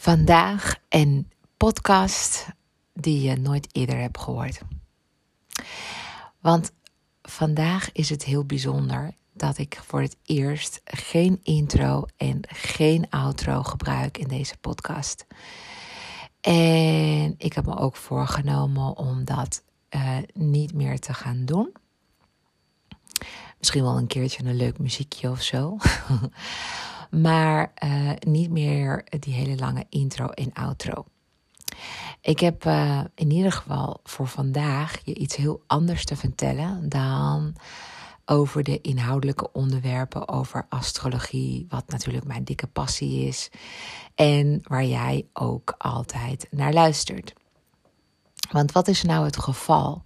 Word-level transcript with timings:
Vandaag 0.00 0.76
een 0.88 1.30
podcast 1.56 2.46
die 2.94 3.22
je 3.22 3.36
nooit 3.36 3.68
eerder 3.72 3.98
hebt 3.98 4.18
gehoord. 4.18 4.60
Want 6.38 6.72
vandaag 7.22 7.92
is 7.92 8.10
het 8.10 8.24
heel 8.24 8.44
bijzonder 8.44 9.14
dat 9.32 9.58
ik 9.58 9.80
voor 9.86 10.00
het 10.00 10.16
eerst 10.24 10.80
geen 10.84 11.40
intro 11.42 12.06
en 12.16 12.40
geen 12.46 13.10
outro 13.10 13.62
gebruik 13.62 14.18
in 14.18 14.28
deze 14.28 14.56
podcast. 14.56 15.26
En 16.40 17.34
ik 17.38 17.52
heb 17.52 17.66
me 17.66 17.76
ook 17.76 17.96
voorgenomen 17.96 18.96
om 18.96 19.24
dat 19.24 19.62
uh, 19.90 20.16
niet 20.32 20.74
meer 20.74 20.98
te 20.98 21.14
gaan 21.14 21.44
doen. 21.44 21.72
Misschien 23.58 23.82
wel 23.82 23.96
een 23.96 24.06
keertje 24.06 24.44
een 24.44 24.56
leuk 24.56 24.78
muziekje 24.78 25.30
of 25.30 25.42
zo. 25.42 25.76
maar 27.10 27.72
uh, 27.84 28.10
niet 28.18 28.50
meer 28.50 29.04
die 29.18 29.34
hele 29.34 29.56
lange 29.56 29.86
intro 29.88 30.28
en 30.28 30.52
outro. 30.52 31.04
Ik 32.20 32.40
heb 32.40 32.64
uh, 32.64 33.00
in 33.14 33.30
ieder 33.30 33.52
geval 33.52 34.00
voor 34.02 34.26
vandaag 34.26 34.98
je 35.04 35.14
iets 35.14 35.36
heel 35.36 35.62
anders 35.66 36.04
te 36.04 36.16
vertellen 36.16 36.88
dan 36.88 37.54
over 38.24 38.62
de 38.62 38.80
inhoudelijke 38.80 39.52
onderwerpen 39.52 40.28
over 40.28 40.66
astrologie, 40.68 41.66
wat 41.68 41.88
natuurlijk 41.88 42.24
mijn 42.24 42.44
dikke 42.44 42.66
passie 42.66 43.26
is 43.26 43.50
en 44.14 44.60
waar 44.62 44.84
jij 44.84 45.26
ook 45.32 45.74
altijd 45.78 46.46
naar 46.50 46.72
luistert. 46.72 47.32
Want 48.50 48.72
wat 48.72 48.88
is 48.88 49.02
nou 49.02 49.24
het 49.24 49.38
geval? 49.38 50.02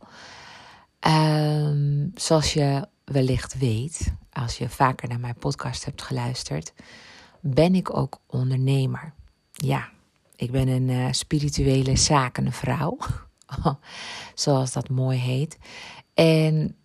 Um, 1.00 2.10
zoals 2.14 2.52
je 2.52 2.88
wellicht 3.04 3.58
weet, 3.58 4.12
als 4.34 4.58
je 4.58 4.68
vaker 4.68 5.08
naar 5.08 5.20
mijn 5.20 5.38
podcast 5.38 5.84
hebt 5.84 6.02
geluisterd, 6.02 6.72
ben 7.40 7.74
ik 7.74 7.96
ook 7.96 8.20
ondernemer. 8.26 9.12
Ja, 9.52 9.88
ik 10.36 10.50
ben 10.50 10.68
een 10.68 10.88
uh, 10.88 11.06
spirituele 11.10 11.96
zakenvrouw, 11.96 12.98
zoals 14.34 14.72
dat 14.72 14.88
mooi 14.88 15.18
heet. 15.18 15.58
En 16.14 16.76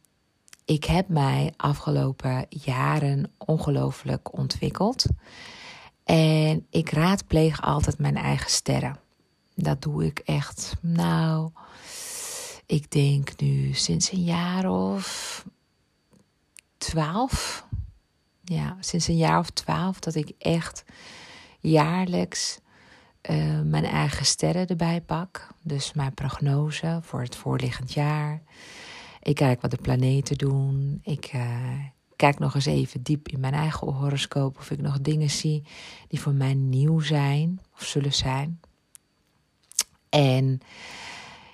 ik 0.65 0.83
heb 0.83 1.07
mij 1.07 1.53
afgelopen 1.57 2.45
jaren 2.49 3.31
ongelooflijk 3.37 4.37
ontwikkeld. 4.37 5.05
En 6.03 6.65
ik 6.69 6.89
raadpleeg 6.89 7.61
altijd 7.61 7.97
mijn 7.97 8.17
eigen 8.17 8.49
sterren. 8.49 8.99
Dat 9.55 9.81
doe 9.81 10.05
ik 10.05 10.19
echt, 10.19 10.73
nou, 10.81 11.49
ik 12.65 12.91
denk 12.91 13.39
nu 13.39 13.73
sinds 13.73 14.11
een 14.11 14.23
jaar 14.23 14.71
of 14.71 15.45
twaalf. 16.79 17.67
Ja, 18.43 18.77
sinds 18.79 19.07
een 19.07 19.17
jaar 19.17 19.39
of 19.39 19.49
twaalf 19.49 19.99
dat 19.99 20.15
ik 20.15 20.31
echt 20.37 20.83
jaarlijks 21.59 22.59
uh, 23.29 23.61
mijn 23.61 23.85
eigen 23.85 24.25
sterren 24.25 24.67
erbij 24.67 25.01
pak. 25.01 25.47
Dus 25.61 25.93
mijn 25.93 26.13
prognose 26.13 26.99
voor 27.01 27.21
het 27.21 27.35
voorliggend 27.35 27.93
jaar. 27.93 28.41
Ik 29.21 29.35
kijk 29.35 29.61
wat 29.61 29.71
de 29.71 29.77
planeten 29.81 30.37
doen. 30.37 30.99
Ik 31.03 31.33
uh, 31.33 31.79
kijk 32.15 32.39
nog 32.39 32.55
eens 32.55 32.65
even 32.65 33.03
diep 33.03 33.27
in 33.27 33.39
mijn 33.39 33.53
eigen 33.53 33.87
horoscoop 33.87 34.57
of 34.57 34.71
ik 34.71 34.81
nog 34.81 35.01
dingen 35.01 35.29
zie 35.29 35.63
die 36.07 36.21
voor 36.21 36.33
mij 36.33 36.53
nieuw 36.53 36.99
zijn 36.99 37.59
of 37.73 37.83
zullen 37.83 38.13
zijn. 38.13 38.59
En 40.09 40.59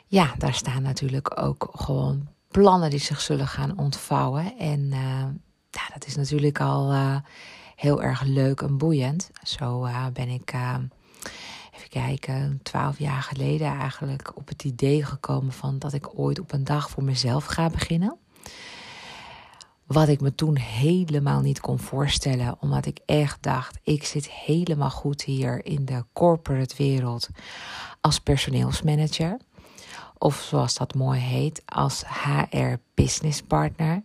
ja, 0.06 0.34
daar 0.38 0.54
staan 0.54 0.82
natuurlijk 0.82 1.42
ook 1.42 1.70
gewoon 1.72 2.28
plannen 2.62 2.90
die 2.90 3.00
zich 3.00 3.22
zullen 3.22 3.48
gaan 3.48 3.78
ontvouwen. 3.78 4.58
En 4.58 4.80
uh, 4.80 5.26
ja, 5.70 5.82
dat 5.94 6.06
is 6.06 6.16
natuurlijk 6.16 6.62
al 6.62 6.94
uh, 6.94 7.18
heel 7.76 8.04
erg 8.04 8.22
leuk 8.22 8.62
en 8.62 8.78
boeiend. 8.78 9.30
Zo 9.44 9.86
uh, 9.86 10.06
ben 10.14 10.30
ik, 10.30 10.54
even 11.74 11.90
kijken, 11.90 12.60
twaalf 12.64 13.00
jaar 13.00 13.22
geleden 13.22 13.68
eigenlijk 13.68 14.38
op 14.38 14.48
het 14.48 14.64
idee 14.64 15.06
gekomen 15.06 15.54
van 15.54 15.80
dat 15.80 15.94
ik 15.94 16.20
ooit 16.20 16.40
op 16.40 16.54
een 16.54 16.64
dag 16.64 16.90
voor 16.90 17.04
mezelf 17.04 17.46
ga 17.46 17.70
beginnen. 17.70 18.18
Wat 19.86 20.08
ik 20.08 20.22
me 20.22 20.36
toen 20.36 20.58
helemaal 20.58 21.42
niet 21.42 21.60
kon 21.60 21.80
voorstellen, 21.80 22.56
omdat 22.60 22.86
ik 22.86 23.00
echt 23.06 23.44
dacht: 23.44 23.78
ik 23.84 24.06
zit 24.06 24.30
helemaal 24.30 24.92
goed 24.92 25.24
hier 25.24 25.66
in 25.66 25.86
de 25.86 26.04
corporate 26.14 26.76
wereld 26.78 27.30
als 28.02 28.20
personeelsmanager 28.20 29.38
of 30.26 30.46
zoals 30.50 30.76
dat 30.76 30.94
mooi 30.94 31.20
heet, 31.20 31.62
als 31.66 32.04
HR 32.24 32.74
Business 32.94 33.42
Partner. 33.42 34.04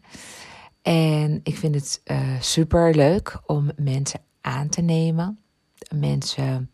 En 0.82 1.40
ik 1.42 1.56
vind 1.56 1.74
het 1.74 2.00
uh, 2.04 2.34
eh, 2.34 2.40
super 2.40 2.94
leuk 2.94 3.40
om 3.46 3.70
mensen 3.76 4.20
aan 4.40 4.68
te 4.68 4.80
nemen. 4.80 5.38
Mensen, 5.94 6.70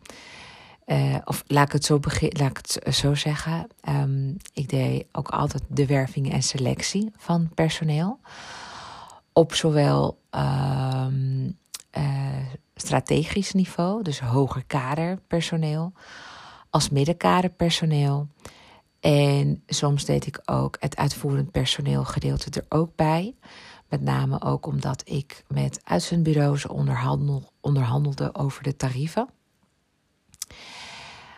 uh, 0.85 1.15
of 1.23 1.43
laat 1.47 1.65
ik 1.65 1.71
het 1.71 1.85
zo, 1.85 1.99
laat 2.19 2.49
ik 2.49 2.57
het 2.57 2.95
zo 2.95 3.15
zeggen. 3.15 3.67
Um, 3.89 4.37
ik 4.53 4.69
deed 4.69 5.05
ook 5.11 5.29
altijd 5.29 5.63
de 5.67 5.85
werving 5.85 6.31
en 6.31 6.43
selectie 6.43 7.11
van 7.15 7.49
personeel. 7.53 8.19
Op 9.33 9.53
zowel 9.53 10.19
um, 10.31 11.57
uh, 11.97 12.47
strategisch 12.75 13.53
niveau, 13.53 14.03
dus 14.03 14.19
hoger 14.19 14.63
kaderpersoneel, 14.65 15.93
als 16.69 16.89
middenkaderpersoneel. 16.89 18.27
En 19.07 19.63
soms 19.67 20.05
deed 20.05 20.25
ik 20.25 20.41
ook 20.45 20.77
het 20.79 20.95
uitvoerend 20.95 21.51
personeel 21.51 22.03
gedeelte 22.05 22.59
er 22.59 22.65
ook 22.77 22.95
bij. 22.95 23.35
Met 23.89 24.01
name 24.01 24.41
ook 24.41 24.65
omdat 24.65 25.01
ik 25.05 25.43
met 25.47 25.79
uitzendbureaus 25.83 26.65
onderhandel, 26.65 27.51
onderhandelde 27.61 28.35
over 28.35 28.63
de 28.63 28.75
tarieven. 28.75 29.29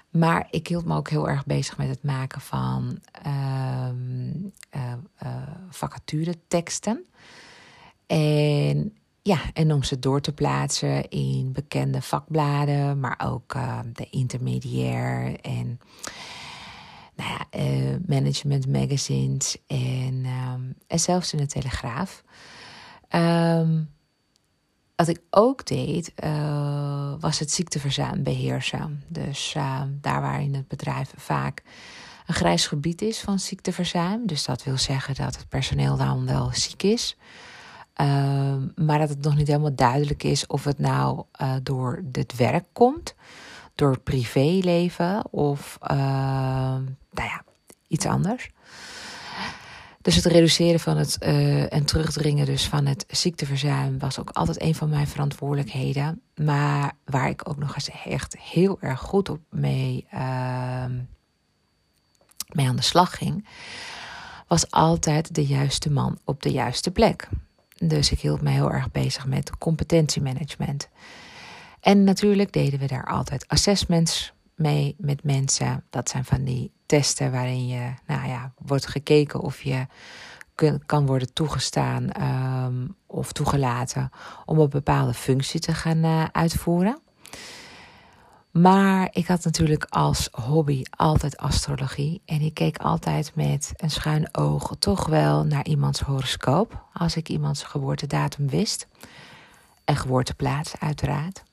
Maar 0.09 0.47
ik 0.51 0.67
hield 0.67 0.85
me 0.85 0.95
ook 0.95 1.09
heel 1.09 1.29
erg 1.29 1.45
bezig 1.45 1.77
met 1.77 1.87
het 1.87 2.03
maken 2.03 2.41
van 2.41 2.99
uh, 3.25 3.89
vacatureteksten. 5.69 7.05
En 8.07 8.97
ja, 9.21 9.39
en 9.53 9.73
om 9.73 9.83
ze 9.83 9.99
door 9.99 10.21
te 10.21 10.33
plaatsen 10.33 11.09
in 11.09 11.51
bekende 11.51 12.01
vakbladen, 12.01 12.99
maar 12.99 13.21
ook 13.25 13.53
ehm, 13.53 13.91
de 13.93 14.07
intermediair 14.09 15.39
en 15.39 15.79
nou 17.19 17.31
ja, 17.31 17.59
uh, 17.59 17.95
management 18.05 18.67
magazines 18.67 19.57
en, 19.67 20.25
um, 20.25 20.75
en 20.87 20.99
zelfs 20.99 21.33
in 21.33 21.39
de 21.39 21.45
Telegraaf. 21.45 22.23
Um, 23.15 23.89
wat 24.95 25.07
ik 25.07 25.21
ook 25.29 25.65
deed, 25.65 26.11
uh, 26.23 27.13
was 27.19 27.39
het 27.39 27.51
ziekteverzuim 27.51 28.23
beheersen. 28.23 29.03
Dus 29.07 29.53
uh, 29.57 29.81
daar 30.01 30.21
waar 30.21 30.41
in 30.41 30.55
het 30.55 30.67
bedrijf 30.67 31.13
vaak 31.15 31.63
een 32.25 32.33
grijs 32.33 32.67
gebied 32.67 33.01
is 33.01 33.19
van 33.19 33.39
ziekteverzuim. 33.39 34.27
Dus 34.27 34.45
dat 34.45 34.63
wil 34.63 34.77
zeggen 34.77 35.15
dat 35.15 35.35
het 35.35 35.49
personeel 35.49 35.97
dan 35.97 36.25
wel 36.25 36.49
ziek 36.53 36.83
is. 36.83 37.17
Maar 38.75 38.99
dat 38.99 39.09
het 39.09 39.21
nog 39.21 39.35
niet 39.35 39.47
helemaal 39.47 39.75
duidelijk 39.75 40.23
is 40.23 40.47
of 40.47 40.63
het 40.63 40.79
nou 40.79 41.23
uh, 41.41 41.53
door 41.63 42.03
het 42.11 42.35
werk 42.35 42.65
komt 42.73 43.15
door 43.79 43.99
privéleven 43.99 45.31
of 45.31 45.77
uh, 45.83 45.97
nou 47.11 47.27
ja, 47.27 47.43
iets 47.87 48.05
anders. 48.05 48.49
Dus 50.01 50.15
het 50.15 50.25
reduceren 50.25 50.79
van 50.79 50.97
het 50.97 51.17
uh, 51.23 51.73
en 51.73 51.85
terugdringen 51.85 52.45
dus 52.45 52.67
van 52.67 52.85
het 52.85 53.05
ziekteverzuim 53.07 53.99
was 53.99 54.19
ook 54.19 54.29
altijd 54.29 54.61
een 54.61 54.75
van 54.75 54.89
mijn 54.89 55.07
verantwoordelijkheden. 55.07 56.21
Maar 56.35 56.91
waar 57.05 57.29
ik 57.29 57.49
ook 57.49 57.57
nog 57.57 57.75
eens 57.75 57.89
echt 57.89 58.37
heel 58.37 58.77
erg 58.81 58.99
goed 58.99 59.29
op 59.29 59.39
mee, 59.49 60.07
uh, 60.13 60.85
mee 62.47 62.67
aan 62.67 62.75
de 62.75 62.81
slag 62.81 63.17
ging, 63.17 63.47
was 64.47 64.71
altijd 64.71 65.35
de 65.35 65.45
juiste 65.45 65.91
man 65.91 66.17
op 66.23 66.41
de 66.41 66.51
juiste 66.51 66.91
plek. 66.91 67.29
Dus 67.77 68.11
ik 68.11 68.19
hield 68.19 68.41
me 68.41 68.49
heel 68.49 68.71
erg 68.71 68.91
bezig 68.91 69.25
met 69.25 69.57
competentiemanagement. 69.57 70.89
En 71.81 72.03
natuurlijk 72.03 72.51
deden 72.51 72.79
we 72.79 72.87
daar 72.87 73.05
altijd 73.05 73.47
assessments 73.47 74.33
mee 74.55 74.95
met 74.97 75.23
mensen. 75.23 75.83
Dat 75.89 76.09
zijn 76.09 76.25
van 76.25 76.43
die 76.43 76.71
testen 76.85 77.31
waarin 77.31 77.67
je, 77.67 77.93
nou 78.07 78.27
ja, 78.27 78.53
wordt 78.57 78.87
gekeken 78.87 79.39
of 79.39 79.61
je 79.61 79.85
kan 80.85 81.05
worden 81.05 81.33
toegestaan 81.33 82.09
ehm, 82.09 82.87
of 83.07 83.31
toegelaten 83.31 84.09
om 84.45 84.59
een 84.59 84.69
bepaalde 84.69 85.13
functie 85.13 85.59
te 85.59 85.73
gaan 85.73 85.97
uh, 85.97 86.23
uitvoeren. 86.31 86.99
Maar 88.51 89.09
ik 89.11 89.27
had 89.27 89.43
natuurlijk 89.43 89.85
als 89.89 90.29
hobby 90.31 90.83
altijd 90.89 91.37
astrologie. 91.37 92.21
En 92.25 92.41
ik 92.41 92.53
keek 92.53 92.77
altijd 92.77 93.31
met 93.35 93.71
een 93.75 93.91
schuin 93.91 94.35
oog 94.35 94.75
toch 94.79 95.05
wel 95.07 95.43
naar 95.43 95.65
iemands 95.65 95.99
horoscoop. 95.99 96.83
Als 96.93 97.15
ik 97.15 97.29
iemands 97.29 97.63
geboortedatum 97.63 98.49
wist. 98.49 98.87
En 99.83 99.95
geboorteplaats, 99.95 100.79
uiteraard. 100.79 101.43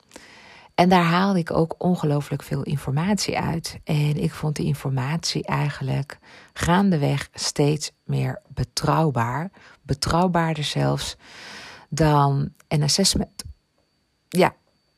En 0.77 0.89
daar 0.89 1.03
haalde 1.03 1.39
ik 1.39 1.51
ook 1.51 1.75
ongelooflijk 1.77 2.43
veel 2.43 2.63
informatie 2.63 3.37
uit. 3.39 3.79
En 3.83 4.17
ik 4.17 4.31
vond 4.31 4.55
die 4.55 4.65
informatie 4.65 5.43
eigenlijk 5.43 6.17
gaandeweg 6.53 7.29
steeds 7.33 7.91
meer 8.03 8.41
betrouwbaar. 8.47 9.51
Betrouwbaarder 9.81 10.63
zelfs 10.63 11.15
dan 11.89 12.53
een 12.67 12.83
assessment. 12.83 13.43
Ja, 14.29 14.55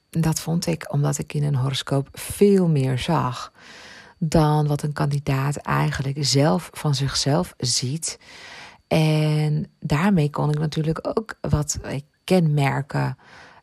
dat 0.09 0.39
vond 0.39 0.65
ik 0.65 0.93
omdat 0.93 1.17
ik 1.17 1.33
in 1.33 1.43
een 1.43 1.55
horoscoop 1.55 2.07
veel 2.11 2.67
meer 2.67 2.97
zag 2.97 3.51
dan 4.17 4.67
wat 4.67 4.81
een 4.81 4.93
kandidaat 4.93 5.55
eigenlijk 5.55 6.17
zelf 6.19 6.69
van 6.73 6.95
zichzelf 6.95 7.53
ziet. 7.57 8.19
En 8.87 9.71
daarmee 9.79 10.29
kon 10.29 10.49
ik 10.49 10.59
natuurlijk 10.59 11.07
ook 11.17 11.37
wat 11.41 11.79
kenmerken 12.23 13.17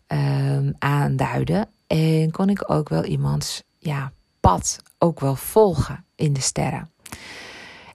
um, 0.09 0.75
aanduiden. 0.79 1.69
En 1.87 2.31
kon 2.31 2.49
ik 2.49 2.71
ook 2.71 2.88
wel 2.88 3.05
iemands 3.05 3.62
ja, 3.79 4.12
pad 4.41 4.83
ook 4.99 5.21
wel 5.21 5.37
volgen 5.37 6.05
in 6.15 6.33
de 6.33 6.41
sterren. 6.41 6.91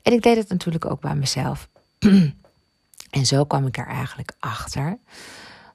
En 0.02 0.14
ik 0.14 0.22
deed 0.22 0.38
het 0.38 0.50
natuurlijk 0.50 0.86
ook 0.86 1.02
bij 1.02 1.16
mezelf. 1.16 1.70
en 3.10 3.26
zo 3.26 3.46
kwam 3.46 3.68
ik 3.68 3.78
er 3.78 3.88
eigenlijk 3.88 4.32
achter 4.40 4.98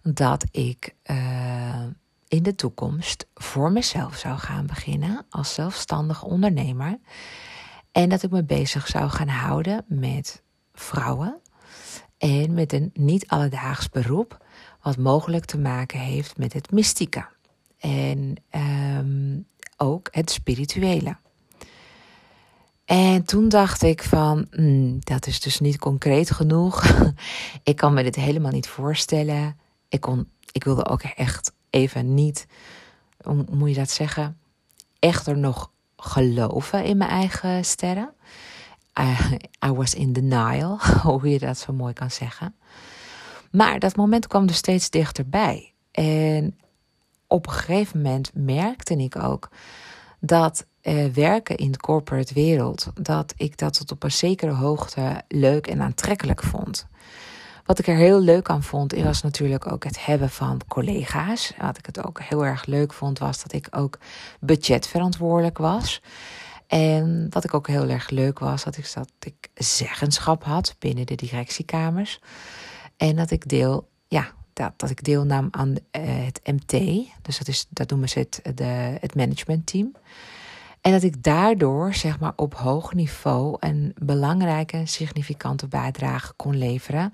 dat 0.03 0.45
ik 0.51 0.95
uh, 1.11 1.85
in 2.29 2.43
de 2.43 2.55
toekomst 2.55 3.27
voor 3.35 3.73
mezelf 3.73 4.17
zou 4.17 4.39
gaan 4.39 4.67
beginnen 4.67 5.27
als 5.31 5.55
zelfstandig 5.55 6.23
ondernemer. 6.23 6.99
En 7.93 8.09
dat 8.09 8.23
ik 8.23 8.31
me 8.31 8.45
bezig 8.45 8.87
zou 8.87 9.11
gaan 9.11 9.29
houden 9.29 9.85
met 9.89 10.43
vrouwen 10.75 11.41
en 12.19 12.55
met 12.55 12.73
een 12.73 12.91
niet 12.95 13.29
alledaags 13.29 13.89
beroep, 13.89 14.45
wat 14.83 14.97
mogelijk 14.97 15.45
te 15.45 15.59
maken 15.59 15.99
heeft 15.99 16.37
met 16.37 16.53
het 16.53 16.71
mystieke 16.71 17.27
en 17.79 18.37
um, 18.99 19.47
ook 19.77 20.09
het 20.11 20.31
spirituele. 20.31 21.17
En 22.85 23.25
toen 23.25 23.49
dacht 23.49 23.83
ik 23.83 24.03
van, 24.03 24.47
mm, 24.51 24.97
dat 25.01 25.27
is 25.27 25.41
dus 25.41 25.61
niet 25.61 25.79
concreet 25.79 26.31
genoeg. 26.31 26.85
ik 27.63 27.77
kan 27.77 27.95
me 27.95 28.03
dit 28.03 28.15
helemaal 28.15 28.53
niet 28.53 28.69
voorstellen. 28.69 29.57
Ik, 29.89 30.01
kon, 30.01 30.29
ik 30.53 30.65
wilde 30.65 30.87
ook 30.87 31.03
echt 31.03 31.53
even 31.71 32.15
niet, 32.15 32.47
hoe 33.23 33.45
moet 33.51 33.69
je 33.69 33.75
dat 33.75 33.91
zeggen, 33.91 34.39
echter 34.99 35.39
nog 35.39 35.71
geloven 35.97 36.85
in 36.85 36.97
mijn 36.97 37.11
eigen 37.11 37.65
sterren. 37.65 38.11
I, 39.01 39.37
I 39.67 39.73
was 39.73 39.95
in 39.95 40.13
denial, 40.13 40.79
hoe 41.03 41.31
je 41.31 41.39
dat 41.39 41.59
zo 41.59 41.73
mooi 41.73 41.93
kan 41.93 42.11
zeggen. 42.11 42.55
Maar 43.51 43.79
dat 43.79 43.97
moment 43.97 44.27
kwam 44.27 44.49
er 44.49 44.55
steeds 44.55 44.91
dichterbij. 44.91 45.73
En 45.91 46.59
op 47.27 47.47
een 47.47 47.53
gegeven 47.53 48.03
moment 48.03 48.31
merkte 48.35 48.97
ik 48.97 49.23
ook 49.23 49.49
dat 50.21 50.67
eh, 50.81 51.07
werken 51.07 51.57
in 51.57 51.71
de 51.71 51.79
corporate 51.79 52.35
wereld, 52.35 52.91
dat 52.95 53.35
ik 53.37 53.59
dat 53.59 53.79
tot 53.79 53.93
op 53.93 54.03
een 54.03 54.13
zekere 54.13 54.53
hoogte 54.53 55.23
leuk 55.29 55.67
en 55.67 55.81
aantrekkelijk 55.81 56.43
vond. 56.43 56.87
Wat 57.65 57.79
ik 57.79 57.87
er 57.87 57.97
heel 57.97 58.21
leuk 58.21 58.49
aan 58.49 58.63
vond, 58.63 58.93
was 58.93 59.23
natuurlijk 59.23 59.73
ook 59.73 59.85
het 59.85 60.05
hebben 60.05 60.31
van 60.31 60.61
collega's. 60.69 61.53
Wat 61.59 61.79
ik 61.79 61.87
het 61.87 62.07
ook 62.07 62.21
heel 62.21 62.45
erg 62.45 62.67
leuk 62.67 62.93
vond, 62.93 63.19
was 63.19 63.43
dat 63.43 63.53
ik 63.53 63.69
ook 63.71 63.99
budgetverantwoordelijk 64.41 65.59
was. 65.59 66.03
En 66.67 67.27
wat 67.31 67.45
ik 67.45 67.55
ook 67.55 67.67
heel 67.67 67.89
erg 67.89 68.11
leuk 68.11 68.39
was, 68.39 68.65
dat 68.65 68.77
ik, 68.77 68.93
dat 68.95 69.09
ik 69.19 69.51
zeggenschap 69.55 70.45
had 70.45 70.77
binnen 70.79 71.07
de 71.07 71.15
directiekamers. 71.15 72.21
En 72.97 73.17
dat 73.17 73.31
ik 73.31 73.49
deel, 73.49 73.89
ja, 74.09 74.33
dat, 74.57 74.73
dat 74.77 74.91
ik 74.91 75.05
deelnam 75.05 75.49
aan 75.51 75.69
uh, 75.71 75.77
het 76.03 76.41
MT. 76.45 76.71
Dus 77.23 77.39
dat, 77.39 77.49
is, 77.49 77.67
dat 77.69 77.91
noemen 77.91 78.09
ze 78.09 78.19
het, 78.19 78.41
de, 78.55 78.97
het 79.01 79.15
managementteam. 79.15 79.95
En 80.81 80.93
dat 80.93 81.03
ik 81.03 81.23
daardoor, 81.23 81.95
zeg 81.95 82.19
maar, 82.19 82.33
op 82.37 82.55
hoog 82.55 82.95
niveau 82.95 83.57
een 83.61 83.95
belangrijke, 83.99 84.83
significante 84.85 85.67
bijdrage 85.67 86.33
kon 86.37 86.57
leveren 86.57 87.13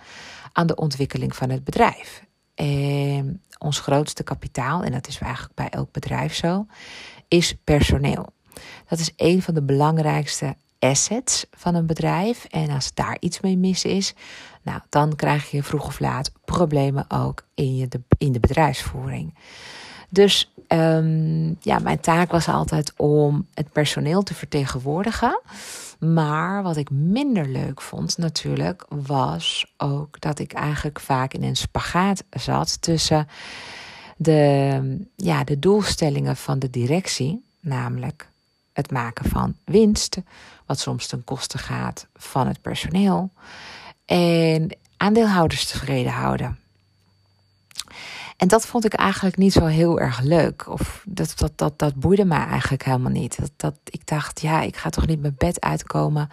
aan 0.52 0.66
de 0.66 0.74
ontwikkeling 0.74 1.36
van 1.36 1.50
het 1.50 1.64
bedrijf. 1.64 2.24
En 2.54 3.42
ons 3.58 3.80
grootste 3.80 4.22
kapitaal, 4.22 4.82
en 4.82 4.92
dat 4.92 5.08
is 5.08 5.18
eigenlijk 5.18 5.54
bij 5.54 5.68
elk 5.68 5.92
bedrijf 5.92 6.34
zo, 6.34 6.66
is 7.28 7.54
personeel. 7.64 8.32
Dat 8.88 8.98
is 8.98 9.12
een 9.16 9.42
van 9.42 9.54
de 9.54 9.62
belangrijkste 9.62 10.56
assets 10.82 11.46
van 11.50 11.74
een 11.74 11.86
bedrijf. 11.86 12.44
En 12.44 12.70
als 12.70 12.94
daar 12.94 13.16
iets 13.20 13.40
mee 13.40 13.56
mis 13.56 13.84
is, 13.84 14.14
nou, 14.62 14.80
dan 14.88 15.16
krijg 15.16 15.50
je 15.50 15.62
vroeg 15.62 15.86
of 15.86 16.00
laat 16.00 16.32
problemen 16.44 17.04
ook 17.08 17.44
in, 17.54 17.76
je 17.76 17.88
de, 17.88 18.00
in 18.18 18.32
de 18.32 18.40
bedrijfsvoering. 18.40 19.34
Dus 20.08 20.52
um, 20.68 21.56
ja, 21.60 21.78
mijn 21.78 22.00
taak 22.00 22.30
was 22.30 22.48
altijd 22.48 22.92
om 22.96 23.46
het 23.54 23.72
personeel 23.72 24.22
te 24.22 24.34
vertegenwoordigen. 24.34 25.40
Maar 25.98 26.62
wat 26.62 26.76
ik 26.76 26.90
minder 26.90 27.48
leuk 27.48 27.80
vond 27.80 28.18
natuurlijk, 28.18 28.86
was 28.88 29.74
ook 29.76 30.20
dat 30.20 30.38
ik 30.38 30.52
eigenlijk 30.52 31.00
vaak 31.00 31.34
in 31.34 31.42
een 31.42 31.56
spagaat 31.56 32.24
zat 32.30 32.82
tussen 32.82 33.28
de, 34.16 35.04
ja, 35.16 35.44
de 35.44 35.58
doelstellingen 35.58 36.36
van 36.36 36.58
de 36.58 36.70
directie, 36.70 37.44
namelijk 37.60 38.30
het 38.72 38.90
maken 38.90 39.30
van 39.30 39.54
winst, 39.64 40.18
wat 40.72 40.80
soms 40.80 41.06
ten 41.06 41.24
koste 41.24 41.58
gaat 41.58 42.06
van 42.14 42.46
het 42.46 42.60
personeel, 42.60 43.30
en 44.04 44.76
aandeelhouders 44.96 45.66
tevreden 45.66 46.12
houden. 46.12 46.58
En 48.36 48.48
dat 48.48 48.66
vond 48.66 48.84
ik 48.84 48.92
eigenlijk 48.92 49.36
niet 49.36 49.52
zo 49.52 49.64
heel 49.64 50.00
erg 50.00 50.20
leuk. 50.20 50.68
Of 50.68 51.04
dat, 51.06 51.32
dat, 51.36 51.52
dat, 51.58 51.78
dat 51.78 51.94
boeide 51.94 52.24
mij 52.24 52.46
eigenlijk 52.46 52.84
helemaal 52.84 53.10
niet. 53.10 53.38
Dat, 53.38 53.50
dat, 53.56 53.74
ik 53.84 54.06
dacht, 54.06 54.40
ja, 54.40 54.60
ik 54.60 54.76
ga 54.76 54.90
toch 54.90 55.06
niet 55.06 55.20
mijn 55.20 55.34
bed 55.38 55.60
uitkomen 55.60 56.28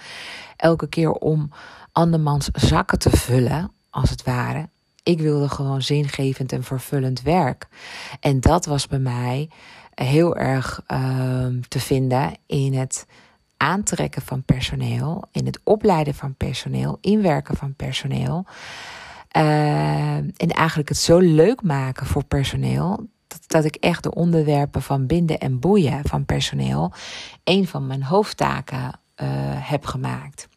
elke 0.55 0.87
keer 0.87 1.11
om 1.11 1.51
andermans 1.91 2.49
zakken 2.53 2.99
te 2.99 3.09
vullen, 3.09 3.71
als 3.89 4.09
het 4.09 4.23
ware. 4.23 4.69
Ik 5.03 5.19
wilde 5.19 5.49
gewoon 5.49 5.81
zingevend 5.81 6.51
en 6.51 6.63
vervullend 6.63 7.21
werk. 7.21 7.67
En 8.19 8.39
dat 8.39 8.65
was 8.65 8.87
bij 8.87 8.99
mij 8.99 9.49
heel 9.93 10.35
erg 10.35 10.81
uh, 10.87 11.45
te 11.67 11.79
vinden 11.79 12.33
in 12.45 12.73
het 12.73 13.05
aantrekken 13.59 14.21
van 14.21 14.43
personeel, 14.43 15.23
in 15.31 15.45
het 15.45 15.59
opleiden 15.63 16.13
van 16.13 16.35
personeel, 16.35 16.97
inwerken 17.01 17.55
van 17.55 17.75
personeel. 17.75 18.45
Uh, 19.37 20.15
en 20.15 20.33
eigenlijk 20.37 20.89
het 20.89 20.97
zo 20.97 21.17
leuk 21.17 21.61
maken 21.61 22.05
voor 22.05 22.23
personeel. 22.23 23.07
Dat, 23.27 23.43
dat 23.47 23.65
ik 23.65 23.75
echt 23.75 24.03
de 24.03 24.13
onderwerpen 24.13 24.81
van 24.81 25.05
binden 25.05 25.39
en 25.39 25.59
boeien 25.59 26.01
van 26.03 26.25
personeel. 26.25 26.93
een 27.43 27.67
van 27.67 27.87
mijn 27.87 28.03
hoofdtaken 28.03 28.83
uh, 28.83 29.27
heb 29.69 29.85
gemaakt. 29.85 30.47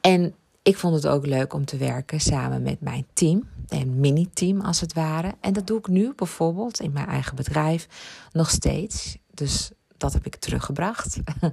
En 0.00 0.34
ik 0.62 0.76
vond 0.76 0.94
het 0.94 1.06
ook 1.06 1.26
leuk 1.26 1.54
om 1.54 1.64
te 1.64 1.76
werken 1.76 2.20
samen 2.20 2.62
met 2.62 2.80
mijn 2.80 3.06
team. 3.12 3.48
Een 3.68 4.00
mini-team 4.00 4.60
als 4.60 4.80
het 4.80 4.92
ware. 4.92 5.34
En 5.40 5.52
dat 5.52 5.66
doe 5.66 5.78
ik 5.78 5.86
nu 5.86 6.12
bijvoorbeeld 6.16 6.80
in 6.80 6.92
mijn 6.92 7.06
eigen 7.06 7.36
bedrijf 7.36 7.88
nog 8.32 8.50
steeds. 8.50 9.18
Dus 9.34 9.70
dat 9.98 10.12
heb 10.12 10.26
ik 10.26 10.36
teruggebracht 10.36 11.18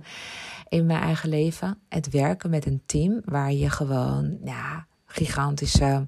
in 0.67 0.85
mijn 0.85 1.01
eigen 1.01 1.29
leven. 1.29 1.79
Het 1.89 2.09
werken 2.09 2.49
met 2.49 2.65
een 2.65 2.81
team 2.85 3.21
waar 3.25 3.51
je 3.51 3.69
gewoon 3.69 4.37
ja, 4.43 4.85
gigantische 5.05 6.07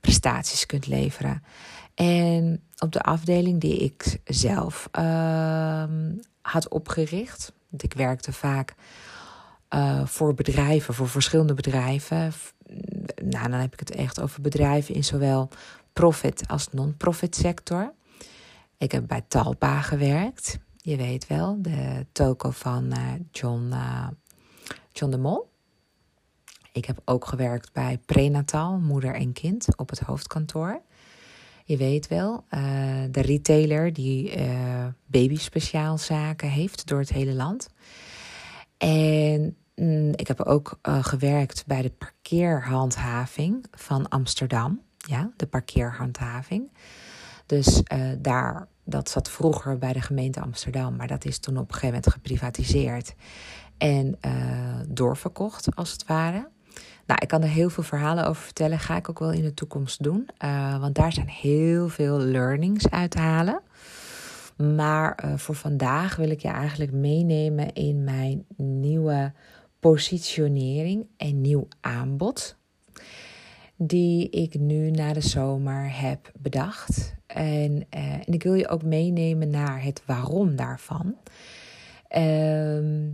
prestaties 0.00 0.66
kunt 0.66 0.86
leveren. 0.86 1.42
En 1.94 2.62
op 2.78 2.92
de 2.92 3.00
afdeling 3.00 3.60
die 3.60 3.76
ik 3.76 4.20
zelf 4.24 4.88
uh, 4.98 5.84
had 6.42 6.68
opgericht, 6.68 7.52
want 7.68 7.82
ik 7.82 7.92
werkte 7.92 8.32
vaak 8.32 8.74
uh, 9.74 10.06
voor 10.06 10.34
bedrijven, 10.34 10.94
voor 10.94 11.08
verschillende 11.08 11.54
bedrijven. 11.54 12.32
Nou, 13.24 13.50
dan 13.50 13.60
heb 13.60 13.72
ik 13.72 13.80
het 13.80 13.90
echt 13.90 14.20
over 14.20 14.40
bedrijven 14.40 14.94
in 14.94 15.04
zowel 15.04 15.48
profit 15.92 16.48
als 16.48 16.68
non-profit 16.70 17.36
sector. 17.36 17.92
Ik 18.78 18.92
heb 18.92 19.06
bij 19.06 19.24
Talpa 19.28 19.80
gewerkt. 19.80 20.58
Je 20.86 20.96
weet 20.96 21.26
wel, 21.26 21.62
de 21.62 22.06
toko 22.12 22.50
van 22.50 22.84
uh, 22.84 23.12
John, 23.30 23.70
uh, 23.72 24.08
John 24.92 25.10
de 25.10 25.18
Mol. 25.18 25.50
Ik 26.72 26.84
heb 26.84 27.00
ook 27.04 27.24
gewerkt 27.24 27.72
bij 27.72 27.98
Prenatal, 28.06 28.78
moeder 28.78 29.14
en 29.14 29.32
kind, 29.32 29.76
op 29.76 29.90
het 29.90 29.98
hoofdkantoor. 29.98 30.82
Je 31.64 31.76
weet 31.76 32.08
wel, 32.08 32.44
uh, 32.50 32.60
de 33.10 33.20
retailer 33.20 33.92
die 33.92 34.36
uh, 34.36 34.86
babyspeciaalzaken 35.06 36.48
heeft 36.48 36.86
door 36.86 36.98
het 36.98 37.12
hele 37.12 37.34
land. 37.34 37.68
En 38.76 39.56
mm, 39.74 40.12
ik 40.14 40.26
heb 40.26 40.40
ook 40.40 40.78
gewerkt 40.82 41.66
bij 41.66 41.82
de 41.82 41.90
parkeerhandhaving 41.90 43.66
van 43.70 44.08
Amsterdam. 44.08 44.82
Ja, 44.96 45.32
de 45.36 45.46
parkeerhandhaving. 45.46 46.72
Dus 47.46 47.82
daar, 48.18 48.68
dat 48.84 49.08
zat 49.08 49.30
vroeger 49.30 49.78
bij 49.78 49.92
de 49.92 50.00
gemeente 50.00 50.40
Amsterdam, 50.40 50.96
maar 50.96 51.06
dat 51.06 51.24
is 51.24 51.38
toen 51.38 51.56
op 51.56 51.66
een 51.68 51.74
gegeven 51.74 51.86
moment 51.86 52.12
geprivatiseerd 52.12 53.14
en 53.78 54.18
doorverkocht, 54.88 55.76
als 55.76 55.92
het 55.92 56.06
ware. 56.06 56.48
Nou, 57.06 57.20
ik 57.22 57.28
kan 57.28 57.42
er 57.42 57.48
heel 57.48 57.70
veel 57.70 57.82
verhalen 57.82 58.26
over 58.26 58.42
vertellen. 58.42 58.78
Ga 58.78 58.96
ik 58.96 59.08
ook 59.08 59.18
wel 59.18 59.32
in 59.32 59.42
de 59.42 59.54
toekomst 59.54 60.02
doen. 60.02 60.28
Uh, 60.44 60.78
want 60.78 60.94
daar 60.94 61.12
zijn 61.12 61.28
heel 61.28 61.88
veel 61.88 62.18
learnings 62.18 62.90
uit 62.90 63.10
te 63.10 63.18
halen. 63.18 63.60
Maar 64.56 65.24
uh, 65.24 65.36
voor 65.36 65.54
vandaag 65.54 66.16
wil 66.16 66.30
ik 66.30 66.40
je 66.40 66.48
eigenlijk 66.48 66.92
meenemen 66.92 67.72
in 67.72 68.04
mijn 68.04 68.44
nieuwe 68.56 69.32
positionering 69.80 71.06
en 71.16 71.40
nieuw 71.40 71.68
aanbod. 71.80 72.56
Die 73.86 74.30
ik 74.30 74.58
nu 74.58 74.90
na 74.90 75.12
de 75.12 75.20
zomer 75.20 75.98
heb 75.98 76.32
bedacht. 76.38 77.14
En, 77.26 77.72
uh, 77.72 78.12
en 78.12 78.32
ik 78.32 78.42
wil 78.42 78.54
je 78.54 78.68
ook 78.68 78.82
meenemen 78.82 79.50
naar 79.50 79.82
het 79.82 80.02
waarom 80.06 80.56
daarvan. 80.56 81.16
Ehm, 82.08 83.10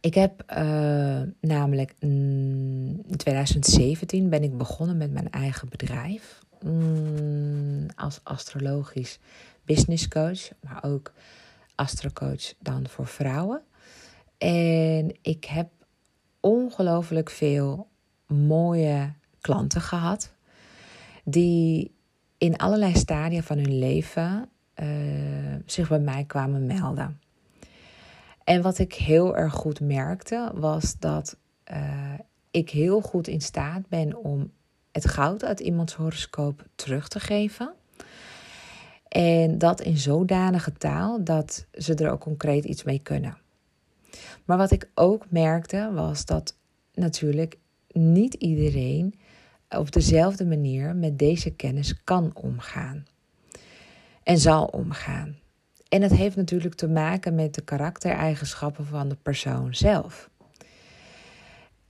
ik 0.00 0.14
heb 0.14 0.44
uh, 0.58 1.22
namelijk 1.40 1.94
in 1.98 3.04
2017 3.16 4.28
ben 4.28 4.42
ik 4.42 4.56
begonnen 4.56 4.96
met 4.96 5.12
mijn 5.12 5.30
eigen 5.30 5.68
bedrijf. 5.68 6.40
Mm, 6.60 7.86
als 7.94 8.20
astrologisch 8.22 9.18
business 9.64 10.08
coach, 10.08 10.48
maar 10.60 10.84
ook 10.84 11.12
astrocoach 11.74 12.54
dan 12.58 12.88
voor 12.88 13.06
vrouwen. 13.06 13.62
En 14.38 15.16
ik 15.22 15.44
heb 15.44 15.68
ongelooflijk 16.40 17.30
veel 17.30 17.88
mooie 18.26 19.12
klanten 19.40 19.80
gehad. 19.80 20.32
Die 21.24 21.94
in 22.38 22.56
allerlei 22.56 22.96
stadia 22.96 23.42
van 23.42 23.58
hun 23.58 23.78
leven 23.78 24.48
uh, 24.82 24.86
zich 25.66 25.88
bij 25.88 25.98
mij 25.98 26.24
kwamen 26.24 26.66
melden. 26.66 27.20
En 28.44 28.62
wat 28.62 28.78
ik 28.78 28.94
heel 28.94 29.36
erg 29.36 29.52
goed 29.52 29.80
merkte, 29.80 30.50
was 30.54 30.98
dat 30.98 31.36
uh, 31.70 32.12
ik 32.50 32.70
heel 32.70 33.00
goed 33.00 33.28
in 33.28 33.40
staat 33.40 33.88
ben 33.88 34.16
om 34.16 34.52
het 34.92 35.08
goud 35.08 35.44
uit 35.44 35.60
iemands 35.60 35.94
horoscoop 35.94 36.66
terug 36.74 37.08
te 37.08 37.20
geven. 37.20 37.72
En 39.08 39.58
dat 39.58 39.80
in 39.80 39.96
zodanige 39.96 40.72
taal 40.72 41.24
dat 41.24 41.66
ze 41.72 41.94
er 41.94 42.10
ook 42.10 42.20
concreet 42.20 42.64
iets 42.64 42.82
mee 42.82 42.98
kunnen. 42.98 43.36
Maar 44.44 44.56
wat 44.56 44.70
ik 44.70 44.90
ook 44.94 45.30
merkte 45.30 45.90
was 45.94 46.24
dat 46.24 46.56
natuurlijk 46.94 47.58
niet 47.96 48.34
iedereen 48.34 49.14
op 49.68 49.92
dezelfde 49.92 50.46
manier 50.46 50.96
met 50.96 51.18
deze 51.18 51.50
kennis 51.50 52.04
kan 52.04 52.30
omgaan. 52.34 53.06
En 54.22 54.38
zal 54.38 54.64
omgaan. 54.64 55.36
En 55.88 56.00
dat 56.00 56.10
heeft 56.10 56.36
natuurlijk 56.36 56.74
te 56.74 56.88
maken 56.88 57.34
met 57.34 57.54
de 57.54 57.62
karaktereigenschappen 57.62 58.86
van 58.86 59.08
de 59.08 59.16
persoon 59.22 59.74
zelf. 59.74 60.30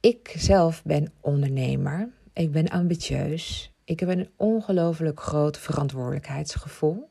Ik 0.00 0.34
zelf 0.36 0.82
ben 0.84 1.12
ondernemer. 1.20 2.08
Ik 2.32 2.52
ben 2.52 2.68
ambitieus. 2.68 3.72
Ik 3.84 4.00
heb 4.00 4.08
een 4.08 4.28
ongelooflijk 4.36 5.20
groot 5.20 5.58
verantwoordelijkheidsgevoel. 5.58 7.08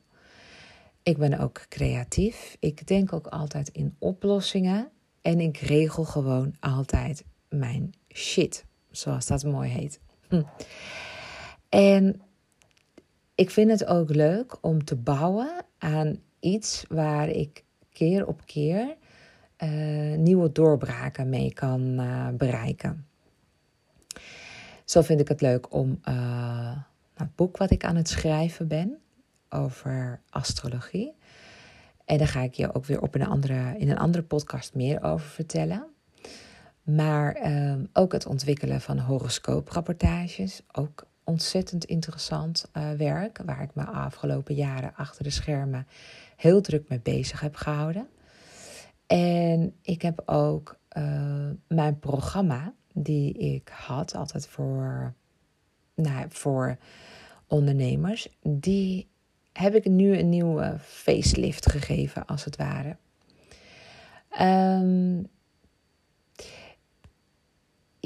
Ik 1.04 1.18
ben 1.18 1.40
ook 1.40 1.66
creatief. 1.70 2.58
Ik 2.60 2.88
denk 2.88 3.14
ook 3.14 3.28
altijd 3.28 3.70
in 3.70 3.96
oplossingen. 4.00 4.90
En 5.22 5.40
ik 5.40 5.58
regel 5.58 6.04
gewoon 6.04 6.56
altijd 6.60 7.24
mijn 7.50 7.94
shit, 8.14 8.66
zoals 8.98 9.26
dat 9.26 9.44
mooi 9.44 9.70
heet. 9.70 10.00
Hm. 10.30 10.44
En 11.70 12.22
ik 13.36 13.50
vind 13.50 13.72
het 13.72 13.86
ook 13.86 14.10
leuk 14.10 14.58
om 14.62 14.84
te 14.84 14.96
bouwen 14.96 15.66
aan 15.78 16.20
iets 16.40 16.86
waar 16.90 17.30
ik 17.30 17.64
keer 17.92 18.28
op 18.28 18.42
keer 18.46 18.96
uh, 19.64 20.18
nieuwe 20.18 20.52
doorbraken 20.52 21.30
mee 21.30 21.54
kan 21.54 21.82
uh, 21.82 22.28
bereiken. 22.30 23.08
Zo 24.86 25.02
vind 25.02 25.20
ik 25.20 25.28
het 25.28 25.42
leuk 25.42 25.74
om 25.74 26.00
uh, 26.10 26.78
het 27.14 27.36
boek 27.36 27.58
wat 27.58 27.72
ik 27.72 27.84
aan 27.84 27.96
het 27.96 28.10
schrijven 28.10 28.68
ben 28.68 28.98
over 29.50 30.22
astrologie. 30.30 31.14
En 32.06 32.18
daar 32.18 32.28
ga 32.28 32.42
ik 32.42 32.54
je 32.54 32.74
ook 32.74 32.86
weer 32.86 33.02
op 33.02 33.16
een 33.16 33.26
andere, 33.26 33.76
in 33.78 33.90
een 33.90 33.98
andere 33.98 34.24
podcast 34.24 34.74
meer 34.74 35.04
over 35.04 35.28
vertellen. 35.28 35.95
Maar 36.86 37.52
um, 37.52 37.90
ook 37.94 38.12
het 38.12 38.26
ontwikkelen 38.26 38.82
van 38.82 39.00
horoscooprapportages. 39.00 40.62
Ook 40.72 41.06
ontzettend 41.24 41.86
interessant 41.86 42.70
uh, 42.74 42.92
werk. 42.92 43.42
Waar 43.46 43.62
ik 43.62 43.76
me 43.76 43.86
afgelopen 43.86 44.56
jaren 44.56 44.96
achter 44.96 45.24
de 45.24 45.30
schermen 45.30 45.88
heel 46.36 46.62
druk 46.62 46.90
mee 46.90 47.00
bezig 47.00 47.40
heb 47.40 47.56
gehouden. 47.56 48.08
En 49.08 49.76
ik 49.82 50.02
heb 50.02 50.22
ook 50.26 50.80
uh, 50.98 51.50
mijn 51.68 52.00
programma, 52.00 52.74
die 52.94 53.34
ik 53.34 53.70
had 53.74 54.16
altijd 54.16 54.48
voor, 54.48 55.14
nou, 55.96 56.26
voor 56.30 56.78
ondernemers, 57.48 58.28
die 58.42 59.08
heb 59.54 59.76
ik 59.76 59.86
nu 59.86 60.18
een 60.18 60.30
nieuwe 60.30 60.76
facelift 60.80 61.72
gegeven, 61.72 62.26
als 62.26 62.46
het 62.46 62.56
ware. 62.56 62.98
Um, 64.42 65.28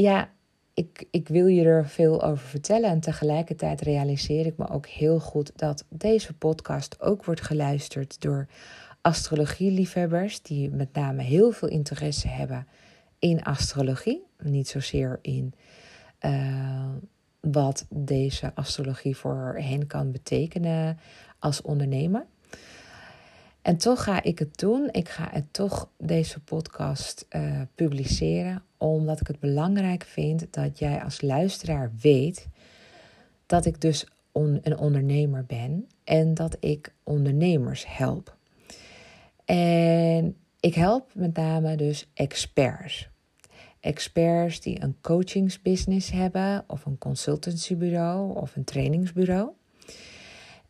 ja, 0.01 0.29
ik, 0.73 1.05
ik 1.11 1.27
wil 1.27 1.47
je 1.47 1.63
er 1.63 1.87
veel 1.87 2.23
over 2.23 2.47
vertellen. 2.47 2.89
En 2.89 2.99
tegelijkertijd 2.99 3.81
realiseer 3.81 4.45
ik 4.45 4.57
me 4.57 4.69
ook 4.69 4.87
heel 4.87 5.19
goed 5.19 5.51
dat 5.55 5.85
deze 5.89 6.33
podcast 6.33 7.01
ook 7.01 7.25
wordt 7.25 7.41
geluisterd 7.41 8.21
door 8.21 8.47
astrologieliefhebbers. 9.01 10.41
Die 10.41 10.69
met 10.69 10.93
name 10.93 11.21
heel 11.21 11.51
veel 11.51 11.67
interesse 11.67 12.27
hebben 12.27 12.67
in 13.19 13.43
astrologie. 13.43 14.23
Niet 14.37 14.67
zozeer 14.67 15.19
in 15.21 15.53
uh, 16.21 16.89
wat 17.39 17.85
deze 17.89 18.51
astrologie 18.55 19.15
voor 19.15 19.55
hen 19.61 19.87
kan 19.87 20.11
betekenen 20.11 20.99
als 21.39 21.61
ondernemer. 21.61 22.25
En 23.61 23.77
toch 23.77 24.03
ga 24.03 24.23
ik 24.23 24.39
het 24.39 24.57
doen. 24.57 24.89
Ik 24.91 25.09
ga 25.09 25.27
het 25.31 25.53
toch 25.53 25.89
deze 25.97 26.39
podcast 26.39 27.25
uh, 27.29 27.61
publiceren, 27.75 28.63
omdat 28.79 29.19
ik 29.19 29.27
het 29.27 29.39
belangrijk 29.39 30.03
vind 30.03 30.47
dat 30.53 30.79
jij 30.79 31.03
als 31.03 31.21
luisteraar 31.21 31.91
weet 32.01 32.47
dat 33.45 33.65
ik 33.65 33.81
dus 33.81 34.05
een 34.31 34.77
ondernemer 34.77 35.45
ben 35.45 35.87
en 36.03 36.33
dat 36.33 36.57
ik 36.59 36.93
ondernemers 37.03 37.85
help. 37.87 38.37
En 39.45 40.35
ik 40.59 40.73
help 40.75 41.11
met 41.13 41.35
name 41.35 41.75
dus 41.75 42.09
experts. 42.13 43.09
Experts 43.79 44.59
die 44.59 44.81
een 44.81 44.95
coachingsbusiness 45.01 46.11
hebben, 46.11 46.63
of 46.67 46.85
een 46.85 46.97
consultancybureau 46.97 48.35
of 48.35 48.55
een 48.55 48.63
trainingsbureau. 48.63 49.49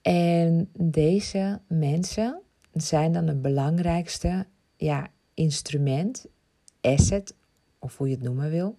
En 0.02 0.70
deze 0.80 1.60
mensen 1.68 2.42
zijn 2.74 3.12
dan 3.12 3.28
het 3.28 3.42
belangrijkste 3.42 4.46
ja, 4.76 5.08
instrument, 5.34 6.26
asset, 6.82 7.36
of 7.80 7.98
hoe 7.98 8.08
je 8.08 8.14
het 8.16 8.24
noemen 8.24 8.50
wil, 8.50 8.78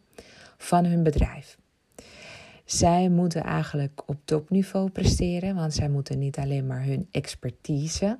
van 0.56 0.84
hun 0.84 1.02
bedrijf. 1.02 1.58
Zij 2.64 3.08
moeten 3.08 3.42
eigenlijk 3.42 4.02
op 4.06 4.16
topniveau 4.24 4.90
presteren, 4.90 5.54
want 5.54 5.74
zij 5.74 5.88
moeten 5.88 6.18
niet 6.18 6.38
alleen 6.38 6.66
maar 6.66 6.84
hun 6.84 7.08
expertise 7.10 8.18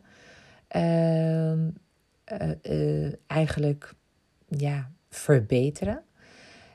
uh, 0.77 1.53
uh, 1.53 1.63
uh, 2.63 3.13
eigenlijk 3.27 3.95
ja, 4.49 4.91
verbeteren 5.09 6.03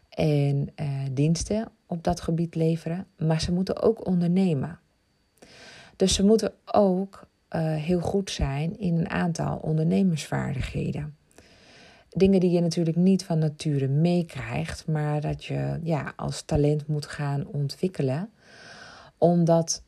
en 0.09 0.69
eh, 0.75 0.87
diensten 1.11 1.71
op 1.85 2.03
dat 2.03 2.21
gebied 2.21 2.55
leveren, 2.55 3.07
maar 3.17 3.41
ze 3.41 3.51
moeten 3.51 3.81
ook 3.81 4.07
ondernemen. 4.07 4.79
Dus 5.95 6.13
ze 6.13 6.25
moeten 6.25 6.53
ook 6.65 7.27
heel 7.77 8.01
goed 8.01 8.31
zijn 8.31 8.79
in 8.79 8.97
een 8.97 9.09
aantal 9.09 9.57
ondernemersvaardigheden. 9.57 11.15
Dingen 12.17 12.39
die 12.39 12.51
je 12.51 12.61
natuurlijk 12.61 12.97
niet 12.97 13.23
van 13.23 13.39
nature 13.39 13.87
meekrijgt, 13.87 14.87
maar 14.87 15.21
dat 15.21 15.45
je 15.45 15.79
ja, 15.83 16.13
als 16.15 16.41
talent 16.41 16.87
moet 16.87 17.05
gaan 17.05 17.47
ontwikkelen. 17.47 18.29
Omdat 19.17 19.83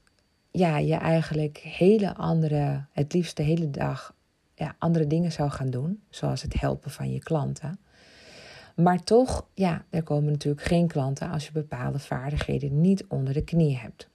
ja, 0.51 0.77
je 0.77 0.95
eigenlijk 0.95 1.57
hele 1.57 2.15
andere, 2.15 2.85
het 2.91 3.13
liefst 3.13 3.37
de 3.37 3.43
hele 3.43 3.69
dag 3.69 4.15
ja, 4.55 4.75
andere 4.79 5.07
dingen 5.07 5.31
zou 5.31 5.49
gaan 5.49 5.69
doen, 5.69 6.01
zoals 6.09 6.41
het 6.41 6.59
helpen 6.59 6.91
van 6.91 7.11
je 7.11 7.19
klanten. 7.19 7.79
Maar 8.75 9.03
toch, 9.03 9.47
ja, 9.53 9.85
er 9.89 10.03
komen 10.03 10.31
natuurlijk 10.31 10.65
geen 10.65 10.87
klanten 10.87 11.29
als 11.29 11.45
je 11.45 11.51
bepaalde 11.51 11.99
vaardigheden 11.99 12.81
niet 12.81 13.05
onder 13.07 13.33
de 13.33 13.43
knie 13.43 13.77
hebt. 13.77 14.09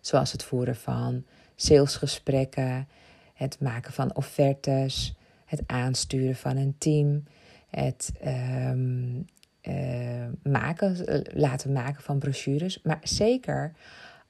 Zoals 0.00 0.32
het 0.32 0.42
voeren 0.42 0.76
van 0.76 1.24
salesgesprekken, 1.56 2.88
het 3.34 3.60
maken 3.60 3.92
van 3.92 4.14
offertes, 4.14 5.14
het 5.46 5.62
aansturen 5.66 6.36
van 6.36 6.56
een 6.56 6.74
team, 6.78 7.24
het 7.68 8.12
um, 8.70 9.24
uh, 9.62 10.26
maken, 10.42 11.06
eh, 11.06 11.34
laten 11.34 11.72
maken 11.72 12.02
van 12.02 12.18
brochures. 12.18 12.82
Maar 12.82 13.00
zeker 13.02 13.72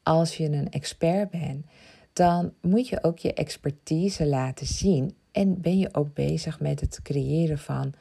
als 0.03 0.37
je 0.37 0.45
een 0.45 0.71
expert 0.71 1.31
bent, 1.31 1.67
dan 2.13 2.53
moet 2.61 2.89
je 2.89 3.05
ook 3.05 3.19
je 3.19 3.35
expertise 3.35 4.27
laten 4.27 4.67
zien 4.67 5.15
en 5.33 5.61
ben 5.61 5.79
je 5.79 5.95
ook 5.95 6.15
bezig 6.15 6.61
met 6.61 6.81
het 6.81 7.01
creëren 7.03 7.59
van 7.59 7.93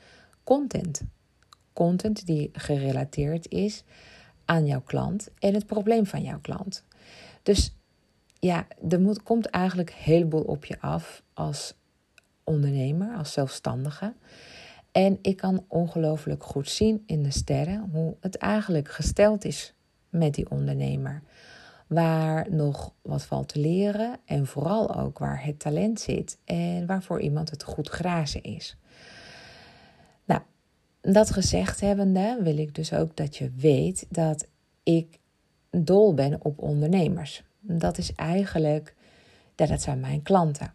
content. 0.43 1.01
Content 1.73 2.25
die 2.25 2.49
gerelateerd 2.53 3.49
is 3.49 3.83
aan 4.45 4.65
jouw 4.65 4.81
klant 4.81 5.29
en 5.39 5.53
het 5.53 5.65
probleem 5.65 6.05
van 6.05 6.21
jouw 6.21 6.39
klant. 6.39 6.83
Dus 7.43 7.75
ja, 8.39 8.67
er 8.89 9.01
moet, 9.01 9.23
komt 9.23 9.45
eigenlijk 9.45 9.89
een 9.89 10.03
heleboel 10.03 10.43
op 10.43 10.65
je 10.65 10.81
af 10.81 11.23
als 11.33 11.75
ondernemer, 12.45 13.15
als 13.15 13.33
zelfstandige. 13.33 14.13
En 14.91 15.19
ik 15.21 15.37
kan 15.37 15.65
ongelooflijk 15.67 16.43
goed 16.43 16.69
zien 16.69 17.03
in 17.05 17.23
de 17.23 17.31
sterren 17.31 17.89
hoe 17.91 18.15
het 18.19 18.37
eigenlijk 18.37 18.89
gesteld 18.89 19.45
is 19.45 19.73
met 20.09 20.33
die 20.33 20.49
ondernemer. 20.49 21.21
Waar 21.87 22.51
nog 22.51 22.93
wat 23.01 23.23
valt 23.23 23.47
te 23.47 23.59
leren 23.59 24.17
en 24.25 24.47
vooral 24.47 24.95
ook 24.95 25.19
waar 25.19 25.43
het 25.43 25.59
talent 25.59 25.99
zit 25.99 26.37
en 26.45 26.85
waarvoor 26.85 27.21
iemand 27.21 27.49
het 27.49 27.63
goed 27.63 27.89
grazen 27.89 28.43
is. 28.43 28.77
Nou, 30.25 30.41
dat 31.01 31.31
gezegd 31.31 31.79
hebbende 31.79 32.39
wil 32.41 32.57
ik 32.57 32.75
dus 32.75 32.93
ook 32.93 33.15
dat 33.15 33.35
je 33.35 33.51
weet 33.55 34.05
dat 34.09 34.47
ik 34.83 35.19
dol 35.69 36.13
ben 36.13 36.43
op 36.43 36.59
ondernemers. 36.59 37.43
Dat 37.59 37.97
is 37.97 38.13
eigenlijk, 38.13 38.95
dat 39.55 39.81
zijn 39.81 39.99
mijn 39.99 40.21
klanten. 40.21 40.73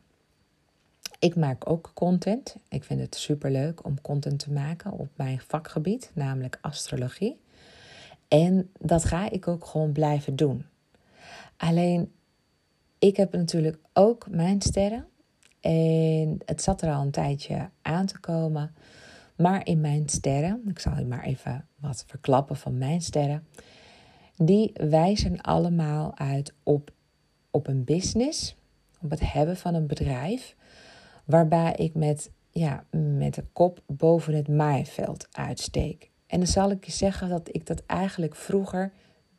Ik 1.20 1.36
maak 1.36 1.70
ook 1.70 1.90
content. 1.94 2.56
Ik 2.68 2.84
vind 2.84 3.00
het 3.00 3.14
superleuk 3.14 3.84
om 3.84 4.00
content 4.00 4.38
te 4.38 4.52
maken 4.52 4.92
op 4.92 5.08
mijn 5.14 5.40
vakgebied, 5.40 6.10
namelijk 6.14 6.58
astrologie. 6.60 7.40
En 8.28 8.70
dat 8.78 9.04
ga 9.04 9.30
ik 9.30 9.48
ook 9.48 9.66
gewoon 9.66 9.92
blijven 9.92 10.36
doen. 10.36 10.66
Alleen, 11.56 12.12
ik 12.98 13.16
heb 13.16 13.32
natuurlijk 13.32 13.78
ook 13.92 14.26
mijn 14.30 14.62
sterren. 14.62 15.06
En 15.60 16.38
het 16.44 16.62
zat 16.62 16.82
er 16.82 16.92
al 16.92 17.02
een 17.02 17.10
tijdje 17.10 17.68
aan 17.82 18.06
te 18.06 18.18
komen. 18.18 18.74
Maar 19.36 19.66
in 19.66 19.80
mijn 19.80 20.08
sterren, 20.08 20.62
ik 20.68 20.78
zal 20.78 20.98
je 20.98 21.04
maar 21.04 21.24
even 21.24 21.66
wat 21.76 22.04
verklappen 22.06 22.56
van 22.56 22.78
mijn 22.78 23.02
sterren. 23.02 23.46
Die 24.36 24.72
wijzen 24.74 25.40
allemaal 25.40 26.18
uit 26.18 26.52
op, 26.62 26.90
op 27.50 27.66
een 27.66 27.84
business, 27.84 28.56
op 29.00 29.10
het 29.10 29.32
hebben 29.32 29.56
van 29.56 29.74
een 29.74 29.86
bedrijf 29.86 30.56
waarbij 31.30 31.72
ik 31.76 31.94
met, 31.94 32.30
ja, 32.50 32.84
met 32.90 33.34
de 33.34 33.44
kop 33.52 33.82
boven 33.87 34.34
het 34.34 34.49
maaiveld 34.49 35.28
uitsteek. 35.32 36.10
En 36.26 36.38
dan 36.38 36.49
zal 36.49 36.70
ik 36.70 36.84
je 36.84 36.92
zeggen 36.92 37.28
dat 37.28 37.49
ik 37.52 37.66
dat 37.66 37.82
eigenlijk 37.87 38.34
vroeger 38.34 38.92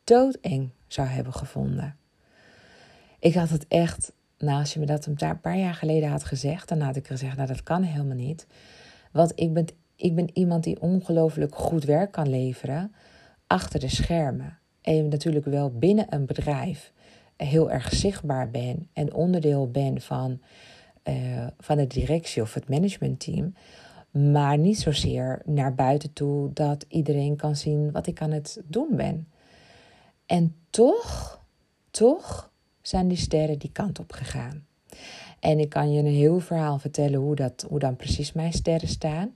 doodeng 0.04 0.70
zou 0.86 1.08
hebben 1.08 1.32
gevonden. 1.32 1.96
Ik 3.18 3.34
had 3.34 3.50
het 3.50 3.66
echt, 3.68 4.12
nou 4.38 4.58
als 4.58 4.72
je 4.74 4.80
me 4.80 4.86
dat 4.86 5.06
een 5.06 5.40
paar 5.40 5.58
jaar 5.58 5.74
geleden 5.74 6.08
had 6.08 6.24
gezegd, 6.24 6.68
dan 6.68 6.80
had 6.80 6.96
ik 6.96 7.06
gezegd, 7.06 7.36
nou 7.36 7.48
dat 7.48 7.62
kan 7.62 7.82
helemaal 7.82 8.16
niet. 8.16 8.46
Want 9.12 9.32
ik 9.34 9.52
ben, 9.52 9.66
ik 9.96 10.14
ben 10.14 10.30
iemand 10.32 10.64
die 10.64 10.80
ongelooflijk 10.80 11.54
goed 11.54 11.84
werk 11.84 12.12
kan 12.12 12.28
leveren 12.28 12.94
achter 13.46 13.80
de 13.80 13.88
schermen. 13.88 14.58
En 14.80 15.08
natuurlijk 15.08 15.44
wel 15.44 15.70
binnen 15.70 16.06
een 16.08 16.26
bedrijf 16.26 16.92
heel 17.36 17.70
erg 17.70 17.92
zichtbaar 17.94 18.50
ben 18.50 18.88
en 18.92 19.14
onderdeel 19.14 19.70
ben 19.70 20.00
van 20.00 20.40
uh, 21.08 21.46
van 21.58 21.76
de 21.76 21.86
directie 21.86 22.42
of 22.42 22.54
het 22.54 22.68
managementteam. 22.68 23.54
Maar 24.10 24.58
niet 24.58 24.78
zozeer 24.78 25.42
naar 25.44 25.74
buiten 25.74 26.12
toe 26.12 26.52
dat 26.52 26.84
iedereen 26.88 27.36
kan 27.36 27.56
zien 27.56 27.90
wat 27.90 28.06
ik 28.06 28.20
aan 28.20 28.30
het 28.30 28.60
doen 28.64 28.88
ben. 28.90 29.28
En 30.26 30.54
toch, 30.70 31.40
toch 31.90 32.50
zijn 32.80 33.08
die 33.08 33.16
sterren 33.16 33.58
die 33.58 33.72
kant 33.72 33.98
op 33.98 34.12
gegaan. 34.12 34.66
En 35.40 35.58
ik 35.58 35.68
kan 35.68 35.92
je 35.92 35.98
een 35.98 36.14
heel 36.14 36.40
verhaal 36.40 36.78
vertellen 36.78 37.20
hoe, 37.20 37.34
dat, 37.34 37.66
hoe 37.68 37.78
dan 37.78 37.96
precies 37.96 38.32
mijn 38.32 38.52
sterren 38.52 38.88
staan. 38.88 39.34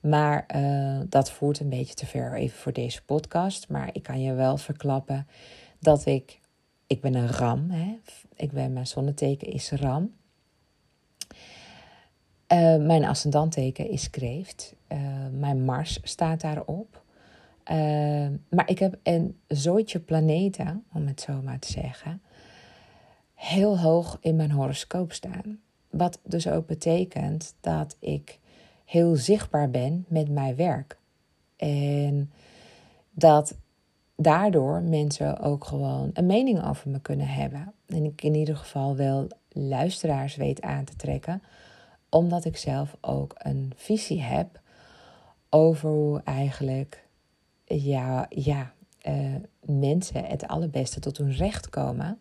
Maar 0.00 0.46
uh, 0.56 1.00
dat 1.08 1.30
voert 1.30 1.60
een 1.60 1.68
beetje 1.68 1.94
te 1.94 2.06
ver 2.06 2.34
even 2.34 2.58
voor 2.58 2.72
deze 2.72 3.04
podcast. 3.04 3.68
Maar 3.68 3.90
ik 3.92 4.02
kan 4.02 4.20
je 4.20 4.32
wel 4.32 4.56
verklappen 4.56 5.26
dat 5.78 6.06
ik. 6.06 6.40
Ik 6.86 7.00
ben 7.00 7.14
een 7.14 7.28
ram. 7.28 7.70
Hè? 7.70 7.98
Ik 8.36 8.52
ben, 8.52 8.72
mijn 8.72 8.86
zonneteken 8.86 9.52
is 9.52 9.70
ram. 9.70 10.14
Uh, 12.52 12.76
mijn 12.76 13.04
ascendanteken 13.04 13.90
is 13.90 14.10
kreeft. 14.10 14.74
Uh, 14.92 14.98
mijn 15.32 15.64
Mars 15.64 16.00
staat 16.02 16.40
daarop. 16.40 17.02
Uh, 17.70 17.76
maar 18.48 18.68
ik 18.68 18.78
heb 18.78 18.98
een 19.02 19.38
zooitje 19.46 19.98
planeten, 19.98 20.84
om 20.92 21.06
het 21.06 21.20
zo 21.20 21.42
maar 21.42 21.58
te 21.58 21.72
zeggen, 21.72 22.22
heel 23.34 23.78
hoog 23.78 24.18
in 24.20 24.36
mijn 24.36 24.50
horoscoop 24.50 25.12
staan. 25.12 25.58
Wat 25.90 26.20
dus 26.22 26.48
ook 26.48 26.66
betekent 26.66 27.54
dat 27.60 27.96
ik 28.00 28.38
heel 28.84 29.16
zichtbaar 29.16 29.70
ben 29.70 30.04
met 30.08 30.28
mijn 30.28 30.56
werk. 30.56 30.98
En 31.56 32.30
dat 33.10 33.56
daardoor 34.16 34.82
mensen 34.82 35.40
ook 35.40 35.64
gewoon 35.64 36.10
een 36.12 36.26
mening 36.26 36.64
over 36.64 36.90
me 36.90 37.00
kunnen 37.00 37.28
hebben. 37.28 37.72
En 37.86 38.04
ik 38.04 38.22
in 38.22 38.34
ieder 38.34 38.56
geval 38.56 38.96
wel 38.96 39.26
luisteraars 39.48 40.36
weet 40.36 40.62
aan 40.62 40.84
te 40.84 40.96
trekken 40.96 41.42
omdat 42.08 42.44
ik 42.44 42.56
zelf 42.56 42.96
ook 43.00 43.34
een 43.38 43.72
visie 43.76 44.22
heb 44.22 44.60
over 45.50 45.90
hoe 45.90 46.20
eigenlijk 46.24 47.06
ja, 47.64 48.26
ja, 48.28 48.72
uh, 49.08 49.34
mensen 49.60 50.24
het 50.24 50.46
allerbeste 50.46 51.00
tot 51.00 51.16
hun 51.16 51.32
recht 51.32 51.70
komen 51.70 52.18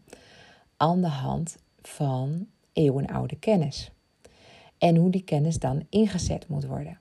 aan 0.78 1.02
de 1.02 1.08
hand 1.08 1.58
van 1.82 2.48
eeuwenoude 2.74 3.36
kennis. 3.36 3.92
En 4.78 4.96
hoe 4.96 5.10
die 5.10 5.24
kennis 5.24 5.60
dan 5.60 5.86
ingezet 5.90 6.48
moet 6.48 6.66
worden. 6.66 7.00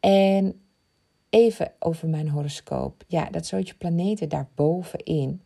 En 0.00 0.60
even 1.30 1.72
over 1.78 2.08
mijn 2.08 2.28
horoscoop. 2.28 3.04
Ja, 3.06 3.30
dat 3.30 3.46
soortje 3.46 3.74
planeten 3.74 4.28
daarbovenin, 4.28 5.42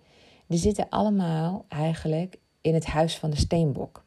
die 0.46 0.58
zitten 0.58 0.88
allemaal 0.88 1.64
eigenlijk 1.68 2.38
in 2.60 2.74
het 2.74 2.86
huis 2.86 3.18
van 3.18 3.30
de 3.30 3.36
steenbok 3.36 4.03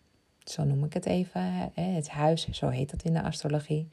zo 0.50 0.64
noem 0.64 0.84
ik 0.84 0.94
het 0.94 1.06
even, 1.06 1.72
het 1.74 2.10
huis, 2.10 2.50
zo 2.50 2.70
heet 2.70 2.92
dat 2.92 3.04
in 3.04 3.14
de 3.14 3.24
astrologie. 3.24 3.90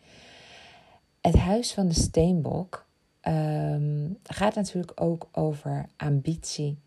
Het 1.20 1.36
huis 1.36 1.74
van 1.74 1.88
de 1.88 1.94
steenbok 1.94 2.86
ehm, 3.20 4.12
gaat 4.22 4.54
natuurlijk 4.54 5.00
ook 5.00 5.28
over 5.32 5.86
ambitie, 5.96 6.78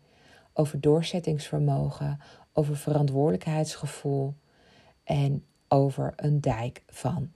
over 0.52 0.80
doorzettingsvermogen, 0.80 2.20
over 2.52 2.76
verantwoordelijkheidsgevoel 2.76 4.34
en 5.04 5.44
over 5.68 6.12
een 6.16 6.40
dijk 6.40 6.82
van 6.86 7.30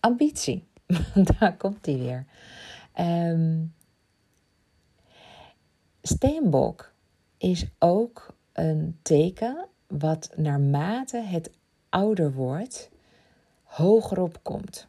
ambitie. 0.00 0.66
Daar 1.38 1.56
komt 1.56 1.84
die 1.84 1.96
weer. 1.96 2.26
Um, 3.00 3.74
steenbok 6.02 6.92
is 7.38 7.66
ook 7.78 8.34
een 8.52 8.98
teken 9.02 9.68
wat 9.86 10.30
naarmate 10.36 11.18
het 11.18 11.50
ouder 11.88 12.32
wordt, 12.32 12.90
hoger 13.62 14.20
opkomt. 14.20 14.86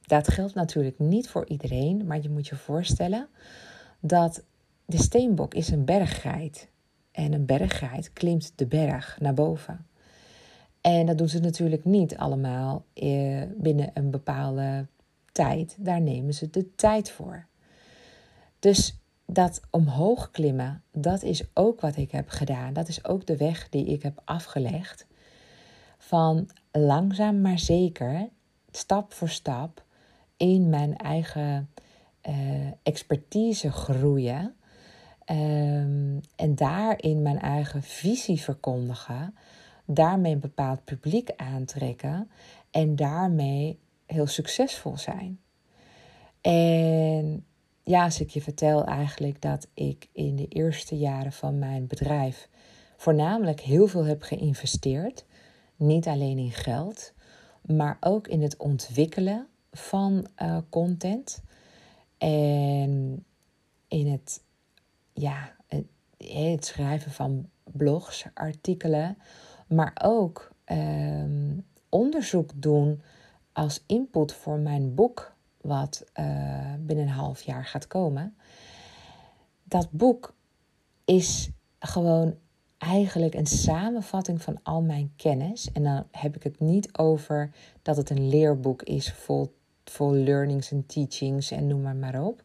Dat 0.00 0.28
geldt 0.28 0.54
natuurlijk 0.54 0.98
niet 0.98 1.28
voor 1.28 1.46
iedereen, 1.46 2.06
maar 2.06 2.22
je 2.22 2.30
moet 2.30 2.48
je 2.48 2.56
voorstellen 2.56 3.28
dat 4.00 4.44
de 4.84 4.98
steenbok 4.98 5.54
is 5.54 5.68
een 5.68 5.84
berggeit. 5.84 6.70
En 7.12 7.32
een 7.32 7.46
berggeit 7.46 8.12
klimt 8.12 8.52
de 8.56 8.66
berg 8.66 9.20
naar 9.20 9.34
boven. 9.34 9.86
En 10.80 11.06
dat 11.06 11.18
doen 11.18 11.28
ze 11.28 11.40
natuurlijk 11.40 11.84
niet 11.84 12.16
allemaal 12.16 12.84
eh, 12.92 13.42
binnen 13.56 13.90
een 13.94 14.10
bepaalde 14.10 14.86
tijd. 15.32 15.76
Daar 15.78 16.00
nemen 16.00 16.34
ze 16.34 16.50
de 16.50 16.74
tijd 16.74 17.10
voor. 17.10 17.46
Dus 18.58 19.01
dat 19.26 19.60
omhoog 19.70 20.30
klimmen, 20.30 20.82
dat 20.92 21.22
is 21.22 21.44
ook 21.54 21.80
wat 21.80 21.96
ik 21.96 22.10
heb 22.10 22.28
gedaan. 22.28 22.72
Dat 22.72 22.88
is 22.88 23.04
ook 23.04 23.26
de 23.26 23.36
weg 23.36 23.68
die 23.68 23.86
ik 23.86 24.02
heb 24.02 24.20
afgelegd. 24.24 25.06
Van 25.98 26.48
langzaam 26.72 27.40
maar 27.40 27.58
zeker, 27.58 28.28
stap 28.70 29.12
voor 29.12 29.28
stap, 29.28 29.84
in 30.36 30.68
mijn 30.68 30.96
eigen 30.96 31.70
uh, 32.28 32.34
expertise 32.82 33.72
groeien. 33.72 34.54
Um, 35.26 36.20
en 36.36 36.54
daarin 36.54 37.22
mijn 37.22 37.38
eigen 37.38 37.82
visie 37.82 38.40
verkondigen. 38.40 39.34
Daarmee 39.86 40.32
een 40.32 40.40
bepaald 40.40 40.84
publiek 40.84 41.30
aantrekken. 41.36 42.30
En 42.70 42.96
daarmee 42.96 43.78
heel 44.06 44.26
succesvol 44.26 44.96
zijn. 44.96 45.40
En 46.40 47.46
ja, 47.84 48.04
als 48.04 48.20
ik 48.20 48.30
je 48.30 48.42
vertel 48.42 48.84
eigenlijk 48.84 49.42
dat 49.42 49.68
ik 49.74 50.08
in 50.12 50.36
de 50.36 50.48
eerste 50.48 50.98
jaren 50.98 51.32
van 51.32 51.58
mijn 51.58 51.86
bedrijf 51.86 52.48
voornamelijk 52.96 53.60
heel 53.60 53.86
veel 53.86 54.04
heb 54.04 54.22
geïnvesteerd. 54.22 55.24
Niet 55.76 56.06
alleen 56.06 56.38
in 56.38 56.52
geld, 56.52 57.12
maar 57.62 57.96
ook 58.00 58.28
in 58.28 58.42
het 58.42 58.56
ontwikkelen 58.56 59.46
van 59.72 60.26
uh, 60.42 60.58
content. 60.68 61.42
En 62.18 63.24
in 63.88 64.06
het, 64.10 64.42
ja, 65.12 65.56
het, 65.66 65.84
het 66.16 66.64
schrijven 66.64 67.10
van 67.10 67.48
blogs, 67.64 68.26
artikelen, 68.34 69.18
maar 69.66 69.92
ook 70.02 70.52
um, 70.66 71.66
onderzoek 71.88 72.50
doen 72.54 73.02
als 73.52 73.84
input 73.86 74.32
voor 74.32 74.58
mijn 74.58 74.94
boek 74.94 75.31
wat 75.62 76.04
uh, 76.20 76.74
binnen 76.78 77.04
een 77.04 77.12
half 77.12 77.42
jaar 77.42 77.64
gaat 77.64 77.86
komen. 77.86 78.36
Dat 79.64 79.90
boek 79.90 80.34
is 81.04 81.50
gewoon 81.78 82.36
eigenlijk 82.78 83.34
een 83.34 83.46
samenvatting 83.46 84.42
van 84.42 84.58
al 84.62 84.82
mijn 84.82 85.12
kennis. 85.16 85.72
En 85.72 85.82
dan 85.82 86.06
heb 86.10 86.36
ik 86.36 86.42
het 86.42 86.60
niet 86.60 86.98
over 86.98 87.50
dat 87.82 87.96
het 87.96 88.10
een 88.10 88.28
leerboek 88.28 88.82
is 88.82 89.12
vol, 89.12 89.56
vol 89.84 90.12
learnings 90.12 90.70
en 90.70 90.86
teachings 90.86 91.50
en 91.50 91.66
noem 91.66 91.82
maar 91.82 91.96
maar 91.96 92.22
op. 92.24 92.42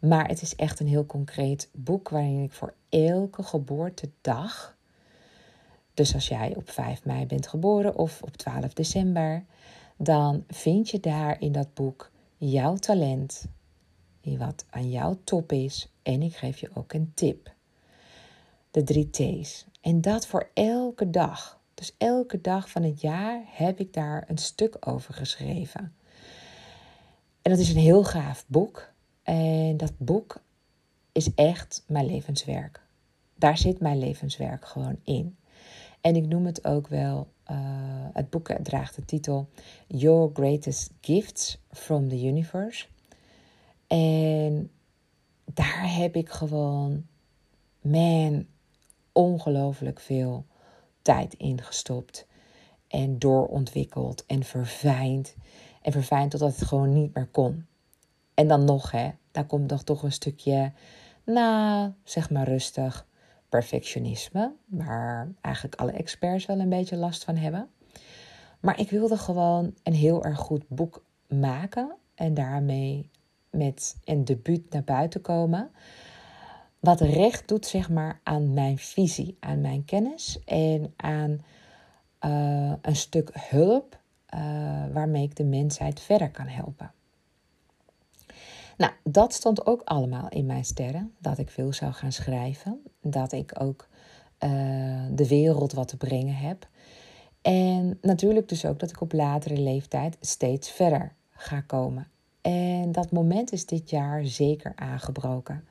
Maar 0.00 0.28
het 0.28 0.42
is 0.42 0.56
echt 0.56 0.80
een 0.80 0.86
heel 0.86 1.06
concreet 1.06 1.68
boek 1.72 2.08
waarin 2.08 2.42
ik 2.42 2.52
voor 2.52 2.74
elke 2.88 3.42
geboortedag. 3.42 4.76
Dus 5.94 6.14
als 6.14 6.28
jij 6.28 6.54
op 6.56 6.70
5 6.70 7.04
mei 7.04 7.26
bent 7.26 7.46
geboren 7.46 7.96
of 7.96 8.22
op 8.22 8.36
12 8.36 8.72
december, 8.72 9.44
dan 9.96 10.44
vind 10.48 10.90
je 10.90 11.00
daar 11.00 11.40
in 11.40 11.52
dat 11.52 11.74
boek 11.74 12.10
jouw 12.36 12.76
talent, 12.76 13.46
wat 14.22 14.64
aan 14.70 14.90
jouw 14.90 15.18
top 15.24 15.52
is. 15.52 15.88
En 16.02 16.22
ik 16.22 16.36
geef 16.36 16.58
je 16.58 16.70
ook 16.74 16.92
een 16.92 17.12
tip. 17.14 17.52
De 18.70 18.82
drie 18.82 19.10
T's. 19.10 19.66
En 19.80 20.00
dat 20.00 20.26
voor 20.26 20.50
elke 20.54 21.10
dag. 21.10 21.60
Dus 21.74 21.94
elke 21.98 22.40
dag 22.40 22.70
van 22.70 22.82
het 22.82 23.00
jaar 23.00 23.42
heb 23.46 23.78
ik 23.78 23.92
daar 23.92 24.24
een 24.26 24.38
stuk 24.38 24.76
over 24.80 25.14
geschreven. 25.14 25.94
En 27.42 27.50
dat 27.50 27.58
is 27.58 27.70
een 27.70 27.80
heel 27.80 28.04
gaaf 28.04 28.44
boek. 28.46 28.92
En 29.22 29.76
dat 29.76 29.92
boek 29.98 30.42
is 31.12 31.34
echt 31.34 31.84
mijn 31.86 32.06
levenswerk. 32.06 32.82
Daar 33.38 33.58
zit 33.58 33.80
mijn 33.80 33.98
levenswerk 33.98 34.66
gewoon 34.66 34.98
in. 35.04 35.36
En 36.00 36.16
ik 36.16 36.26
noem 36.26 36.46
het 36.46 36.64
ook 36.64 36.88
wel, 36.88 37.28
uh, 37.50 37.56
het 38.12 38.30
boek 38.30 38.52
draagt 38.62 38.96
de 38.96 39.04
titel 39.04 39.48
Your 39.86 40.30
Greatest 40.32 40.90
Gifts 41.00 41.58
from 41.70 42.08
the 42.08 42.24
Universe. 42.24 42.86
En 43.86 44.70
daar 45.44 45.94
heb 45.96 46.16
ik 46.16 46.28
gewoon, 46.30 47.06
man, 47.80 48.46
ongelooflijk 49.12 50.00
veel 50.00 50.46
tijd 51.02 51.34
in 51.34 51.62
gestopt. 51.62 52.26
En 52.88 53.18
doorontwikkeld 53.18 54.26
en 54.26 54.42
verfijnd. 54.42 55.34
En 55.82 55.92
verfijnd 55.92 56.30
totdat 56.30 56.56
het 56.56 56.68
gewoon 56.68 56.92
niet 56.92 57.14
meer 57.14 57.26
kon. 57.26 57.66
En 58.34 58.48
dan 58.48 58.64
nog, 58.64 58.90
hè, 58.90 59.10
daar 59.30 59.46
komt 59.46 59.70
nog 59.70 59.84
toch 59.84 60.02
een 60.02 60.12
stukje, 60.12 60.72
nou, 61.24 61.92
zeg 62.04 62.30
maar 62.30 62.48
rustig, 62.48 63.06
perfectionisme. 63.54 64.52
Waar 64.66 65.28
eigenlijk 65.40 65.74
alle 65.74 65.92
experts 65.92 66.46
wel 66.46 66.58
een 66.58 66.68
beetje 66.68 66.96
last 66.96 67.24
van 67.24 67.36
hebben. 67.36 67.68
Maar 68.60 68.80
ik 68.80 68.90
wilde 68.90 69.16
gewoon 69.16 69.74
een 69.82 69.94
heel 69.94 70.24
erg 70.24 70.38
goed 70.38 70.68
boek 70.68 71.04
maken. 71.28 71.96
En 72.14 72.34
daarmee 72.34 73.10
met 73.50 73.96
een 74.04 74.24
debuut 74.24 74.70
naar 74.70 74.84
buiten 74.84 75.20
komen. 75.20 75.70
Wat 76.78 77.00
recht 77.00 77.48
doet, 77.48 77.66
zeg 77.66 77.90
maar, 77.90 78.20
aan 78.22 78.52
mijn 78.52 78.78
visie, 78.78 79.36
aan 79.40 79.60
mijn 79.60 79.84
kennis 79.84 80.38
en 80.44 80.92
aan 80.96 81.44
uh, 82.26 82.72
een 82.82 82.96
stuk 82.96 83.30
hulp 83.32 83.98
uh, 84.34 84.40
waarmee 84.92 85.22
ik 85.22 85.36
de 85.36 85.44
mensheid 85.44 86.00
verder 86.00 86.30
kan 86.30 86.46
helpen. 86.46 86.92
Nou, 88.76 88.92
dat 89.02 89.32
stond 89.32 89.66
ook 89.66 89.82
allemaal 89.84 90.28
in 90.28 90.46
mijn 90.46 90.64
sterren. 90.64 91.14
Dat 91.18 91.38
ik 91.38 91.50
veel 91.50 91.72
zou 91.72 91.92
gaan 91.92 92.12
schrijven. 92.12 92.82
Dat 93.00 93.32
ik 93.32 93.60
ook 93.60 93.88
uh, 94.44 94.50
de 95.10 95.28
wereld 95.28 95.72
wat 95.72 95.88
te 95.88 95.96
brengen 95.96 96.34
heb. 96.34 96.68
En 97.42 97.98
natuurlijk 98.02 98.48
dus 98.48 98.64
ook 98.64 98.78
dat 98.78 98.90
ik 98.90 99.00
op 99.00 99.12
latere 99.12 99.56
leeftijd 99.56 100.16
steeds 100.20 100.70
verder 100.70 101.14
ga 101.30 101.60
komen. 101.60 102.08
En 102.40 102.92
dat 102.92 103.10
moment 103.10 103.52
is 103.52 103.66
dit 103.66 103.90
jaar 103.90 104.24
zeker 104.24 104.72
aangebroken. 104.76 105.64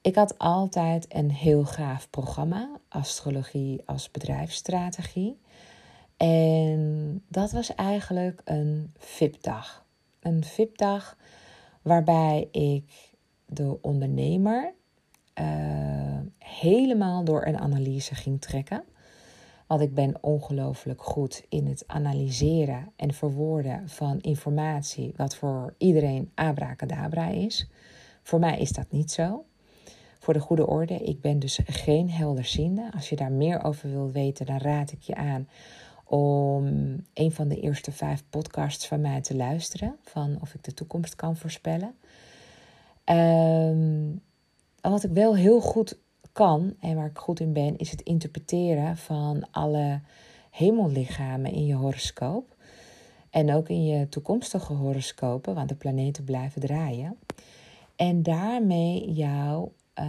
Ik 0.00 0.14
had 0.14 0.38
altijd 0.38 1.06
een 1.08 1.30
heel 1.30 1.64
gaaf 1.64 2.10
programma, 2.10 2.68
astrologie 2.88 3.82
als 3.86 4.10
bedrijfsstrategie. 4.10 5.38
En 6.16 7.22
dat 7.28 7.52
was 7.52 7.74
eigenlijk 7.74 8.40
een 8.44 8.92
VIP-dag. 8.98 9.84
Een 10.20 10.44
VIP-dag 10.44 11.16
waarbij 11.82 12.48
ik 12.50 13.16
de 13.46 13.78
ondernemer 13.82 14.74
uh, 15.40 16.18
helemaal 16.38 17.24
door 17.24 17.46
een 17.46 17.58
analyse 17.58 18.14
ging 18.14 18.40
trekken. 18.40 18.84
Want 19.66 19.80
ik 19.80 19.94
ben 19.94 20.18
ongelooflijk 20.20 21.02
goed 21.02 21.44
in 21.48 21.66
het 21.66 21.84
analyseren 21.86 22.92
en 22.96 23.14
verwoorden 23.14 23.88
van 23.88 24.20
informatie, 24.20 25.12
wat 25.16 25.36
voor 25.36 25.74
iedereen 25.78 26.30
abracadabra 26.34 27.28
is. 27.28 27.68
Voor 28.22 28.38
mij 28.38 28.58
is 28.58 28.72
dat 28.72 28.90
niet 28.90 29.10
zo. 29.10 29.44
Voor 30.18 30.34
de 30.34 30.40
goede 30.40 30.66
orde, 30.66 30.94
ik 30.94 31.20
ben 31.20 31.38
dus 31.38 31.60
geen 31.64 32.10
helderziende. 32.10 32.90
Als 32.94 33.08
je 33.08 33.16
daar 33.16 33.32
meer 33.32 33.64
over 33.64 33.90
wilt 33.90 34.12
weten, 34.12 34.46
dan 34.46 34.58
raad 34.58 34.92
ik 34.92 35.02
je 35.02 35.14
aan 35.14 35.48
om 36.08 36.66
een 37.14 37.32
van 37.32 37.48
de 37.48 37.60
eerste 37.60 37.92
vijf 37.92 38.24
podcasts 38.30 38.86
van 38.86 39.00
mij 39.00 39.20
te 39.20 39.36
luisteren. 39.36 39.96
Van 40.02 40.38
of 40.40 40.54
ik 40.54 40.64
de 40.64 40.74
toekomst 40.74 41.16
kan 41.16 41.36
voorspellen. 41.36 41.94
Um, 43.04 44.22
wat 44.80 45.04
ik 45.04 45.10
wel 45.10 45.36
heel 45.36 45.60
goed 45.60 45.98
kan 46.32 46.74
en 46.80 46.96
waar 46.96 47.06
ik 47.06 47.18
goed 47.18 47.40
in 47.40 47.52
ben, 47.52 47.76
is 47.76 47.90
het 47.90 48.00
interpreteren 48.00 48.96
van 48.96 49.50
alle 49.50 50.00
hemellichamen 50.50 51.52
in 51.52 51.66
je 51.66 51.74
horoscoop. 51.74 52.56
En 53.30 53.54
ook 53.54 53.68
in 53.68 53.84
je 53.84 54.08
toekomstige 54.08 54.72
horoscopen, 54.72 55.54
want 55.54 55.68
de 55.68 55.74
planeten 55.74 56.24
blijven 56.24 56.60
draaien. 56.60 57.18
En 57.96 58.22
daarmee 58.22 59.12
jou 59.12 59.70
uh, 60.00 60.06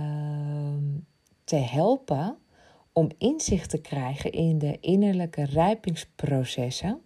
te 1.44 1.56
helpen 1.56 2.38
om 2.94 3.10
inzicht 3.18 3.70
te 3.70 3.82
krijgen 3.82 4.32
in 4.32 4.58
de 4.58 4.78
innerlijke 4.80 5.44
rijpingsprocessen 5.44 7.02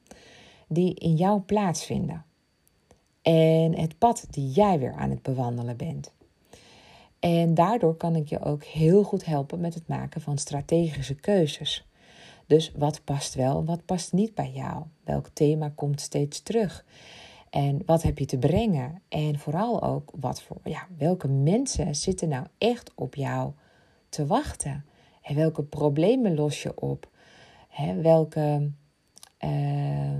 die 0.67 0.93
in 0.93 1.15
jou 1.15 1.41
plaatsvinden. 1.41 2.25
En 3.21 3.77
het 3.77 3.97
pad 3.97 4.25
die 4.29 4.49
jij 4.49 4.79
weer 4.79 4.93
aan 4.93 5.09
het 5.09 5.21
bewandelen 5.21 5.77
bent. 5.77 6.11
En 7.19 7.53
daardoor 7.53 7.95
kan 7.95 8.15
ik 8.15 8.27
je 8.27 8.41
ook 8.41 8.63
heel 8.63 9.03
goed 9.03 9.25
helpen 9.25 9.59
met 9.59 9.73
het 9.73 9.87
maken 9.87 10.21
van 10.21 10.37
strategische 10.37 11.15
keuzes. 11.15 11.87
Dus 12.47 12.71
wat 12.75 13.03
past 13.03 13.33
wel, 13.33 13.65
wat 13.65 13.85
past 13.85 14.13
niet 14.13 14.35
bij 14.35 14.51
jou? 14.51 14.83
Welk 15.03 15.27
thema 15.33 15.71
komt 15.75 16.01
steeds 16.01 16.41
terug? 16.41 16.85
En 17.49 17.81
wat 17.85 18.01
heb 18.01 18.19
je 18.19 18.25
te 18.25 18.37
brengen? 18.37 19.01
En 19.09 19.39
vooral 19.39 19.83
ook, 19.83 20.11
wat 20.19 20.41
voor, 20.41 20.57
ja, 20.63 20.87
welke 20.97 21.27
mensen 21.27 21.95
zitten 21.95 22.29
nou 22.29 22.45
echt 22.57 22.91
op 22.95 23.15
jou 23.15 23.51
te 24.09 24.25
wachten? 24.25 24.85
En 25.23 25.35
welke 25.35 25.63
problemen 25.63 26.35
los 26.35 26.61
je 26.63 26.79
op? 26.79 27.09
Hè, 27.67 28.01
welke 28.01 28.71
uh, 29.39 30.17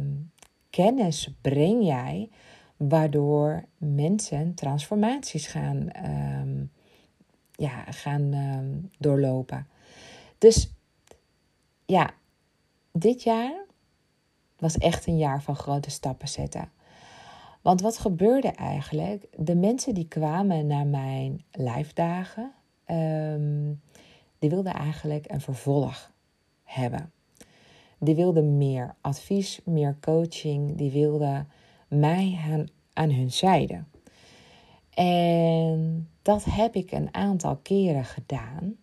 kennis 0.70 1.34
breng 1.42 1.86
jij 1.86 2.30
waardoor 2.78 3.66
mensen 3.78 4.54
transformaties 4.54 5.48
gaan, 5.48 5.88
um, 6.42 6.72
ja, 7.52 7.84
gaan 7.92 8.34
um, 8.34 8.92
doorlopen? 8.98 9.68
Dus 10.38 10.74
ja, 11.86 12.14
dit 12.92 13.24
jaar 13.24 13.66
was 14.58 14.78
echt 14.78 15.08
een 15.08 15.18
jaar 15.18 15.42
van 15.42 15.56
grote 15.56 15.90
stappen 15.90 16.28
zetten. 16.28 16.72
Want 17.62 17.82
wat 17.82 17.98
gebeurde 17.98 18.48
eigenlijk? 18.48 19.28
De 19.38 19.56
mensen 19.56 19.94
die 19.94 20.08
kwamen 20.08 20.68
naar 20.68 20.88
mijn 20.88 21.44
live 21.52 21.94
dagen, 21.94 22.52
die 24.44 24.52
wilden 24.52 24.74
eigenlijk 24.74 25.32
een 25.32 25.42
vervolg 25.42 26.12
hebben. 26.64 27.12
Die 28.00 28.16
wilden 28.16 28.58
meer 28.58 28.96
advies, 29.02 29.62
meer 29.66 29.98
coaching. 30.02 30.76
Die 30.76 30.92
wilden 30.92 31.48
mij 31.88 32.40
aan, 32.94 33.10
hun 33.10 33.32
zijde. 33.32 33.84
En 34.90 36.10
dat 36.22 36.44
heb 36.44 36.76
ik 36.76 36.92
een 36.92 37.14
aantal 37.14 37.56
keren 37.56 38.06
gedaan. 38.06 38.76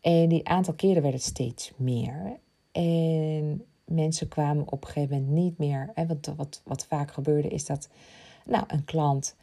En 0.00 0.28
die 0.28 0.48
aantal 0.48 0.74
keren 0.74 1.02
werd 1.02 1.14
het 1.14 1.22
steeds 1.22 1.72
meer. 1.76 2.38
En 2.72 3.64
mensen 3.84 4.28
kwamen 4.28 4.72
op 4.72 4.84
een 4.84 4.90
gegeven 4.90 5.16
moment 5.16 5.32
niet 5.32 5.58
meer. 5.58 5.92
Wat, 6.06 6.32
wat, 6.36 6.60
wat 6.64 6.86
vaak 6.86 7.12
gebeurde 7.12 7.48
is 7.48 7.66
dat 7.66 7.88
nou, 8.44 8.64
een 8.66 8.84
klant 8.84 9.36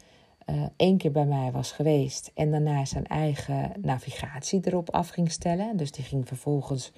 uh, 0.50 0.62
één 0.76 0.96
keer 0.96 1.12
bij 1.12 1.24
mij 1.24 1.52
was 1.52 1.72
geweest 1.72 2.30
en 2.34 2.50
daarna 2.50 2.84
zijn 2.84 3.06
eigen 3.06 3.72
navigatie 3.80 4.60
erop 4.64 4.90
af 4.90 5.08
ging 5.08 5.30
stellen. 5.30 5.76
Dus 5.76 5.92
die 5.92 6.04
ging 6.04 6.28
vervolgens 6.28 6.92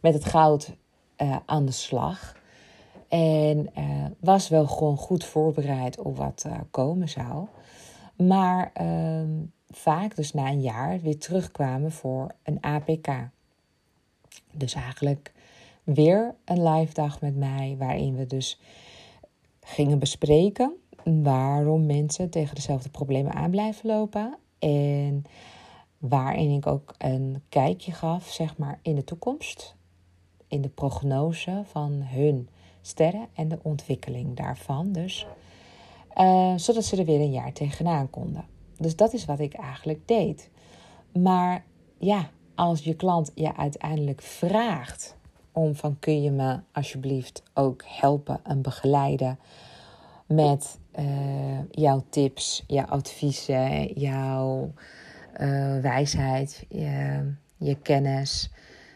met 0.00 0.14
het 0.14 0.24
goud 0.24 0.76
uh, 1.16 1.36
aan 1.46 1.66
de 1.66 1.72
slag. 1.72 2.36
En 3.08 3.70
uh, 3.78 4.04
was 4.20 4.48
wel 4.48 4.66
gewoon 4.66 4.96
goed 4.96 5.24
voorbereid 5.24 5.98
op 6.00 6.16
wat 6.16 6.46
komen 6.70 7.08
zou. 7.08 7.46
Maar 8.16 8.70
ehm, 8.74 9.30
vaak 9.68 10.16
dus 10.16 10.32
na 10.32 10.48
een 10.48 10.60
jaar 10.60 11.00
weer 11.00 11.18
terugkwamen 11.18 11.92
voor 11.92 12.34
een 12.42 12.58
APK. 12.60 13.08
Dus 14.52 14.74
eigenlijk 14.74 15.32
weer 15.84 16.34
een 16.44 16.68
live 16.68 16.94
dag 16.94 17.20
met 17.20 17.36
mij, 17.36 17.74
waarin 17.78 18.16
we 18.16 18.26
dus 18.26 18.60
gingen 19.60 19.98
bespreken 19.98 20.76
waarom 21.08 21.86
mensen 21.86 22.30
tegen 22.30 22.54
dezelfde 22.54 22.88
problemen 22.88 23.32
aan 23.32 23.50
blijven 23.50 23.86
lopen. 23.86 24.38
En 24.58 25.24
waarin 25.98 26.50
ik 26.50 26.66
ook 26.66 26.94
een 26.98 27.42
kijkje 27.48 27.92
gaf, 27.92 28.28
zeg 28.28 28.56
maar, 28.56 28.78
in 28.82 28.94
de 28.94 29.04
toekomst. 29.04 29.76
In 30.48 30.60
de 30.60 30.68
prognose 30.68 31.62
van 31.64 31.92
hun 31.92 32.48
sterren 32.80 33.26
en 33.34 33.48
de 33.48 33.58
ontwikkeling 33.62 34.36
daarvan. 34.36 34.92
Dus, 34.92 35.26
uh, 36.16 36.52
zodat 36.56 36.84
ze 36.84 36.96
er 36.96 37.04
weer 37.04 37.20
een 37.20 37.30
jaar 37.30 37.52
tegenaan 37.52 38.10
konden. 38.10 38.44
Dus 38.76 38.96
dat 38.96 39.12
is 39.12 39.24
wat 39.24 39.38
ik 39.38 39.54
eigenlijk 39.54 40.08
deed. 40.08 40.50
Maar 41.12 41.64
ja, 41.98 42.30
als 42.54 42.84
je 42.84 42.94
klant 42.94 43.32
je 43.34 43.56
uiteindelijk 43.56 44.22
vraagt 44.22 45.16
om 45.52 45.74
van 45.74 45.96
kun 45.98 46.22
je 46.22 46.30
me 46.30 46.58
alsjeblieft 46.72 47.42
ook 47.54 47.84
helpen 47.86 48.40
en 48.44 48.62
begeleiden 48.62 49.38
met 50.28 50.78
uh, 50.98 51.58
jouw 51.70 52.04
tips, 52.10 52.64
jouw 52.66 52.84
adviezen, 52.84 53.92
jouw 53.92 54.72
uh, 55.40 55.80
wijsheid, 55.80 56.66
je, 56.68 57.20
je, 57.56 57.76
kennis, 57.82 58.50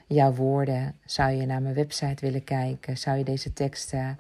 jouw 0.07 0.33
woorden. 0.33 0.95
Zou 1.05 1.31
je 1.31 1.47
naar 1.47 1.63
mijn 1.63 1.75
website 1.75 2.25
willen 2.25 2.45
kijken? 2.45 2.99
Zou 2.99 3.19
je 3.19 3.25
deze 3.25 3.53
teksten 3.53 4.19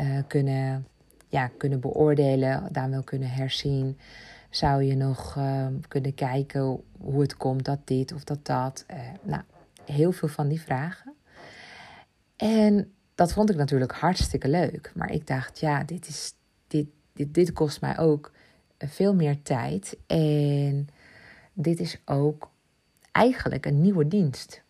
uh, 0.00 0.18
kunnen, 0.26 0.86
ja, 1.28 1.50
kunnen 1.58 1.80
beoordelen, 1.80 2.68
dan 2.72 2.90
wel 2.90 3.02
kunnen 3.02 3.30
herzien? 3.30 3.98
Zou 4.50 4.82
je 4.82 4.96
nog 4.96 5.38
kunnen 5.88 6.14
kijken 6.14 6.80
hoe 6.98 7.20
het 7.20 7.36
komt 7.36 7.64
dat 7.64 7.78
dit 7.84 8.12
of 8.12 8.24
dat 8.24 8.46
dat? 8.46 8.86
nou, 9.22 9.42
heel 9.84 10.12
veel 10.12 10.28
van 10.28 10.48
die 10.48 10.60
vragen. 10.60 11.14
En 12.36 12.94
dat 13.14 13.32
vond 13.32 13.50
ik 13.50 13.56
natuurlijk 13.56 13.92
hartstikke 13.92 14.48
leuk. 14.48 14.92
Maar 14.94 15.10
ik 15.10 15.26
dacht, 15.26 15.60
ja, 15.60 15.84
dit, 15.84 16.08
is, 16.08 16.34
dit, 16.66 16.86
dit, 17.12 17.34
dit 17.34 17.52
kost 17.52 17.80
mij 17.80 17.98
ook 17.98 18.32
veel 18.78 19.14
meer 19.14 19.42
tijd. 19.42 19.96
En 20.06 20.88
dit 21.52 21.80
is 21.80 22.00
ook 22.04 22.50
eigenlijk 23.12 23.66
een 23.66 23.80
nieuwe 23.80 24.08
dienst. 24.08 24.62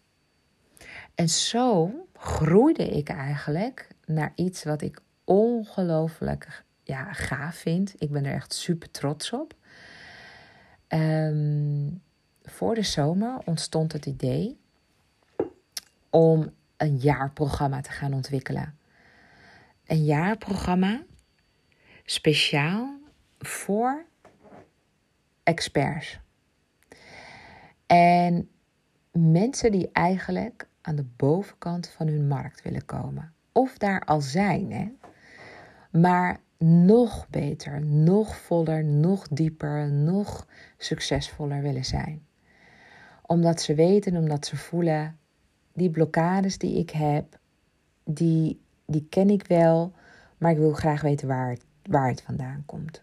En 1.14 1.28
zo 1.28 1.90
groeide 2.16 2.88
ik 2.88 3.08
eigenlijk 3.08 3.88
naar 4.06 4.32
iets 4.34 4.64
wat 4.64 4.82
ik 4.82 5.00
ongelooflijk 5.24 6.64
ja, 6.82 7.12
gaaf 7.12 7.54
vind. 7.54 7.94
Ik 7.98 8.10
ben 8.10 8.24
er 8.24 8.34
echt 8.34 8.52
super 8.52 8.90
trots 8.90 9.32
op. 9.32 9.54
Ehm, 10.86 11.90
voor 12.42 12.74
de 12.74 12.82
zomer 12.82 13.38
ontstond 13.44 13.92
het 13.92 14.06
idee 14.06 14.58
om 16.10 16.52
een 16.76 16.96
jaarprogramma 16.96 17.80
te 17.80 17.90
gaan 17.90 18.14
ontwikkelen. 18.14 18.78
Een 19.86 20.04
jaarprogramma 20.04 21.02
speciaal 22.04 22.98
voor 23.38 24.04
experts. 25.42 26.20
En 27.86 28.48
mensen 29.12 29.72
die 29.72 29.88
eigenlijk 29.92 30.68
aan 30.80 30.96
de 30.96 31.06
bovenkant 31.16 31.88
van 31.88 32.06
hun 32.06 32.28
markt 32.28 32.62
willen 32.62 32.84
komen. 32.84 33.32
Of 33.52 33.78
daar 33.78 34.00
al 34.00 34.20
zijn, 34.20 34.72
hè? 34.72 34.92
maar 36.00 36.40
nog 36.58 37.28
beter, 37.28 37.84
nog 37.84 38.36
voller, 38.36 38.84
nog 38.84 39.28
dieper, 39.28 39.90
nog 39.90 40.46
succesvoller 40.78 41.62
willen 41.62 41.84
zijn. 41.84 42.26
Omdat 43.22 43.60
ze 43.60 43.74
weten, 43.74 44.16
omdat 44.16 44.46
ze 44.46 44.56
voelen, 44.56 45.18
die 45.72 45.90
blokkades 45.90 46.58
die 46.58 46.78
ik 46.78 46.90
heb, 46.90 47.38
die, 48.04 48.60
die 48.86 49.06
ken 49.10 49.30
ik 49.30 49.46
wel, 49.46 49.92
maar 50.38 50.50
ik 50.50 50.58
wil 50.58 50.72
graag 50.72 51.00
weten 51.00 51.28
waar 51.28 51.50
het, 51.50 51.64
waar 51.88 52.08
het 52.08 52.22
vandaan 52.22 52.62
komt. 52.66 53.02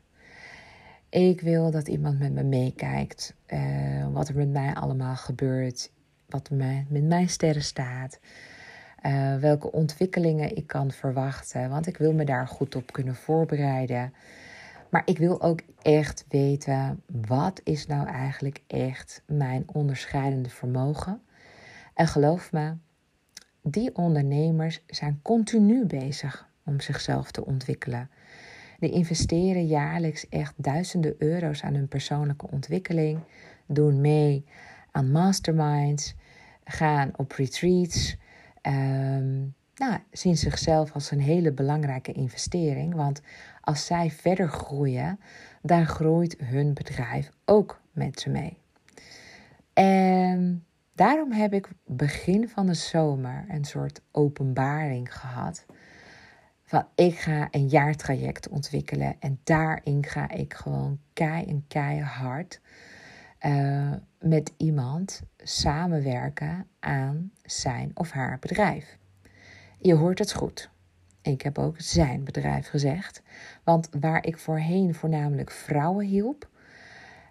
Ik 1.10 1.42
wil 1.42 1.72
dat 1.72 1.88
iemand 1.88 2.20
met 2.20 2.32
me 2.34 2.44
meekijkt, 2.44 3.36
uh, 3.48 4.08
wat 4.12 4.28
er 4.28 4.36
met 4.36 4.50
mij 4.50 4.74
allemaal 4.74 5.16
gebeurt, 5.16 5.92
wat 6.30 6.48
er 6.48 6.56
met 6.56 7.08
mijn 7.08 7.30
sterren 7.30 7.64
staat, 7.64 8.20
uh, 9.06 9.36
welke 9.36 9.72
ontwikkelingen 9.72 10.56
ik 10.56 10.68
kan 10.68 10.92
verwachten, 10.92 11.70
want 11.70 11.88
ik 11.88 11.98
wil 11.98 12.14
me 12.14 12.26
daar 12.26 12.48
goed 12.48 12.76
op 12.76 12.92
kunnen 12.92 13.16
voorbereiden. 13.16 14.14
Maar 14.90 15.02
ik 15.06 15.18
wil 15.18 15.42
ook 15.42 15.62
echt 15.82 16.26
weten, 16.30 17.04
wat 17.06 17.62
is 17.64 17.88
nou 17.88 18.08
eigenlijk 18.08 18.62
echt 18.68 19.24
mijn 19.26 19.64
onderscheidende 19.66 20.50
vermogen? 20.50 21.22
En 21.94 22.08
geloof 22.08 22.52
me, 22.52 22.74
die 23.62 23.96
ondernemers 23.96 24.84
zijn 24.88 25.20
continu 25.22 25.86
bezig 25.86 26.50
om 26.66 26.80
zichzelf 26.80 27.32
te 27.32 27.46
ontwikkelen. 27.46 28.10
Die 28.82 28.92
investeren 28.92 29.66
jaarlijks 29.66 30.30
echt 30.30 30.54
duizenden 30.58 31.16
euro's 31.18 31.64
aan 31.64 31.74
hun 31.74 31.88
persoonlijke 31.88 32.48
ontwikkeling, 32.52 33.20
doen 33.66 34.02
mee 34.02 34.46
aan 34.92 35.12
masterminds, 35.12 36.16
gaan 36.64 37.12
op 37.16 37.32
retreats. 37.32 38.18
Um, 38.62 39.54
nou, 39.76 40.00
zien 40.12 40.38
zichzelf 40.38 40.92
als 40.92 41.12
een 41.12 41.22
hele 41.22 41.52
belangrijke 41.52 42.12
investering. 42.12 42.96
Want 42.96 43.22
als 43.62 43.86
zij 43.86 44.12
verder 44.12 44.48
groeien, 44.48 45.20
dan 45.62 45.86
groeit 45.86 46.36
hun 46.44 46.74
bedrijf 46.74 47.30
ook 47.46 47.82
met 47.92 48.20
ze 48.20 48.30
mee. 48.30 48.58
En 49.74 50.66
Daarom 51.02 51.32
heb 51.32 51.54
ik 51.54 51.70
begin 51.86 52.50
van 52.50 52.66
de 52.66 52.74
zomer 52.74 53.46
een 53.48 53.66
soort 53.66 54.02
openbaring 54.12 55.16
gehad. 55.16 55.66
Van 56.72 56.88
ik 56.96 57.20
ga 57.20 57.48
een 57.52 57.68
jaartraject 57.68 58.50
ontwikkelen 58.50 59.16
en 59.20 59.40
daarin 59.44 60.06
ga 60.06 60.30
ik 60.30 60.54
gewoon 60.54 61.00
kei 61.14 61.46
en 61.46 61.66
keihard 61.68 62.62
uh, 63.42 63.94
met 64.20 64.54
iemand 64.58 65.22
samenwerken 65.38 66.68
aan 66.80 67.32
zijn 67.44 67.92
of 67.94 68.12
haar 68.12 68.40
bedrijf. 68.40 68.98
Je 69.80 69.94
hoort 69.94 70.20
het 70.20 70.34
goed. 70.34 70.70
Ik 71.22 71.42
heb 71.42 71.58
ook 71.58 71.76
zijn 71.78 72.24
bedrijf 72.24 72.68
gezegd. 72.68 73.22
Want 73.64 73.90
waar 74.00 74.26
ik 74.26 74.38
voorheen 74.38 74.96
voornamelijk 74.96 75.52
vrouwen 75.52 76.06
hielp, 76.06 76.50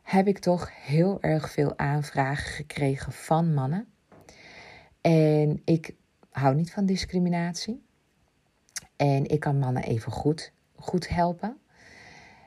heb 0.02 0.26
ik 0.26 0.38
toch 0.38 0.70
heel 0.84 1.22
erg 1.22 1.50
veel 1.50 1.78
aanvragen 1.78 2.52
gekregen 2.52 3.12
van 3.12 3.54
mannen. 3.54 3.86
En 5.00 5.62
ik 5.64 5.94
hou 6.30 6.54
niet 6.54 6.72
van 6.72 6.86
discriminatie. 6.86 7.88
En 9.00 9.26
ik 9.26 9.40
kan 9.40 9.58
mannen 9.58 9.82
even 9.82 10.12
goed, 10.12 10.52
goed 10.76 11.08
helpen. 11.08 11.56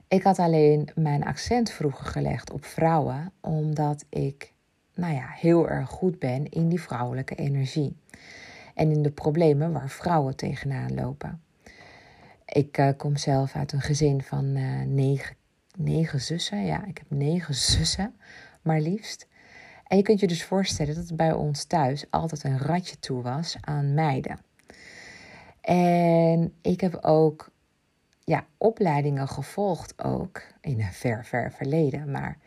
Ik 0.07 0.23
had 0.23 0.39
alleen 0.39 0.89
mijn 0.95 1.23
accent 1.23 1.71
vroeger 1.71 2.05
gelegd 2.05 2.51
op 2.51 2.65
vrouwen, 2.65 3.31
omdat 3.39 4.05
ik 4.09 4.53
nou 4.93 5.13
ja, 5.13 5.27
heel 5.29 5.69
erg 5.69 5.89
goed 5.89 6.19
ben 6.19 6.49
in 6.49 6.69
die 6.69 6.81
vrouwelijke 6.81 7.35
energie. 7.35 7.95
En 8.73 8.91
in 8.91 9.01
de 9.01 9.11
problemen 9.11 9.71
waar 9.71 9.89
vrouwen 9.89 10.35
tegenaan 10.35 10.93
lopen. 10.93 11.41
Ik 12.45 12.77
uh, 12.77 12.89
kom 12.97 13.17
zelf 13.17 13.55
uit 13.55 13.71
een 13.71 13.81
gezin 13.81 14.23
van 14.23 14.45
uh, 14.45 14.81
negen 14.85 15.35
negen 15.77 16.21
zussen. 16.21 16.65
Ja, 16.65 16.85
ik 16.85 16.97
heb 16.97 17.07
negen 17.09 17.55
zussen, 17.73 18.15
maar 18.61 18.81
liefst. 18.81 19.27
En 19.87 19.97
je 19.97 20.03
kunt 20.03 20.19
je 20.19 20.27
dus 20.27 20.43
voorstellen 20.43 20.95
dat 20.95 21.07
het 21.07 21.17
bij 21.17 21.33
ons 21.33 21.63
thuis 21.63 22.05
altijd 22.09 22.43
een 22.43 22.59
ratje 22.59 22.99
toe 22.99 23.21
was 23.21 23.57
aan 23.61 23.93
meiden. 23.93 24.39
En 25.63 26.53
ik 26.61 26.81
heb 26.81 26.97
ook 27.01 27.51
ja, 28.23 28.45
opleidingen 28.57 29.27
gevolgd 29.27 30.03
ook 30.03 30.41
in 30.61 30.79
een 30.79 30.91
ver, 30.91 31.25
ver 31.25 31.51
verleden. 31.51 32.11
Maar 32.11 32.37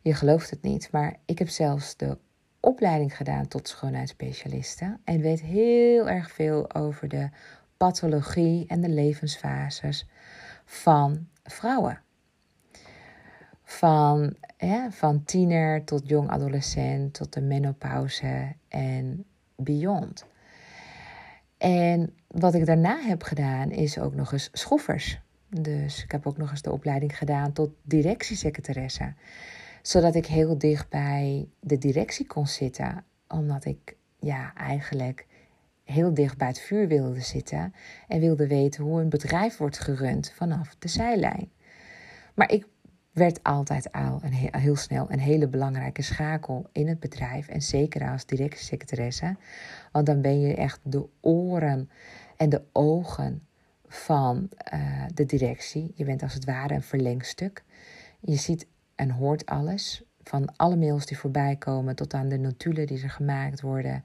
je 0.00 0.14
gelooft 0.14 0.50
het 0.50 0.62
niet. 0.62 0.90
Maar 0.90 1.16
ik 1.24 1.38
heb 1.38 1.48
zelfs 1.48 1.96
de 1.96 2.18
opleiding 2.60 3.16
gedaan 3.16 3.48
tot 3.48 3.68
schoonheidsspecialiste. 3.68 4.98
En 5.04 5.20
weet 5.20 5.40
heel 5.40 6.08
erg 6.08 6.30
veel 6.30 6.74
over 6.74 7.08
de 7.08 7.28
pathologie 7.76 8.66
en 8.66 8.80
de 8.80 8.88
levensfases 8.88 10.08
van 10.64 11.28
vrouwen. 11.44 12.00
Van, 13.64 14.36
van 14.90 15.24
tiener 15.24 15.84
tot 15.84 16.08
jong 16.08 16.30
adolescent, 16.30 17.14
tot 17.14 17.32
de 17.32 17.40
menopauze 17.40 18.54
en 18.68 19.24
beyond. 19.56 20.26
En 21.62 22.14
wat 22.26 22.54
ik 22.54 22.66
daarna 22.66 23.00
heb 23.00 23.22
gedaan 23.22 23.70
is 23.70 23.98
ook 23.98 24.14
nog 24.14 24.32
eens 24.32 24.48
schoffers. 24.52 25.20
Dus 25.48 26.02
ik 26.02 26.12
heb 26.12 26.26
ook 26.26 26.36
nog 26.36 26.50
eens 26.50 26.62
de 26.62 26.72
opleiding 26.72 27.18
gedaan 27.18 27.52
tot 27.52 27.70
directiesecretaresse. 27.82 29.14
Zodat 29.82 30.14
ik 30.14 30.26
heel 30.26 30.58
dicht 30.58 30.88
bij 30.88 31.48
de 31.60 31.78
directie 31.78 32.26
kon 32.26 32.46
zitten. 32.46 33.04
Omdat 33.28 33.64
ik 33.64 33.96
ja, 34.18 34.54
eigenlijk 34.54 35.26
heel 35.84 36.14
dicht 36.14 36.36
bij 36.36 36.48
het 36.48 36.60
vuur 36.60 36.88
wilde 36.88 37.20
zitten. 37.20 37.74
En 38.08 38.20
wilde 38.20 38.46
weten 38.46 38.84
hoe 38.84 39.00
een 39.00 39.08
bedrijf 39.08 39.56
wordt 39.56 39.78
gerund 39.78 40.32
vanaf 40.34 40.76
de 40.78 40.88
zijlijn. 40.88 41.50
Maar 42.34 42.52
ik 42.52 42.66
werd 43.12 43.42
altijd 43.42 43.92
al 43.92 44.20
een 44.22 44.32
heel, 44.32 44.60
heel 44.60 44.76
snel 44.76 45.06
een 45.10 45.18
hele 45.18 45.48
belangrijke 45.48 46.02
schakel 46.02 46.68
in 46.72 46.88
het 46.88 47.00
bedrijf. 47.00 47.48
En 47.48 47.62
zeker 47.62 48.10
als 48.10 48.26
directiesecretaresse. 48.26 49.36
Want 49.92 50.06
dan 50.06 50.20
ben 50.20 50.40
je 50.40 50.54
echt 50.54 50.80
de 50.82 51.06
oren 51.20 51.90
en 52.36 52.48
de 52.48 52.62
ogen 52.72 53.46
van 53.86 54.48
uh, 54.74 55.04
de 55.14 55.26
directie. 55.26 55.92
Je 55.94 56.04
bent 56.04 56.22
als 56.22 56.34
het 56.34 56.44
ware 56.44 56.74
een 56.74 56.82
verlengstuk. 56.82 57.64
Je 58.20 58.36
ziet 58.36 58.66
en 58.94 59.10
hoort 59.10 59.46
alles 59.46 60.02
Van 60.24 60.56
alle 60.56 60.76
mails 60.76 61.06
die 61.06 61.18
voorbij 61.18 61.56
komen, 61.56 61.96
tot 61.96 62.14
aan 62.14 62.28
de 62.28 62.38
notulen 62.38 62.86
die 62.86 63.02
er 63.02 63.10
gemaakt 63.10 63.60
worden, 63.60 64.04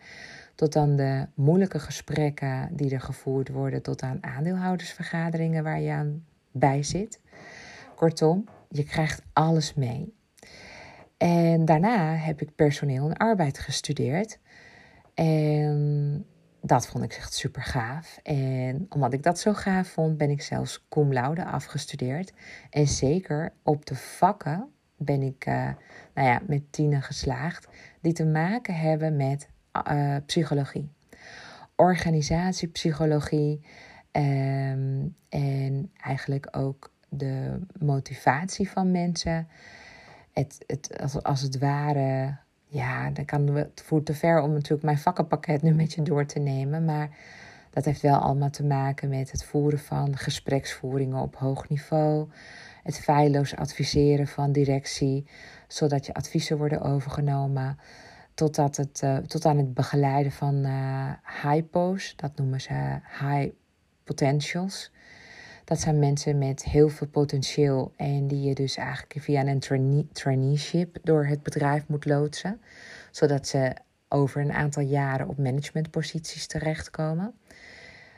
tot 0.56 0.76
aan 0.76 0.96
de 0.96 1.28
moeilijke 1.34 1.80
gesprekken 1.80 2.70
die 2.72 2.92
er 2.92 3.02
gevoerd 3.02 3.50
worden, 3.50 3.82
tot 3.82 4.02
aan 4.02 4.24
aandeelhoudersvergaderingen 4.24 5.64
waar 5.64 5.80
je 5.80 5.92
aan 5.92 6.26
bij 6.52 6.84
zit. 6.84 7.20
Kortom, 7.96 8.46
je 8.70 8.84
krijgt 8.84 9.22
alles 9.34 9.74
mee. 9.74 10.14
En 11.18 11.66
daarna 11.66 12.16
heb 12.16 12.42
ik 12.42 12.56
personeel 12.56 13.10
en 13.10 13.18
arbeid 13.18 13.60
gestudeerd. 13.60 14.40
En 15.18 16.26
dat 16.62 16.88
vond 16.88 17.04
ik 17.04 17.14
echt 17.14 17.34
super 17.34 17.62
gaaf. 17.62 18.20
En 18.24 18.86
omdat 18.90 19.14
ik 19.14 19.24
dat 19.24 19.40
zo 19.40 19.54
gaaf 19.54 19.88
vond, 19.88 20.18
ben 20.18 20.30
ik 20.30 20.42
zelfs 20.42 20.86
cum 20.90 21.14
laude 21.14 21.46
afgestudeerd. 21.46 22.34
En 22.70 22.88
zeker 22.88 23.54
op 23.64 23.86
de 23.86 23.96
vakken 23.96 24.70
ben 24.98 25.22
ik 25.22 25.46
uh, 25.48 25.70
nou 26.14 26.28
ja, 26.28 26.42
met 26.48 26.72
tienen 26.72 27.02
geslaagd 27.02 27.68
die 28.02 28.14
te 28.14 28.26
maken 28.26 28.76
hebben 28.76 29.16
met 29.16 29.50
uh, 29.92 30.16
psychologie. 30.26 30.90
Organisatiepsychologie 31.76 33.66
um, 34.12 35.16
en 35.30 35.92
eigenlijk 35.96 36.48
ook 36.52 36.94
de 37.10 37.60
motivatie 37.80 38.70
van 38.70 38.92
mensen. 38.92 39.48
Het, 40.34 40.64
het, 40.68 41.00
als, 41.02 41.24
als 41.24 41.42
het 41.42 41.60
ware 41.60 42.38
ja, 42.68 43.10
dan 43.10 43.26
kan 43.26 43.48
het 43.48 43.82
voert 43.86 44.06
te 44.06 44.14
ver 44.14 44.42
om 44.42 44.52
natuurlijk 44.54 44.84
mijn 44.84 44.98
vakkenpakket 44.98 45.62
nu 45.62 45.74
met 45.74 45.94
je 45.94 46.02
door 46.02 46.26
te 46.26 46.40
nemen. 46.40 46.86
Maar 46.86 47.10
dat 47.70 47.86
heeft 47.86 48.02
wel 48.02 48.18
allemaal 48.18 48.50
te 48.50 48.66
maken 48.66 49.10
met 49.10 49.32
het 49.32 49.44
voeren 49.44 49.80
van 49.80 50.18
gespreksvoeringen 50.18 51.22
op 51.22 51.36
hoog 51.36 51.70
niveau. 51.70 52.30
Het 52.84 53.00
feilloos 53.00 53.56
adviseren 53.56 54.28
van 54.28 54.52
directie, 54.52 55.28
zodat 55.68 56.06
je 56.06 56.14
adviezen 56.14 56.58
worden 56.58 56.82
overgenomen. 56.82 57.78
Totdat 58.34 58.78
het, 58.78 59.02
uh, 59.04 59.18
tot 59.18 59.46
aan 59.46 59.58
het 59.58 59.74
begeleiden 59.74 60.32
van 60.32 60.56
uh, 60.66 61.12
hypo's, 61.44 62.16
dat 62.16 62.32
noemen 62.36 62.62
ze 62.62 63.00
high 63.20 63.50
potentials. 64.04 64.92
Dat 65.68 65.80
zijn 65.80 66.00
mensen 66.00 66.38
met 66.38 66.64
heel 66.64 66.90
veel 66.90 67.08
potentieel 67.08 67.94
en 67.96 68.28
die 68.28 68.42
je 68.42 68.54
dus 68.54 68.78
eigenlijk 68.78 69.16
via 69.20 69.46
een 69.46 69.60
trainee, 69.60 70.08
traineeship 70.12 70.98
door 71.04 71.26
het 71.26 71.44
bedrijf 71.44 71.88
moet 71.88 72.06
loodsen, 72.06 72.62
zodat 73.12 73.48
ze 73.48 73.76
over 74.08 74.42
een 74.42 74.54
aantal 74.54 74.84
jaren 74.84 75.28
op 75.28 75.38
managementposities 75.38 76.48
terechtkomen. 76.48 77.34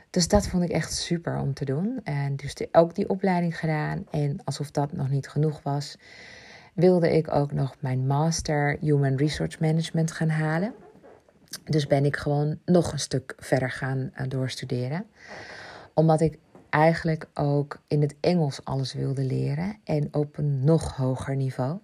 Dus 0.09 0.27
dat 0.27 0.47
vond 0.47 0.63
ik 0.63 0.69
echt 0.69 0.93
super 0.93 1.39
om 1.39 1.53
te 1.53 1.65
doen. 1.65 1.99
En 2.03 2.35
dus 2.35 2.55
ook 2.71 2.95
die 2.95 3.09
opleiding 3.09 3.59
gedaan. 3.59 4.05
En 4.11 4.39
alsof 4.43 4.71
dat 4.71 4.93
nog 4.93 5.09
niet 5.09 5.27
genoeg 5.27 5.61
was, 5.63 5.97
wilde 6.73 7.11
ik 7.11 7.33
ook 7.33 7.51
nog 7.51 7.75
mijn 7.79 8.07
master 8.07 8.77
Human 8.79 9.15
Resource 9.15 9.57
Management 9.61 10.11
gaan 10.11 10.29
halen. 10.29 10.73
Dus 11.63 11.87
ben 11.87 12.05
ik 12.05 12.17
gewoon 12.17 12.59
nog 12.65 12.91
een 12.91 12.99
stuk 12.99 13.33
verder 13.37 13.71
gaan 13.71 13.97
uh, 13.97 14.27
doorstuderen. 14.27 15.05
Omdat 15.93 16.21
ik 16.21 16.37
eigenlijk 16.69 17.27
ook 17.33 17.81
in 17.87 18.01
het 18.01 18.15
Engels 18.19 18.65
alles 18.65 18.93
wilde 18.93 19.23
leren 19.23 19.77
en 19.83 20.07
op 20.11 20.37
een 20.37 20.63
nog 20.63 20.95
hoger 20.95 21.35
niveau. 21.35 21.79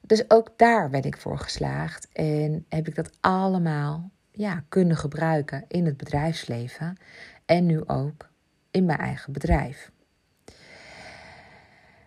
Dus 0.00 0.30
ook 0.30 0.52
daar 0.56 0.90
ben 0.90 1.02
ik 1.02 1.16
voor 1.16 1.38
geslaagd 1.38 2.08
en 2.12 2.64
heb 2.68 2.88
ik 2.88 2.94
dat 2.94 3.10
allemaal 3.20 4.10
ja, 4.30 4.64
kunnen 4.68 4.96
gebruiken 4.96 5.64
in 5.68 5.86
het 5.86 5.96
bedrijfsleven 5.96 6.96
en 7.44 7.66
nu 7.66 7.86
ook 7.86 8.28
in 8.70 8.84
mijn 8.84 8.98
eigen 8.98 9.32
bedrijf. 9.32 9.90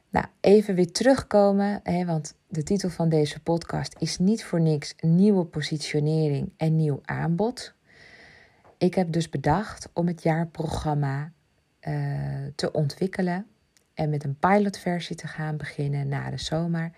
Nou, 0.10 0.26
even 0.40 0.76
weer 0.76 0.92
terugkomen, 0.92 1.80
hè, 1.84 2.06
want 2.06 2.36
de 2.48 2.64
titel 2.64 2.90
van 2.90 3.10
deze 3.10 3.40
podcast 3.40 3.96
is 4.00 4.18
niet 4.18 4.44
voor 4.44 4.62
niks 4.62 4.96
nieuwe 5.00 5.46
positionering 5.46 6.54
en 6.58 6.76
nieuw 6.76 7.00
aanbod. 7.06 7.74
Ik 8.78 8.94
heb 8.96 9.12
dus 9.12 9.30
bedacht 9.30 9.90
om 9.94 10.08
het 10.08 10.24
jaarprogramma 10.24 11.32
uh, 11.88 12.48
te 12.56 12.72
ontwikkelen 12.72 13.48
en 13.94 14.10
met 14.10 14.24
een 14.24 14.38
pilotversie 14.40 15.16
te 15.16 15.28
gaan 15.28 15.58
beginnen 15.58 16.08
na 16.08 16.30
de 16.30 16.38
zomer. 16.38 16.92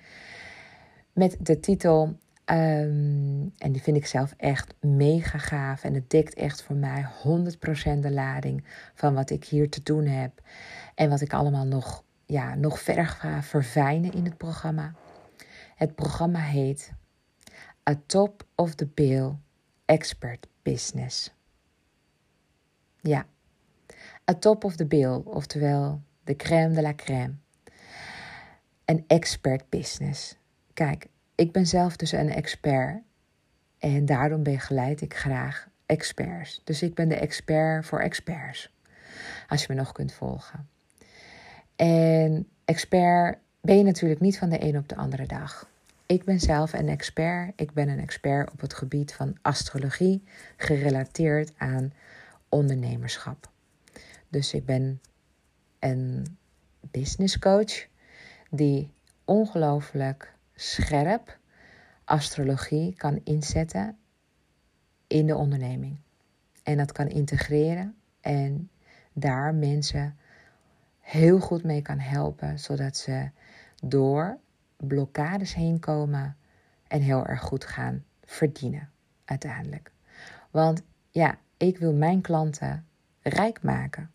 Met 1.14 1.38
de 1.40 1.60
titel, 1.60 2.18
um, 2.46 3.52
en 3.58 3.72
die 3.72 3.82
vind 3.82 3.98
ik 3.98 4.06
zelf 4.06 4.34
echt 4.38 4.74
mega 4.80 5.38
gaaf 5.38 5.84
en 5.84 5.94
het 5.94 6.10
dekt 6.10 6.34
echt 6.34 6.64
voor 6.64 6.76
mij 6.76 7.06
100% 7.24 8.00
de 8.00 8.12
lading 8.12 8.64
van 8.94 9.14
wat 9.14 9.30
ik 9.30 9.46
hier 9.46 9.70
te 9.70 9.84
doen 9.84 10.06
heb 10.06 10.42
en 10.96 11.10
wat 11.10 11.22
ik 11.22 11.34
allemaal 11.34 11.66
nog, 11.66 12.04
ja, 12.26 12.56
nog 12.56 12.80
verder 12.80 13.08
ga 13.08 13.44
verfijnen 13.44 14.14
in 14.14 14.26
het 14.26 14.38
programma. 14.38 14.94
Het 15.76 15.96
programma 15.96 16.40
heet 16.40 16.92
A 17.90 18.02
Top 18.06 18.46
of 18.56 18.76
the 18.76 18.88
Bill 18.88 19.32
Expert 19.86 20.48
Business. 20.62 21.34
Ja, 23.02 23.26
top 24.34 24.64
of 24.64 24.76
the 24.76 24.86
bill, 24.86 25.22
oftewel 25.24 26.02
de 26.24 26.36
crème 26.36 26.74
de 26.74 26.82
la 26.82 26.94
crème. 26.96 27.34
Een 28.86 29.04
expert 29.08 29.70
business. 29.70 30.36
Kijk, 30.74 31.08
ik 31.36 31.52
ben 31.52 31.68
zelf 31.68 31.96
dus 31.96 32.12
een 32.12 32.30
expert 32.30 33.02
en 33.80 34.06
daarom 34.06 34.44
begeleid 34.44 35.02
ik 35.02 35.16
graag 35.16 35.68
experts. 35.86 36.62
Dus 36.64 36.82
ik 36.82 36.94
ben 36.94 37.10
de 37.10 37.16
expert 37.16 37.86
voor 37.86 38.00
experts, 38.00 38.74
als 39.48 39.62
je 39.62 39.68
me 39.70 39.80
nog 39.80 39.92
kunt 39.92 40.14
volgen. 40.14 40.68
En 41.76 42.48
expert 42.66 43.38
ben 43.62 43.78
je 43.78 43.84
natuurlijk 43.84 44.22
niet 44.22 44.38
van 44.38 44.50
de 44.50 44.64
een 44.64 44.78
op 44.78 44.90
de 44.90 44.96
andere 44.96 45.26
dag. 45.26 45.70
Ik 46.06 46.24
ben 46.24 46.40
zelf 46.40 46.74
een 46.74 46.90
expert. 46.90 47.52
Ik 47.56 47.74
ben 47.74 47.90
een 47.90 48.00
expert 48.00 48.52
op 48.52 48.62
het 48.62 48.74
gebied 48.74 49.14
van 49.14 49.38
astrologie, 49.42 50.24
gerelateerd 50.58 51.52
aan 51.58 51.94
ondernemerschap. 52.50 53.54
Dus 54.36 54.54
ik 54.54 54.66
ben 54.66 55.02
een 55.80 56.38
business 56.82 57.40
coach 57.40 57.88
die 58.50 58.94
ongelooflijk 59.26 60.36
scherp 60.56 61.40
astrologie 62.04 62.96
kan 62.96 63.22
inzetten 63.24 63.98
in 65.08 65.28
de 65.28 65.36
onderneming. 65.36 65.98
En 66.64 66.78
dat 66.78 66.92
kan 66.92 67.08
integreren 67.08 67.96
en 68.22 68.70
daar 69.14 69.54
mensen 69.54 70.18
heel 71.00 71.40
goed 71.40 71.64
mee 71.64 71.82
kan 71.82 72.00
helpen, 72.00 72.60
zodat 72.60 72.98
ze 72.98 73.30
door 73.84 74.38
blokkades 74.78 75.54
heen 75.54 75.80
komen 75.80 76.38
en 76.88 77.02
heel 77.02 77.26
erg 77.26 77.42
goed 77.42 77.66
gaan 77.66 78.04
verdienen 78.24 78.90
uiteindelijk. 79.26 79.92
Want 80.52 80.82
ja, 81.10 81.38
ik 81.58 81.78
wil 81.78 81.94
mijn 81.94 82.22
klanten 82.22 82.86
rijk 83.22 83.64
maken. 83.64 84.10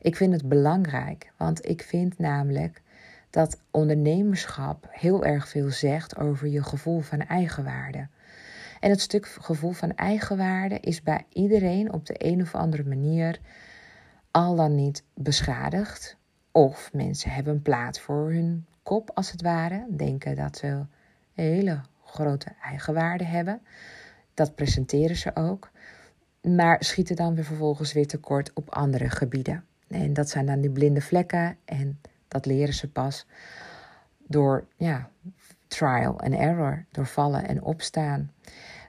Ik 0.00 0.16
vind 0.16 0.32
het 0.32 0.48
belangrijk, 0.48 1.32
want 1.36 1.68
ik 1.68 1.82
vind 1.82 2.18
namelijk 2.18 2.82
dat 3.30 3.60
ondernemerschap 3.70 4.88
heel 4.90 5.24
erg 5.24 5.48
veel 5.48 5.70
zegt 5.70 6.16
over 6.16 6.48
je 6.48 6.62
gevoel 6.62 7.00
van 7.00 7.20
eigenwaarde. 7.20 8.08
En 8.80 8.90
het 8.90 9.00
stuk 9.00 9.26
gevoel 9.26 9.72
van 9.72 9.94
eigenwaarde 9.94 10.80
is 10.80 11.02
bij 11.02 11.24
iedereen 11.32 11.92
op 11.92 12.06
de 12.06 12.14
een 12.18 12.40
of 12.40 12.54
andere 12.54 12.84
manier 12.84 13.40
al 14.30 14.54
dan 14.56 14.74
niet 14.74 15.04
beschadigd. 15.14 16.16
Of 16.52 16.90
mensen 16.92 17.30
hebben 17.30 17.54
een 17.54 17.62
plaat 17.62 18.00
voor 18.00 18.30
hun 18.32 18.66
kop, 18.82 19.10
als 19.14 19.30
het 19.30 19.42
ware. 19.42 19.86
Denken 19.90 20.36
dat 20.36 20.56
ze 20.56 20.86
hele 21.32 21.80
grote 22.04 22.52
eigenwaarde 22.62 23.24
hebben. 23.24 23.60
Dat 24.34 24.54
presenteren 24.54 25.16
ze 25.16 25.36
ook. 25.36 25.70
Maar 26.42 26.84
schieten 26.84 27.16
dan 27.16 27.34
weer 27.34 27.44
vervolgens 27.44 27.92
weer 27.92 28.06
tekort 28.06 28.52
op 28.54 28.70
andere 28.70 29.10
gebieden. 29.10 29.64
En 29.88 30.12
dat 30.12 30.28
zijn 30.28 30.46
dan 30.46 30.60
die 30.60 30.70
blinde 30.70 31.00
vlekken. 31.00 31.56
En 31.64 32.00
dat 32.28 32.46
leren 32.46 32.74
ze 32.74 32.90
pas 32.90 33.26
door 34.26 34.66
ja, 34.76 35.10
trial 35.66 36.20
and 36.20 36.34
error. 36.34 36.84
Door 36.90 37.06
vallen 37.06 37.48
en 37.48 37.62
opstaan. 37.62 38.32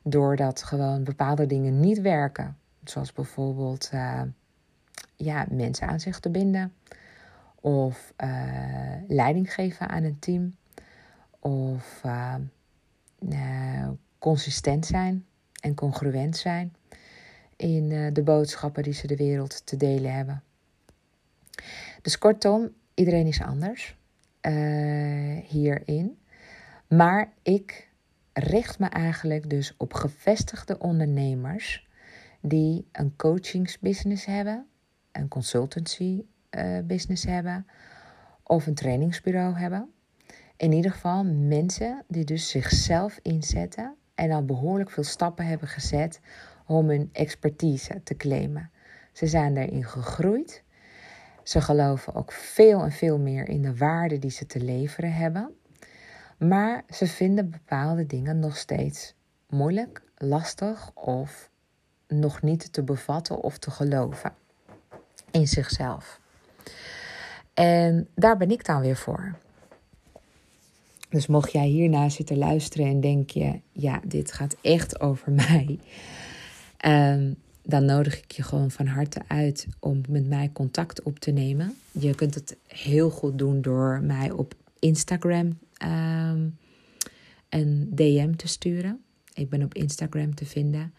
Doordat 0.03 0.63
gewoon 0.63 1.03
bepaalde 1.03 1.45
dingen 1.45 1.79
niet 1.79 2.01
werken. 2.01 2.57
Zoals 2.83 3.13
bijvoorbeeld 3.13 3.89
uh, 3.93 4.21
ja, 5.15 5.45
mensen 5.49 5.87
aan 5.87 5.99
zich 5.99 6.19
te 6.19 6.29
binden. 6.29 6.73
Of 7.55 8.13
uh, 8.23 8.93
leiding 9.07 9.53
geven 9.53 9.89
aan 9.89 10.03
een 10.03 10.19
team. 10.19 10.55
Of 11.39 12.01
uh, 12.05 12.35
consistent 14.19 14.85
zijn 14.85 15.25
en 15.61 15.75
congruent 15.75 16.37
zijn 16.37 16.73
in 17.55 18.13
de 18.13 18.23
boodschappen 18.23 18.83
die 18.83 18.93
ze 18.93 19.07
de 19.07 19.15
wereld 19.15 19.65
te 19.65 19.77
delen 19.77 20.13
hebben. 20.13 20.43
Dus 22.01 22.17
kortom, 22.17 22.73
iedereen 22.93 23.27
is 23.27 23.41
anders 23.41 23.97
uh, 24.41 25.37
hierin. 25.45 26.19
Maar 26.87 27.33
ik 27.41 27.89
richt 28.33 28.79
me 28.79 28.87
eigenlijk 28.87 29.49
dus 29.49 29.73
op 29.77 29.93
gevestigde 29.93 30.77
ondernemers 30.79 31.87
die 32.41 32.87
een 32.91 33.15
coachingsbusiness 33.15 34.25
hebben, 34.25 34.65
een 35.11 35.27
consultancy 35.27 36.23
uh, 36.57 36.79
business 36.83 37.23
hebben 37.23 37.67
of 38.43 38.67
een 38.67 38.73
trainingsbureau 38.73 39.57
hebben. 39.57 39.89
in 40.57 40.71
ieder 40.71 40.91
geval 40.91 41.23
mensen 41.25 42.03
die 42.07 42.25
dus 42.25 42.49
zichzelf 42.49 43.19
inzetten 43.21 43.95
en 44.15 44.31
al 44.31 44.45
behoorlijk 44.45 44.89
veel 44.91 45.03
stappen 45.03 45.45
hebben 45.45 45.67
gezet 45.67 46.19
om 46.65 46.89
hun 46.89 47.09
expertise 47.11 48.01
te 48.03 48.15
claimen. 48.15 48.71
Ze 49.13 49.27
zijn 49.27 49.53
daarin 49.53 49.83
gegroeid. 49.83 50.63
Ze 51.49 51.61
geloven 51.61 52.15
ook 52.15 52.31
veel 52.31 52.81
en 52.81 52.91
veel 52.91 53.17
meer 53.17 53.47
in 53.47 53.61
de 53.61 53.75
waarde 53.75 54.19
die 54.19 54.31
ze 54.31 54.45
te 54.45 54.59
leveren 54.59 55.13
hebben. 55.13 55.55
Maar 56.37 56.83
ze 56.89 57.07
vinden 57.07 57.49
bepaalde 57.49 58.05
dingen 58.05 58.39
nog 58.39 58.57
steeds 58.57 59.13
moeilijk, 59.47 60.01
lastig 60.17 60.91
of 60.93 61.49
nog 62.07 62.41
niet 62.41 62.73
te 62.73 62.83
bevatten 62.83 63.41
of 63.41 63.57
te 63.57 63.71
geloven 63.71 64.33
in 65.31 65.47
zichzelf. 65.47 66.19
En 67.53 68.07
daar 68.15 68.37
ben 68.37 68.51
ik 68.51 68.65
dan 68.65 68.81
weer 68.81 68.97
voor. 68.97 69.35
Dus 71.09 71.27
mocht 71.27 71.51
jij 71.51 71.67
hierna 71.67 72.09
zitten 72.09 72.37
luisteren 72.37 72.87
en 72.87 73.01
denk 73.01 73.29
je, 73.29 73.61
ja, 73.71 74.01
dit 74.05 74.31
gaat 74.31 74.55
echt 74.61 74.99
over 74.99 75.31
mij, 75.47 75.79
um, 76.85 77.35
dan 77.69 77.85
nodig 77.85 78.17
ik 78.17 78.31
je 78.31 78.43
gewoon 78.43 78.71
van 78.71 78.87
harte 78.87 79.21
uit 79.27 79.67
om 79.79 80.01
met 80.09 80.27
mij 80.27 80.49
contact 80.53 81.03
op 81.03 81.19
te 81.19 81.31
nemen. 81.31 81.75
Je 81.91 82.15
kunt 82.15 82.35
het 82.35 82.57
heel 82.67 83.09
goed 83.09 83.37
doen 83.37 83.61
door 83.61 84.01
mij 84.03 84.31
op 84.31 84.53
Instagram 84.79 85.57
um, 85.83 86.57
een 87.49 87.89
DM 87.91 88.33
te 88.33 88.47
sturen. 88.47 89.03
Ik 89.33 89.49
ben 89.49 89.63
op 89.63 89.73
Instagram 89.73 90.35
te 90.35 90.45
vinden. 90.45 90.93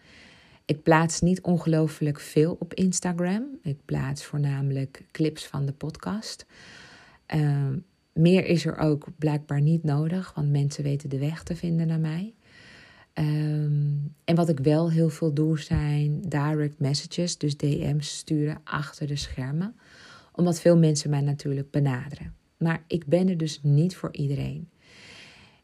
Ik 0.65 0.83
plaats 0.83 1.21
niet 1.21 1.41
ongelooflijk 1.41 2.19
veel 2.19 2.55
op 2.59 2.73
Instagram. 2.73 3.43
Ik 3.61 3.77
plaats 3.85 4.25
voornamelijk 4.25 5.03
clips 5.11 5.45
van 5.45 5.65
de 5.65 5.73
podcast. 5.73 6.45
Ehm, 7.25 7.77
meer 8.13 8.45
is 8.45 8.65
er 8.65 8.77
ook 8.77 9.07
blijkbaar 9.17 9.61
niet 9.61 9.83
nodig, 9.83 10.33
want 10.35 10.51
mensen 10.51 10.83
weten 10.83 11.09
de 11.09 11.19
weg 11.19 11.43
te 11.43 11.55
vinden 11.55 11.87
naar 11.87 11.99
mij. 11.99 12.33
Ehm, 13.13 13.93
en 14.23 14.35
wat 14.35 14.49
ik 14.49 14.59
wel 14.59 14.91
heel 14.91 15.09
veel 15.09 15.33
doe 15.33 15.59
zijn 15.59 16.21
direct 16.21 16.79
messages, 16.79 17.37
dus 17.37 17.57
DM's 17.57 18.17
sturen 18.17 18.61
achter 18.63 19.07
de 19.07 19.15
schermen. 19.15 19.75
Omdat 20.31 20.59
veel 20.59 20.77
mensen 20.77 21.09
mij 21.09 21.21
natuurlijk 21.21 21.71
benaderen. 21.71 22.35
Maar 22.57 22.83
ik 22.87 23.05
ben 23.05 23.29
er 23.29 23.37
dus 23.37 23.59
niet 23.63 23.95
voor 23.95 24.13
iedereen. 24.13 24.69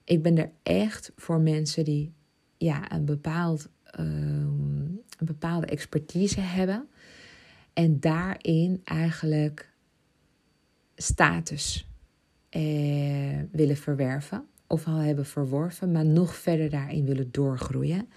Ik 0.03 0.21
ben 0.21 0.37
er 0.37 0.51
echt 0.63 1.11
voor 1.15 1.39
mensen 1.39 1.83
die 1.83 2.13
ja, 2.57 2.91
een, 2.91 3.05
bepaald, 3.05 3.69
ehm, 3.83 4.85
een 5.17 5.25
bepaalde 5.25 5.65
expertise 5.65 6.39
hebben. 6.39 6.87
En 7.73 7.99
daarin 7.99 8.81
eigenlijk 8.83 9.73
status 10.95 11.87
eh, 12.49 13.39
willen 13.51 13.77
verwerven. 13.77 14.47
Of 14.67 14.87
al 14.87 14.97
hebben 14.97 15.25
verworven, 15.25 15.91
maar 15.91 16.05
nog 16.05 16.35
verder 16.35 16.69
daarin 16.69 17.05
willen 17.05 17.31
doorgroeien. 17.31 18.09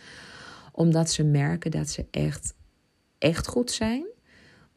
Omdat 0.73 1.11
ze 1.11 1.25
merken 1.25 1.71
dat 1.71 1.89
ze 1.89 2.07
echt, 2.11 2.55
echt 3.19 3.47
goed 3.47 3.71
zijn. 3.71 4.07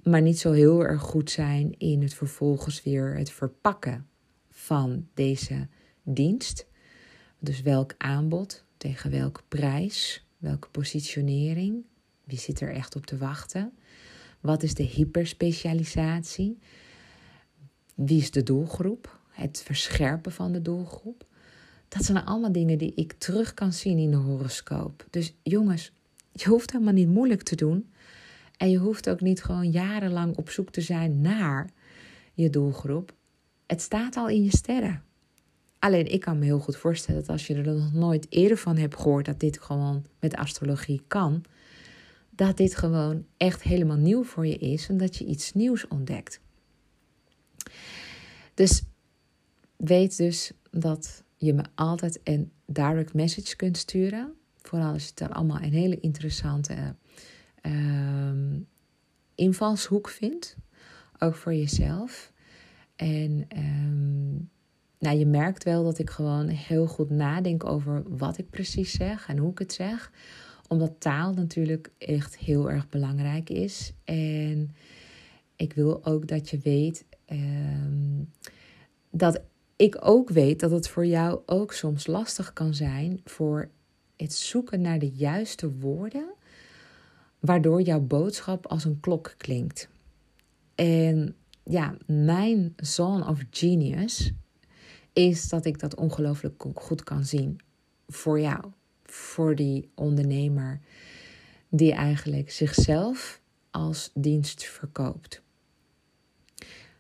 Maar 0.04 0.22
niet 0.22 0.40
zo 0.40 0.52
heel 0.52 0.86
erg 0.86 1.02
goed 1.02 1.32
zijn 1.32 1.76
in 1.78 2.02
het 2.02 2.14
vervolgens 2.14 2.84
weer 2.84 3.18
het 3.18 3.32
verpakken 3.32 4.08
van 4.50 5.08
deze 5.14 5.68
dienst. 6.04 6.68
Dus 7.40 7.62
welk 7.62 7.94
aanbod, 7.98 8.66
tegen 8.78 9.12
welke 9.12 9.42
prijs, 9.48 10.26
welke 10.38 10.70
positionering, 10.70 11.86
wie 12.24 12.40
zit 12.40 12.62
er 12.62 12.74
echt 12.74 12.96
op 12.96 13.06
te 13.06 13.18
wachten? 13.18 13.74
Wat 14.42 14.64
is 14.64 14.74
de 14.74 14.84
hyperspecialisatie? 14.84 16.60
Wie 17.96 18.22
is 18.22 18.32
de 18.32 18.44
doelgroep? 18.44 19.20
Het 19.30 19.62
verscherpen 19.66 20.32
van 20.32 20.52
de 20.52 20.62
doelgroep. 20.62 21.26
Dat 21.94 22.06
zijn 22.06 22.26
allemaal 22.26 22.52
dingen 22.52 22.78
die 22.78 22.94
ik 22.96 23.14
terug 23.14 23.54
kan 23.54 23.74
zien 23.74 23.98
in 23.98 24.12
de 24.12 24.18
horoscoop. 24.18 25.08
Dus 25.10 25.36
jongens, 25.44 25.92
je 26.32 26.50
hoeft 26.50 26.72
helemaal 26.72 26.94
niet 26.94 27.08
moeilijk 27.08 27.44
te 27.44 27.56
doen. 27.56 27.92
En 28.58 28.70
je 28.70 28.78
hoeft 28.78 29.10
ook 29.10 29.22
niet 29.22 29.44
gewoon 29.44 29.72
jarenlang 29.72 30.38
op 30.38 30.50
zoek 30.50 30.70
te 30.70 30.82
zijn 30.82 31.22
naar 31.22 31.70
je 32.34 32.50
doelgroep. 32.50 33.14
Het 33.66 33.82
staat 33.82 34.16
al 34.16 34.30
in 34.30 34.44
je 34.44 34.58
sterren. 34.58 35.04
Alleen 35.80 36.12
ik 36.12 36.20
kan 36.20 36.40
me 36.40 36.46
heel 36.46 36.60
goed 36.60 36.76
voorstellen 36.76 37.22
dat 37.22 37.30
als 37.30 37.48
je 37.48 37.56
er 37.56 37.74
nog 37.74 37.94
nooit 37.94 38.26
eerder 38.30 38.58
van 38.58 38.78
hebt 38.78 38.96
gehoord 38.96 39.26
dat 39.26 39.40
dit 39.40 39.62
gewoon 39.62 40.06
met 40.20 40.36
astrologie 40.36 41.04
kan, 41.08 41.44
dat 42.30 42.58
dit 42.58 42.76
gewoon 42.76 43.26
echt 43.38 43.64
helemaal 43.64 43.98
nieuw 43.98 44.24
voor 44.24 44.48
je 44.48 44.58
is 44.58 44.90
en 44.90 44.98
dat 44.98 45.16
je 45.16 45.26
iets 45.26 45.54
nieuws 45.54 45.88
ontdekt. 45.88 46.40
Dus 48.54 48.84
weet 49.76 50.18
dus 50.18 50.52
dat 50.72 51.24
je 51.46 51.54
me 51.54 51.64
altijd 51.76 52.20
een 52.24 52.52
direct 52.66 53.14
message 53.14 53.56
kunt 53.56 53.78
sturen. 53.78 54.34
Vooral 54.62 54.94
als 54.94 55.04
je 55.04 55.12
het 55.16 55.32
allemaal 55.32 55.62
een 55.62 55.74
hele 55.74 56.00
interessante 56.00 56.96
uh, 57.62 58.60
invalshoek 59.36 60.10
vindt. 60.10 60.58
Ook 61.20 61.36
voor 61.36 61.54
jezelf. 61.54 62.32
En 62.96 63.48
um, 63.58 64.50
nou, 65.00 65.18
je 65.18 65.26
merkt 65.26 65.64
wel 65.64 65.84
dat 65.84 66.00
ik 66.00 66.10
gewoon 66.10 66.48
heel 66.48 66.88
goed 66.88 67.10
nadenk 67.10 67.66
over 67.66 68.04
wat 68.18 68.38
ik 68.38 68.50
precies 68.50 68.92
zeg 68.92 69.28
en 69.28 69.38
hoe 69.38 69.52
ik 69.52 69.60
het 69.60 69.74
zeg. 69.74 70.12
Omdat 70.68 71.00
taal 71.00 71.34
natuurlijk 71.34 71.92
echt 71.98 72.38
heel 72.38 72.72
erg 72.72 72.90
belangrijk 72.90 73.50
is. 73.50 73.94
En 74.04 74.76
ik 75.56 75.74
wil 75.74 76.06
ook 76.06 76.28
dat 76.28 76.50
je 76.50 76.58
weet 76.58 77.06
um, 77.32 78.30
dat 79.10 79.42
ik 79.76 79.98
ook 80.00 80.30
weet 80.30 80.60
dat 80.60 80.72
het 80.72 80.88
voor 80.88 81.06
jou 81.06 81.40
ook 81.46 81.74
soms 81.74 82.08
lastig 82.08 82.54
kan 82.54 82.74
zijn 82.74 83.22
voor 83.24 83.70
het 84.18 84.34
zoeken 84.34 84.82
naar 84.82 85.00
de 85.00 85.10
juiste 85.10 85.72
woorden, 85.72 86.34
waardoor 87.40 87.82
jouw 87.82 88.00
boodschap 88.00 88.68
als 88.68 88.86
een 88.86 89.00
klok 89.00 89.34
klinkt. 89.38 89.90
En 90.76 91.36
ja, 91.64 91.98
mijn 92.06 92.74
zone 92.76 93.28
of 93.28 93.40
genius 93.50 94.34
is 95.14 95.50
dat 95.50 95.66
ik 95.66 95.80
dat 95.80 95.96
ongelooflijk 95.96 96.64
goed 96.76 97.04
kan 97.04 97.26
zien 97.26 97.60
voor 98.08 98.40
jou, 98.40 98.64
voor 99.04 99.56
die 99.56 99.90
ondernemer 99.96 100.80
die 101.70 101.94
eigenlijk 101.94 102.52
zichzelf 102.52 103.42
als 103.72 104.12
dienst 104.14 104.64
verkoopt. 104.64 105.42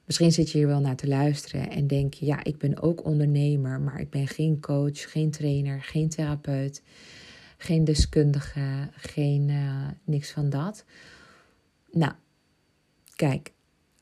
Misschien 0.05 0.31
zit 0.31 0.51
je 0.51 0.57
hier 0.57 0.67
wel 0.67 0.79
naar 0.79 0.95
te 0.95 1.07
luisteren 1.07 1.69
en 1.69 1.87
denk 1.87 2.13
je, 2.13 2.25
ja, 2.25 2.43
ik 2.43 2.57
ben 2.57 2.81
ook 2.81 3.05
ondernemer, 3.05 3.81
maar 3.81 3.99
ik 3.99 4.09
ben 4.09 4.27
geen 4.27 4.59
coach, 4.59 5.11
geen 5.11 5.31
trainer, 5.31 5.81
geen 5.81 6.09
therapeut, 6.09 6.83
geen 7.57 7.83
deskundige, 7.83 8.89
geen 8.91 9.49
uh, 9.49 9.87
niks 10.03 10.31
van 10.31 10.49
dat. 10.49 10.85
Nou, 11.91 12.13
kijk, 13.15 13.51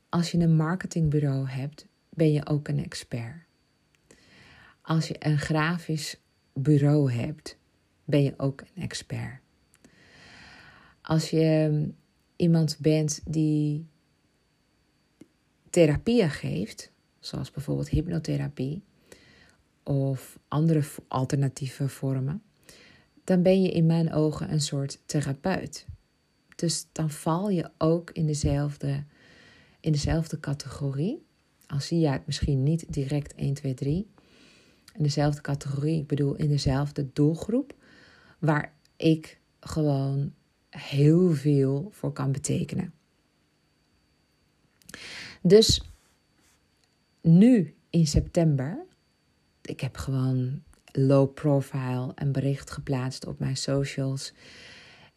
als 0.10 0.32
je 0.32 0.38
een 0.38 0.56
marketingbureau 0.56 1.50
hebt, 1.50 1.86
ben 2.10 2.32
je 2.32 2.46
ook 2.46 2.68
een 2.68 2.84
expert. 2.84 3.46
Als 4.82 5.08
je 5.08 5.16
een 5.20 5.40
grafisch 5.40 6.20
bureau 6.54 7.12
hebt, 7.12 7.58
ben 8.06 8.24
je 8.24 8.34
ook 8.38 8.62
een 8.62 8.82
expert. 8.84 9.40
Als 11.02 11.30
je 11.30 11.68
um, 11.72 11.96
iemand 12.36 12.78
bent 12.80 13.22
die 13.26 13.86
therapieën 15.72 16.30
geeft, 16.30 16.92
zoals 17.20 17.52
bijvoorbeeld 17.52 17.90
hypnotherapie 17.90 18.84
of 19.84 20.40
andere 20.48 20.84
alternatieve 21.08 21.90
vormen, 21.90 22.44
dan 23.24 23.42
ben 23.42 23.62
je 23.62 23.72
in 23.72 23.86
mijn 23.86 24.14
ogen 24.14 24.52
een 24.52 24.62
soort 24.62 25.00
therapeut. 25.06 25.86
Dus 26.56 26.88
dan 26.92 27.10
val 27.10 27.50
je 27.50 27.70
ook 27.78 28.12
in 28.12 28.26
dezelfde, 28.26 29.04
in 29.80 29.92
dezelfde 29.92 30.40
categorie. 30.40 31.26
Al 31.68 31.80
zie 31.80 32.00
je 32.00 32.08
het 32.08 32.26
misschien 32.26 32.64
niet 32.64 32.94
direct 32.94 33.36
1, 33.36 33.54
2, 33.54 33.74
3. 33.74 34.08
In 34.94 35.04
dezelfde 35.04 35.42
categorie, 35.42 36.00
ik 36.00 36.08
bedoel 36.08 36.36
in 36.36 36.48
dezelfde 36.48 37.10
doelgroep, 37.14 37.74
waar 38.40 38.74
ik 38.96 39.40
gewoon 39.60 40.34
heel 40.70 41.32
veel 41.34 41.90
voor 41.92 42.14
kan 42.14 42.32
betekenen. 42.32 42.94
Dus 45.42 45.82
nu 47.22 47.76
in 47.90 48.08
september, 48.08 48.86
ik 49.62 49.82
heb 49.82 49.98
gewoon 49.98 50.64
low 50.92 51.34
profile 51.34 52.12
een 52.16 52.32
bericht 52.32 52.72
geplaatst 52.72 53.26
op 53.26 53.40
mijn 53.40 53.58
socials. 53.58 54.34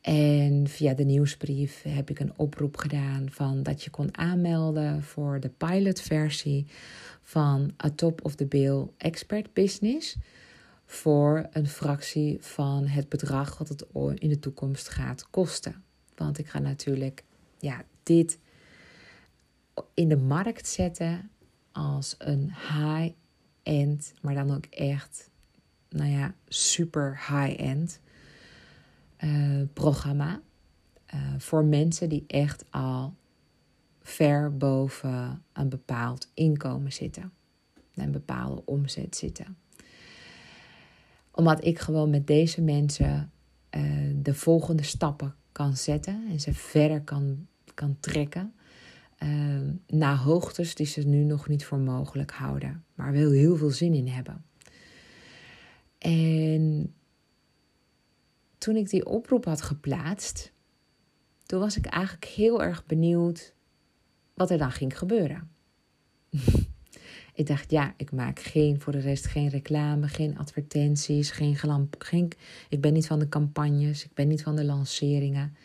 En 0.01 0.68
via 0.68 0.95
de 0.95 1.05
nieuwsbrief 1.05 1.83
heb 1.83 2.11
ik 2.11 2.18
een 2.18 2.33
oproep 2.37 2.77
gedaan 2.77 3.31
van 3.31 3.62
dat 3.62 3.83
je 3.83 3.91
kon 3.91 4.18
aanmelden 4.18 5.03
voor 5.03 5.41
de 5.41 5.49
pilotversie 5.49 6.66
van 7.22 7.75
A 7.85 7.91
Top 7.91 8.25
of 8.25 8.35
the 8.35 8.47
Bill 8.47 8.87
Expert 8.97 9.53
Business. 9.53 10.16
Voor 10.87 11.47
een 11.53 11.66
fractie 11.66 12.37
van 12.41 12.87
het 12.87 13.09
bedrag 13.09 13.59
wat 13.59 13.68
het 13.68 13.85
in 14.14 14.29
de 14.29 14.39
toekomst 14.39 14.89
gaat 14.89 15.31
kosten. 15.31 15.83
Want 16.16 16.39
ik 16.39 16.47
ga 16.47 16.59
natuurlijk 16.59 17.25
ja, 17.59 17.85
dit 18.03 18.39
in 19.95 20.09
de 20.09 20.16
markt 20.16 20.68
zetten 20.68 21.31
als 21.72 22.14
een 22.18 22.53
high 22.53 23.14
high-end, 23.64 24.14
maar 24.20 24.35
dan 24.35 24.55
ook 24.55 24.64
echt, 24.66 25.31
nou 25.89 26.11
ja, 26.11 26.35
super 26.49 27.20
high-end 27.29 28.01
uh, 29.25 29.62
programma. 29.72 30.41
Uh, 31.14 31.20
voor 31.39 31.64
mensen 31.64 32.09
die 32.09 32.25
echt 32.27 32.64
al 32.70 33.14
ver 34.03 34.57
boven 34.57 35.43
een 35.53 35.68
bepaald 35.68 36.31
inkomen 36.35 36.93
zitten. 36.93 37.33
Een 37.95 38.12
bepaalde 38.12 38.62
omzet 38.64 39.16
zitten. 39.16 39.57
Omdat 41.31 41.64
ik 41.64 41.79
gewoon 41.79 42.11
met 42.11 42.27
deze 42.27 42.62
mensen 42.62 43.33
uh, 43.70 44.14
de 44.16 44.35
volgende 44.35 44.83
stappen 44.83 45.35
kan 45.53 45.77
zetten 45.77 46.27
en 46.31 46.41
ze 46.41 46.55
verder 46.55 47.01
kan, 47.03 47.47
kan 47.75 47.97
trekken. 48.01 48.55
Uh, 49.23 49.61
naar 49.87 50.17
hoogtes 50.17 50.75
die 50.75 50.87
ze 50.87 51.01
nu 51.01 51.25
nog 51.25 51.49
niet 51.49 51.65
voor 51.65 51.79
mogelijk 51.79 52.31
houden, 52.31 52.85
maar 52.95 53.12
wel 53.12 53.31
heel 53.31 53.57
veel 53.57 53.71
zin 53.71 53.95
in 53.95 54.09
hebben. 54.09 54.45
En 55.99 56.95
toen 58.59 58.77
ik 58.77 58.91
die 58.91 59.07
oproep 59.07 59.45
had 59.45 59.62
geplaatst, 59.62 60.53
toen 61.47 61.61
was 61.61 61.77
ik 61.77 61.87
eigenlijk 61.87 62.25
heel 62.25 62.62
erg 62.62 62.87
benieuwd 62.87 63.55
wat 64.35 64.51
er 64.51 64.59
dan 64.59 64.71
ging 64.73 64.99
gebeuren. 64.99 65.51
ik 67.35 67.47
dacht, 67.47 67.71
ja, 67.71 67.95
ik 67.97 68.12
maak 68.12 68.41
geen, 68.41 68.81
voor 68.81 68.93
de 68.93 69.01
rest 69.01 69.27
geen 69.27 69.49
reclame, 69.49 70.09
geen 70.09 70.39
advertenties, 70.39 71.31
geen 71.31 71.57
gelamp. 71.57 71.95
Geen, 71.99 72.33
ik 72.69 72.81
ben 72.81 72.93
niet 72.93 73.07
van 73.07 73.19
de 73.19 73.29
campagnes, 73.29 74.05
ik 74.05 74.15
ben 74.15 74.29
niet 74.29 74.43
van 74.43 74.57
de 74.57 74.65
lanceringen. 74.65 75.57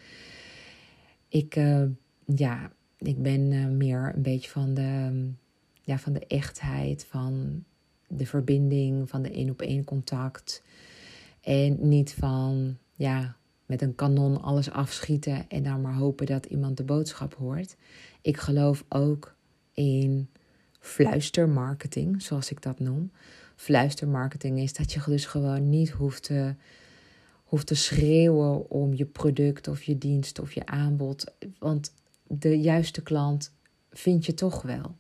Ik, 1.28 1.56
uh, 1.56 1.84
ja, 2.26 2.72
ik 3.00 3.22
ben 3.22 3.52
uh, 3.52 3.68
meer 3.68 4.12
een 4.16 4.22
beetje 4.22 4.50
van 4.50 4.74
de, 4.74 5.24
ja, 5.82 5.98
van 5.98 6.14
de 6.14 6.28
echtheid, 6.28 7.06
van 7.06 7.64
de 8.08 8.26
verbinding, 8.26 9.10
van 9.10 9.22
de 9.22 9.32
één 9.32 9.50
op 9.50 9.62
één 9.62 9.84
contact. 9.84 10.64
En 11.42 11.88
niet 11.88 12.14
van, 12.14 12.78
ja, 12.96 13.36
met 13.66 13.82
een 13.82 13.96
kanon 13.96 14.42
alles 14.42 14.72
afschieten 14.72 15.50
en 15.50 15.64
dan 15.64 15.82
maar 15.82 15.94
hopen 15.94 16.26
dat 16.26 16.46
iemand 16.46 16.78
de 16.78 16.84
boodschap 16.84 17.34
hoort. 17.34 17.76
Ik 18.22 18.38
geloof 18.38 18.86
ook 18.90 19.36
in 19.74 20.30
fluistermarketing, 20.80 22.22
zoals 22.22 22.52
ik 22.52 22.62
dat 22.62 22.80
noem. 22.80 23.12
Fluistermarketing 23.56 24.60
is 24.60 24.74
dat 24.74 24.92
je 24.92 25.02
dus 25.06 25.26
gewoon 25.26 25.70
niet 25.70 25.90
hoeft 25.90 26.24
te, 26.24 26.56
hoeft 27.44 27.68
te 27.68 27.76
schreeuwen 27.76 28.70
om 28.70 28.94
je 28.94 29.06
product 29.06 29.68
of 29.68 29.84
je 29.84 29.98
dienst 29.98 30.40
of 30.40 30.54
je 30.54 30.66
aanbod. 30.66 31.34
Want 31.60 31.94
de 32.30 32.60
juiste 32.60 33.02
klant 33.02 33.54
vind 33.92 34.26
je 34.26 34.34
toch 34.34 34.62
wel. 34.62 34.98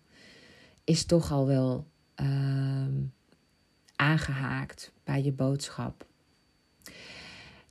Is 0.83 1.05
toch 1.05 1.31
al 1.31 1.47
wel 1.47 1.87
uh, 2.21 2.87
aangehaakt 3.95 4.91
bij 5.03 5.23
je 5.23 5.31
boodschap. 5.31 6.05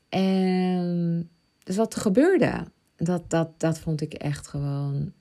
En 0.08 1.30
dus 1.62 1.76
wat 1.76 1.94
er 1.94 2.00
gebeurde, 2.00 2.64
dat, 2.96 3.30
dat, 3.30 3.60
dat 3.60 3.78
vond 3.78 4.00
ik 4.00 4.14
echt 4.14 4.46
gewoon, 4.46 5.12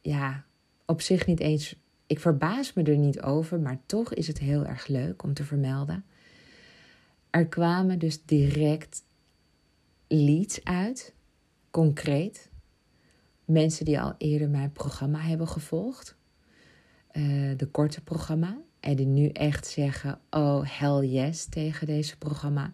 ja, 0.00 0.44
op 0.86 1.00
zich 1.00 1.26
niet 1.26 1.40
eens. 1.40 1.76
Ik 2.06 2.20
verbaas 2.20 2.72
me 2.72 2.82
er 2.82 2.96
niet 2.96 3.22
over, 3.22 3.60
maar 3.60 3.80
toch 3.86 4.14
is 4.14 4.26
het 4.26 4.38
heel 4.38 4.66
erg 4.66 4.86
leuk 4.86 5.22
om 5.22 5.34
te 5.34 5.44
vermelden. 5.44 6.04
Er 7.30 7.46
kwamen 7.46 7.98
dus 7.98 8.24
direct 8.24 9.02
leads 10.08 10.64
uit, 10.64 11.14
concreet. 11.70 12.50
Mensen 13.44 13.84
die 13.84 14.00
al 14.00 14.14
eerder 14.18 14.48
mijn 14.48 14.72
programma 14.72 15.18
hebben 15.18 15.48
gevolgd, 15.48 16.16
uh, 17.12 17.56
de 17.56 17.66
korte 17.66 18.00
programma, 18.00 18.58
en 18.80 18.96
die 18.96 19.06
nu 19.06 19.28
echt 19.28 19.66
zeggen: 19.66 20.18
Oh, 20.30 20.62
hell 20.64 21.06
yes 21.06 21.44
tegen 21.44 21.86
deze 21.86 22.18
programma 22.18 22.72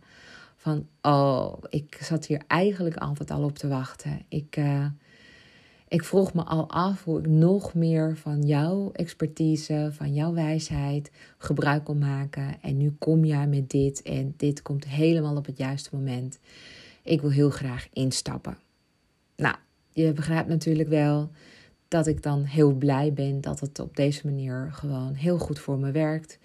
van, 0.56 0.86
oh, 1.02 1.54
ik 1.68 1.98
zat 2.00 2.26
hier 2.26 2.42
eigenlijk 2.46 2.96
altijd 2.96 3.30
al 3.30 3.42
op 3.42 3.58
te 3.58 3.68
wachten. 3.68 4.22
Ik, 4.28 4.56
uh, 4.56 4.86
ik 5.88 6.04
vroeg 6.04 6.34
me 6.34 6.42
al 6.42 6.70
af 6.70 7.04
hoe 7.04 7.18
ik 7.18 7.26
nog 7.26 7.74
meer 7.74 8.16
van 8.16 8.42
jouw 8.42 8.92
expertise, 8.92 9.90
van 9.92 10.14
jouw 10.14 10.32
wijsheid 10.32 11.10
gebruik 11.38 11.84
kon 11.84 11.98
maken. 11.98 12.62
En 12.62 12.76
nu 12.76 12.94
kom 12.98 13.24
jij 13.24 13.46
met 13.46 13.70
dit 13.70 14.02
en 14.02 14.34
dit 14.36 14.62
komt 14.62 14.84
helemaal 14.84 15.36
op 15.36 15.46
het 15.46 15.58
juiste 15.58 15.90
moment. 15.92 16.38
Ik 17.02 17.20
wil 17.20 17.30
heel 17.30 17.50
graag 17.50 17.88
instappen. 17.92 18.58
Nou, 19.36 19.56
je 20.01 20.12
begrijpt 20.12 20.48
natuurlijk 20.48 20.88
wel 20.88 21.30
dat 21.88 22.07
ik 22.07 22.22
dan 22.22 22.44
heel 22.44 22.72
blij 22.72 23.12
ben 23.12 23.40
dat 23.40 23.61
het 23.61 23.78
op 23.78 23.96
deze 23.96 24.26
manier 24.26 24.68
gewoon 24.72 25.14
heel 25.14 25.38
goed 25.38 25.59
voor 25.59 25.78
me 25.78 25.90
werkt. 25.90 26.38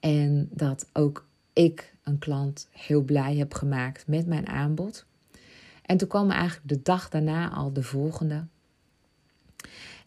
En 0.00 0.48
dat 0.52 0.88
ook 0.92 1.26
ik 1.52 1.94
een 2.02 2.18
klant 2.18 2.68
heel 2.70 3.02
blij 3.02 3.36
heb 3.36 3.54
gemaakt 3.54 4.06
met 4.06 4.26
mijn 4.26 4.46
aanbod. 4.46 5.06
En 5.82 5.96
toen 5.96 6.08
kwam 6.08 6.30
eigenlijk 6.30 6.68
de 6.68 6.82
dag 6.82 7.08
daarna 7.08 7.50
al 7.50 7.72
de 7.72 7.82
volgende. 7.82 8.46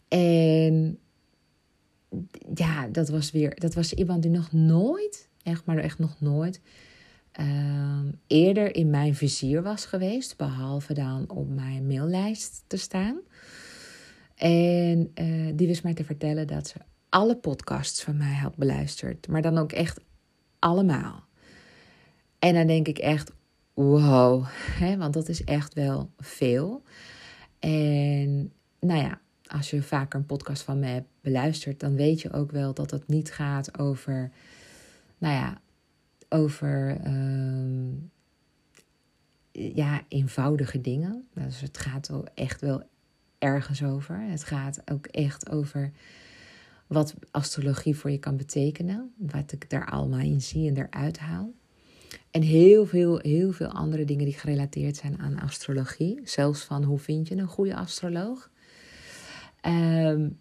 En 0.08 0.98
ja, 2.54 2.86
dat 2.88 3.08
was 3.08 3.30
weer, 3.30 3.60
dat 3.60 3.74
was 3.74 3.94
iemand 3.94 4.22
die 4.22 4.30
nog 4.30 4.52
nooit, 4.52 5.28
echt 5.42 5.64
maar 5.64 5.78
echt 5.78 5.98
nog 5.98 6.20
nooit, 6.20 6.60
uh, 7.40 8.00
eerder 8.26 8.74
in 8.74 8.90
mijn 8.90 9.14
vizier 9.14 9.62
was 9.62 9.84
geweest, 9.84 10.36
behalve 10.36 10.94
dan 10.94 11.30
op 11.30 11.48
mijn 11.48 11.86
maillijst 11.86 12.64
te 12.66 12.76
staan. 12.76 13.20
En 14.34 15.10
uh, 15.14 15.52
die 15.54 15.66
wist 15.66 15.82
mij 15.82 15.94
te 15.94 16.04
vertellen 16.04 16.46
dat 16.46 16.66
ze 16.66 16.76
alle 17.08 17.36
podcasts 17.36 18.02
van 18.02 18.16
mij 18.16 18.34
had 18.34 18.56
beluisterd, 18.56 19.28
maar 19.28 19.42
dan 19.42 19.58
ook 19.58 19.72
echt 19.72 20.00
allemaal. 20.58 21.24
En 22.38 22.54
dan 22.54 22.66
denk 22.66 22.88
ik 22.88 22.98
echt, 22.98 23.32
wow, 23.74 24.44
hè, 24.80 24.96
want 24.96 25.14
dat 25.14 25.28
is 25.28 25.44
echt 25.44 25.74
wel 25.74 26.10
veel. 26.18 26.82
En 27.58 28.52
nou 28.80 29.00
ja, 29.00 29.20
als 29.46 29.70
je 29.70 29.82
vaker 29.82 30.18
een 30.18 30.26
podcast 30.26 30.62
van 30.62 30.78
me 30.78 30.86
hebt 30.86 31.08
beluisterd, 31.20 31.80
dan 31.80 31.94
weet 31.94 32.20
je 32.20 32.32
ook 32.32 32.50
wel 32.50 32.74
dat 32.74 32.90
het 32.90 33.08
niet 33.08 33.32
gaat 33.32 33.78
over, 33.78 34.30
nou 35.18 35.34
ja, 35.34 35.60
over 36.28 37.00
ehm, 37.02 37.90
ja, 39.52 40.02
eenvoudige 40.08 40.80
dingen. 40.80 41.28
Dus 41.34 41.60
het 41.60 41.78
gaat 41.78 42.10
echt 42.34 42.60
wel 42.60 42.82
ergens 43.38 43.82
over. 43.82 44.20
Het 44.20 44.44
gaat 44.44 44.90
ook 44.90 45.06
echt 45.06 45.50
over 45.50 45.92
wat 46.86 47.14
astrologie 47.30 47.96
voor 47.96 48.10
je 48.10 48.18
kan 48.18 48.36
betekenen. 48.36 49.12
Wat 49.16 49.52
ik 49.52 49.70
daar 49.70 49.90
allemaal 49.90 50.20
in 50.20 50.40
zie 50.40 50.68
en 50.68 50.76
eruit 50.76 51.18
haal. 51.18 51.52
En 52.30 52.42
heel 52.42 52.86
veel, 52.86 53.18
heel 53.18 53.52
veel 53.52 53.68
andere 53.68 54.04
dingen 54.04 54.24
die 54.24 54.34
gerelateerd 54.34 54.96
zijn 54.96 55.18
aan 55.18 55.38
astrologie. 55.38 56.20
Zelfs 56.24 56.64
van 56.64 56.84
hoe 56.84 56.98
vind 56.98 57.28
je 57.28 57.36
een 57.36 57.46
goede 57.46 57.76
astroloog. 57.76 58.50
Um, 59.66 60.38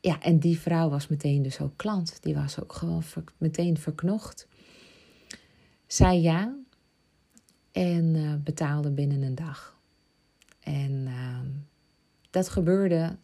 ja, 0.00 0.20
en 0.20 0.38
die 0.38 0.58
vrouw 0.58 0.88
was 0.88 1.08
meteen 1.08 1.42
dus 1.42 1.60
ook 1.60 1.76
klant. 1.76 2.22
Die 2.22 2.34
was 2.34 2.60
ook 2.60 2.72
gewoon 2.72 3.02
meteen 3.38 3.78
verknocht. 3.78 4.48
Zei 5.86 6.20
ja 6.20 6.56
en 7.72 8.14
uh, 8.14 8.34
betaalde 8.34 8.90
binnen 8.90 9.22
een 9.22 9.34
dag. 9.34 9.78
En 10.60 10.92
uh, 11.06 11.40
dat 12.30 12.48
gebeurde 12.48 13.16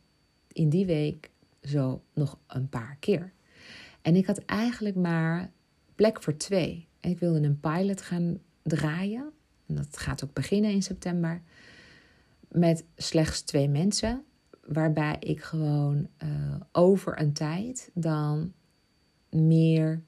in 0.52 0.68
die 0.68 0.86
week 0.86 1.30
zo 1.62 2.02
nog 2.14 2.38
een 2.46 2.68
paar 2.68 2.96
keer. 3.00 3.32
En 4.02 4.16
ik 4.16 4.26
had 4.26 4.38
eigenlijk 4.38 4.96
maar 4.96 5.50
plek 5.94 6.22
voor 6.22 6.36
twee. 6.36 6.88
Ik 7.00 7.18
wilde 7.18 7.42
een 7.42 7.60
pilot 7.60 8.02
gaan 8.02 8.38
draaien. 8.62 9.30
En 9.66 9.74
dat 9.74 9.98
gaat 9.98 10.24
ook 10.24 10.32
beginnen 10.32 10.70
in 10.70 10.82
september. 10.82 11.42
Met 12.48 12.84
slechts 12.96 13.40
twee 13.40 13.68
mensen. 13.68 14.24
Waarbij 14.66 15.16
ik 15.18 15.42
gewoon 15.42 16.08
uh, 16.24 16.56
over 16.72 17.20
een 17.20 17.32
tijd 17.32 17.90
dan 17.94 18.52
meer 19.30 20.02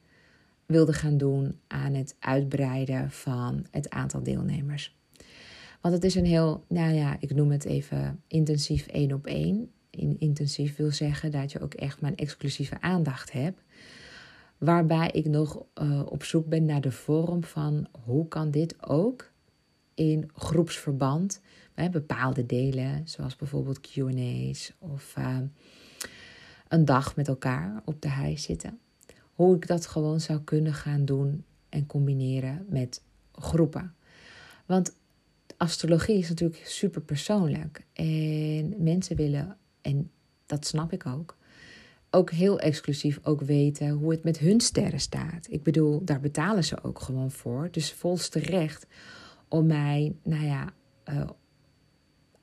wilde 0.66 0.92
gaan 0.92 1.16
doen 1.16 1.60
aan 1.66 1.94
het 1.94 2.16
uitbreiden 2.18 3.10
van 3.10 3.66
het 3.70 3.90
aantal 3.90 4.22
deelnemers. 4.22 4.96
Want 5.80 5.94
het 5.94 6.04
is 6.04 6.14
een 6.14 6.24
heel, 6.24 6.64
nou 6.68 6.94
ja, 6.94 7.16
ik 7.20 7.34
noem 7.34 7.50
het 7.50 7.64
even 7.64 8.22
intensief 8.26 8.86
één 8.86 9.12
op 9.12 9.26
één. 9.26 9.70
In 9.90 10.16
intensief 10.18 10.76
wil 10.76 10.90
zeggen 10.90 11.30
dat 11.30 11.52
je 11.52 11.60
ook 11.60 11.74
echt 11.74 12.00
mijn 12.00 12.16
exclusieve 12.16 12.80
aandacht 12.80 13.32
hebt. 13.32 13.62
Waarbij 14.58 15.10
ik 15.10 15.26
nog 15.26 15.62
uh, 15.82 16.02
op 16.06 16.24
zoek 16.24 16.46
ben 16.48 16.64
naar 16.64 16.80
de 16.80 16.92
vorm 16.92 17.44
van 17.44 17.86
hoe 18.04 18.28
kan 18.28 18.50
dit 18.50 18.88
ook 18.88 19.32
in 19.94 20.30
groepsverband 20.34 21.40
bij 21.74 21.90
bepaalde 21.90 22.46
delen, 22.46 23.08
zoals 23.08 23.36
bijvoorbeeld 23.36 23.80
QA's 23.80 24.72
of 24.78 25.14
uh, 25.18 25.38
een 26.68 26.84
dag 26.84 27.16
met 27.16 27.28
elkaar 27.28 27.82
op 27.84 28.00
de 28.00 28.08
hei 28.08 28.38
zitten. 28.38 28.78
Hoe 29.34 29.56
ik 29.56 29.66
dat 29.66 29.86
gewoon 29.86 30.20
zou 30.20 30.40
kunnen 30.40 30.74
gaan 30.74 31.04
doen 31.04 31.44
en 31.68 31.86
combineren 31.86 32.66
met 32.68 33.02
groepen. 33.32 33.94
Want 34.66 34.94
astrologie 35.56 36.18
is 36.18 36.28
natuurlijk 36.28 36.62
super 36.64 37.00
persoonlijk 37.00 37.84
en 37.92 38.82
mensen 38.82 39.16
willen, 39.16 39.56
en 39.80 40.10
dat 40.46 40.66
snap 40.66 40.92
ik 40.92 41.06
ook, 41.06 41.36
ook 42.10 42.30
heel 42.30 42.58
exclusief 42.58 43.18
ook 43.22 43.40
weten 43.40 43.90
hoe 43.90 44.10
het 44.10 44.24
met 44.24 44.38
hun 44.38 44.60
sterren 44.60 45.00
staat. 45.00 45.46
Ik 45.50 45.62
bedoel, 45.62 46.04
daar 46.04 46.20
betalen 46.20 46.64
ze 46.64 46.82
ook 46.82 46.98
gewoon 46.98 47.30
voor. 47.30 47.68
Dus 47.70 47.92
volste 47.92 48.38
recht 48.38 48.86
om 49.48 49.66
mij, 49.66 50.14
nou 50.22 50.44
ja, 50.44 50.72
uh, 51.08 51.28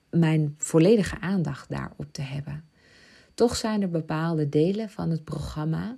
mijn 0.09 0.55
volledige 0.57 1.19
aandacht 1.19 1.69
daarop 1.69 2.07
te 2.13 2.21
hebben. 2.21 2.63
Toch 3.33 3.55
zijn 3.55 3.81
er 3.81 3.89
bepaalde 3.89 4.49
delen 4.49 4.89
van 4.89 5.09
het 5.09 5.23
programma 5.23 5.97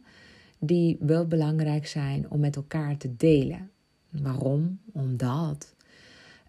die 0.67 0.97
wel 0.99 1.27
belangrijk 1.27 1.87
zijn 1.87 2.29
om 2.29 2.39
met 2.39 2.55
elkaar 2.55 2.97
te 2.97 3.15
delen. 3.15 3.71
Waarom? 4.09 4.79
Omdat 4.91 5.75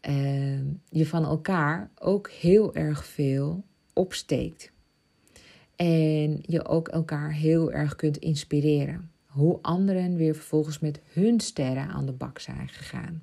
uh, 0.09 0.59
je 0.89 1.07
van 1.07 1.25
elkaar 1.25 1.91
ook 1.99 2.31
heel 2.31 2.75
erg 2.75 3.07
veel 3.07 3.65
opsteekt. 3.93 4.73
En 5.77 6.43
je 6.43 6.65
ook 6.65 6.89
elkaar 6.89 7.33
heel 7.33 7.73
erg 7.73 7.97
kunt 7.97 8.17
inspireren. 8.17 9.11
Hoe 9.27 9.59
anderen 9.63 10.17
weer 10.17 10.35
vervolgens 10.35 10.79
met 10.79 11.01
hun 11.13 11.41
sterren 11.41 11.89
aan 11.89 12.07
de 12.07 12.13
bak 12.13 12.39
zijn 12.39 12.69
gegaan. 12.69 13.23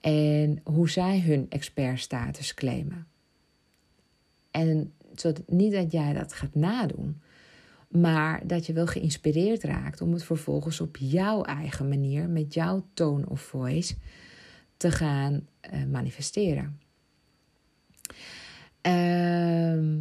En 0.00 0.60
hoe 0.64 0.90
zij 0.90 1.20
hun 1.20 1.46
expertstatus 1.48 2.54
claimen. 2.54 3.06
En 4.50 4.92
zodat, 5.14 5.42
niet 5.46 5.72
dat 5.72 5.92
jij 5.92 6.12
dat 6.12 6.32
gaat 6.32 6.54
nadoen, 6.54 7.20
maar 7.88 8.46
dat 8.46 8.66
je 8.66 8.72
wel 8.72 8.86
geïnspireerd 8.86 9.62
raakt 9.62 10.00
om 10.00 10.12
het 10.12 10.24
vervolgens 10.24 10.80
op 10.80 10.96
jouw 10.96 11.42
eigen 11.42 11.88
manier, 11.88 12.28
met 12.28 12.54
jouw 12.54 12.86
tone 12.94 13.28
of 13.28 13.40
voice, 13.40 13.94
te 14.76 14.90
gaan 14.90 15.46
uh, 15.72 15.84
manifesteren. 15.84 16.80
Ehm, 18.80 19.98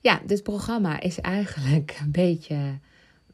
ja, 0.00 0.22
dit 0.26 0.42
programma 0.42 1.00
is 1.00 1.20
eigenlijk 1.20 1.98
een 2.00 2.10
beetje 2.10 2.78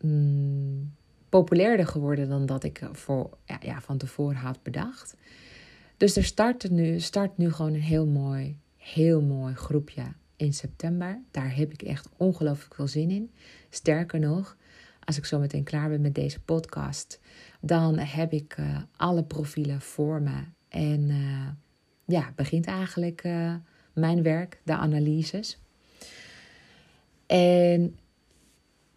mm, 0.01 0.95
populairder 1.29 1.87
geworden 1.87 2.29
dan 2.29 2.47
dat 2.47 2.65
ik 2.65 2.89
voor, 2.93 3.39
ja, 3.45 3.59
ja, 3.61 3.81
van 3.81 3.99
tevoren 3.99 4.37
had 4.37 4.63
bedacht. 4.63 5.17
Dus 5.97 6.17
er 6.17 6.25
start 6.25 6.71
nu, 6.71 7.01
start 7.01 7.37
nu 7.37 7.53
gewoon 7.53 7.75
een 7.75 7.81
heel 7.81 8.07
mooi, 8.07 8.59
heel 8.77 9.23
mooi 9.23 9.55
groepje 9.55 10.03
in 10.39 10.53
september. 10.53 11.21
Daar 11.31 11.57
heb 11.57 11.73
ik 11.73 11.83
echt 11.83 12.09
ongelooflijk 12.17 12.75
veel 12.75 12.89
zin 12.89 13.11
in. 13.11 13.31
Sterker 13.71 14.21
nog, 14.21 14.57
als 15.05 15.19
ik 15.19 15.25
zo 15.25 15.39
meteen 15.39 15.65
klaar 15.65 15.89
ben 15.89 16.01
met 16.01 16.15
deze 16.15 16.41
podcast, 16.41 17.21
dan 17.61 17.99
heb 17.99 18.33
ik 18.33 18.57
uh, 18.61 18.79
alle 18.97 19.25
profielen 19.25 19.81
voor 19.81 20.23
me. 20.23 20.43
En 20.69 21.01
uh, 21.09 21.49
ja, 22.05 22.33
begint 22.37 22.67
eigenlijk 22.67 23.25
uh, 23.25 23.55
mijn 23.93 24.23
werk, 24.23 24.61
de 24.65 24.73
analyses. 24.73 25.59
En 27.27 27.99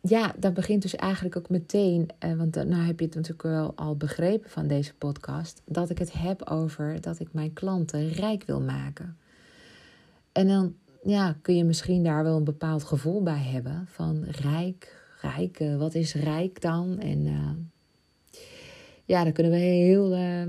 ja, 0.02 0.34
dat 0.38 0.54
begint 0.54 0.82
dus 0.82 0.96
eigenlijk 0.96 1.36
ook 1.38 1.50
meteen, 1.50 2.10
eh, 2.20 2.34
want 2.34 2.56
nou 2.56 2.84
heb 2.86 3.00
je 3.00 3.06
het 3.06 3.16
natuurlijk 3.16 3.42
wel 3.42 3.76
al 3.76 3.96
begrepen 3.96 4.50
van 4.50 4.68
deze 4.68 4.94
podcast, 4.94 5.62
dat 5.66 5.90
ik 5.90 5.98
het 5.98 6.14
heb 6.14 6.50
over 6.50 7.02
dat 7.02 7.20
ik 7.20 7.34
mijn 7.34 7.54
klanten 7.54 8.10
rijk 8.10 8.44
wil 8.46 8.62
maken. 8.62 9.18
En 10.32 10.48
dan 10.48 10.76
ja, 11.04 11.38
kun 11.42 11.56
je 11.56 11.64
misschien 11.64 12.04
daar 12.04 12.24
wel 12.24 12.38
een 12.38 12.44
bepaald 12.44 12.84
gevoel 12.84 13.24
bij 13.24 13.42
hebben 13.44 13.86
van 13.88 14.24
rijk, 14.24 15.06
rijk, 15.22 15.60
uh, 15.60 15.78
wat 15.78 15.96
is 15.96 16.14
rijk 16.14 16.62
dan? 16.62 17.00
En 17.00 17.26
uh, 17.26 17.52
ja, 19.06 19.24
daar 19.24 19.32
kunnen 19.32 19.52
we 19.52 19.58
heel, 19.58 20.18
uh, 20.18 20.44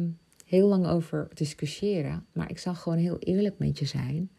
heel 0.47 0.69
lang 0.69 0.87
over 0.87 1.29
discussiëren. 1.35 2.27
Maar 2.33 2.51
ik 2.51 2.59
zal 2.59 2.75
gewoon 2.75 2.99
heel 2.99 3.19
eerlijk 3.19 3.59
met 3.59 3.79
je 3.79 3.87
zijn. 3.87 4.31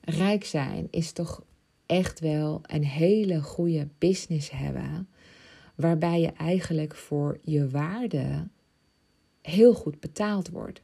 Rijk 0.00 0.44
zijn 0.44 0.88
is 0.90 1.12
toch 1.12 1.44
echt 1.86 2.20
wel 2.20 2.60
een 2.62 2.84
hele 2.84 3.42
goede 3.42 3.88
business 3.98 4.50
hebben. 4.50 5.08
Waarbij 5.74 6.20
je 6.20 6.32
eigenlijk 6.32 6.94
voor 6.94 7.38
je 7.42 7.68
waarde 7.68 8.48
heel 9.42 9.74
goed 9.74 10.00
betaald 10.00 10.50
wordt. 10.50 10.82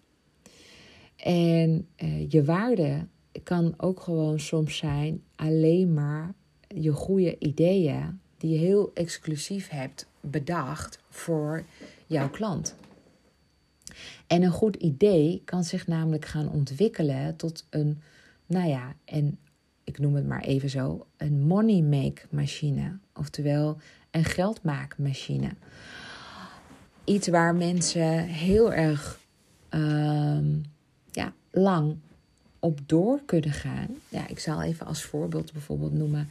En 1.17 1.89
je 2.29 2.45
waarde 2.45 3.07
kan 3.43 3.75
ook 3.77 4.01
gewoon 4.01 4.41
soms 4.41 4.77
zijn 4.77 5.23
alleen 5.37 5.95
maar 5.95 6.35
je 6.69 6.93
goede 6.93 7.39
ideeën 7.39 8.21
die 8.37 8.51
je 8.51 8.59
heel 8.59 8.91
exclusief 8.95 9.69
hebt 9.69 10.07
bedacht 10.21 10.99
voor 11.09 11.65
jouw 12.07 12.31
klant. 12.31 12.77
En 14.27 14.43
een 14.43 14.51
goed 14.51 14.77
idee 14.77 15.43
kan 15.45 15.65
zich 15.65 15.87
namelijk 15.87 16.25
gaan 16.25 16.51
ontwikkelen 16.51 17.37
tot 17.37 17.67
een, 17.71 18.03
nou 18.47 18.69
ja, 18.69 18.95
en 19.05 19.39
ik 19.85 19.99
noem 19.99 20.15
het 20.15 20.27
maar 20.27 20.43
even 20.43 20.71
zo, 20.71 21.07
een 21.17 21.47
money 21.47 21.83
make 21.83 22.23
machine. 22.31 22.99
Oftewel 23.15 23.77
een 24.11 24.25
geldmaakmachine. 24.25 25.51
Iets 27.05 27.29
waar 27.29 27.55
mensen 27.55 28.19
heel 28.25 28.73
erg 28.73 29.21
uh, 29.71 30.39
ja, 31.11 31.33
lang 31.51 31.97
op 32.61 32.81
door 32.87 33.21
kunnen 33.27 33.53
gaan. 33.53 33.89
Ja, 34.09 34.29
ik 34.29 34.39
zal 34.39 34.63
even 34.63 34.87
als 34.87 35.03
voorbeeld 35.03 35.53
bijvoorbeeld 35.53 35.93
noemen 35.93 36.29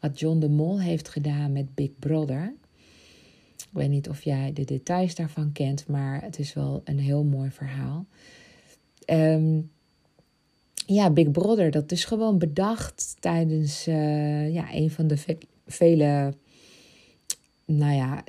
wat 0.00 0.20
John 0.20 0.38
de 0.38 0.48
Mol 0.48 0.80
heeft 0.80 1.08
gedaan 1.08 1.52
met 1.52 1.74
Big 1.74 1.90
Brother. 1.98 2.52
Ik 3.56 3.80
weet 3.80 3.88
niet 3.88 4.08
of 4.08 4.22
jij 4.22 4.52
de 4.52 4.64
details 4.64 5.14
daarvan 5.14 5.52
kent, 5.52 5.86
maar 5.86 6.22
het 6.22 6.38
is 6.38 6.54
wel 6.54 6.82
een 6.84 6.98
heel 6.98 7.24
mooi 7.24 7.50
verhaal. 7.50 8.06
Um, 9.06 9.70
ja, 10.86 11.10
Big 11.10 11.30
Brother, 11.30 11.70
dat 11.70 11.92
is 11.92 12.04
gewoon 12.04 12.38
bedacht 12.38 13.16
tijdens 13.20 13.88
uh, 13.88 14.54
ja, 14.54 14.74
een 14.74 14.90
van 14.90 15.06
de 15.06 15.16
ve 15.16 15.38
vele. 15.66 16.34
Nou 17.64 17.92
ja, 17.92 18.24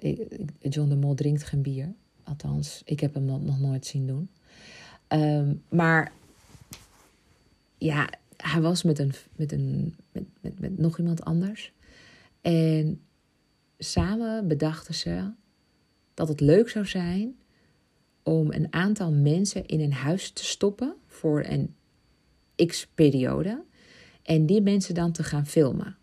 John 0.59 0.89
de 0.89 0.95
Mol 0.95 1.15
drinkt 1.15 1.43
geen 1.43 1.61
bier. 1.61 1.93
Althans, 2.23 2.81
ik 2.85 2.99
heb 2.99 3.13
hem 3.13 3.25
nog 3.25 3.59
nooit 3.59 3.85
zien 3.85 4.07
doen. 4.07 4.29
Um, 5.07 5.63
maar 5.69 6.11
ja, 7.77 8.09
hij 8.37 8.61
was 8.61 8.83
met, 8.83 8.99
een, 8.99 9.13
met, 9.35 9.51
een, 9.51 9.95
met, 10.11 10.59
met, 10.59 10.77
nog 10.77 10.97
iemand 10.97 11.23
anders. 11.23 11.73
En 12.41 13.01
samen 13.77 14.47
bedachten 14.47 14.93
ze 14.93 15.31
dat 16.13 16.27
het 16.27 16.39
leuk 16.39 16.69
zou 16.69 16.85
zijn 16.85 17.35
om 18.23 18.51
een 18.51 18.73
aantal 18.73 19.11
mensen 19.11 19.65
in 19.65 19.79
een 19.79 19.93
huis 19.93 20.31
te 20.31 20.45
stoppen 20.45 20.95
voor 21.07 21.43
een 21.43 21.75
x 22.65 22.87
periode. 22.87 23.63
En 24.23 24.45
die 24.45 24.61
mensen 24.61 24.95
dan 24.95 25.11
te 25.11 25.23
gaan 25.23 25.45
filmen. 25.45 25.97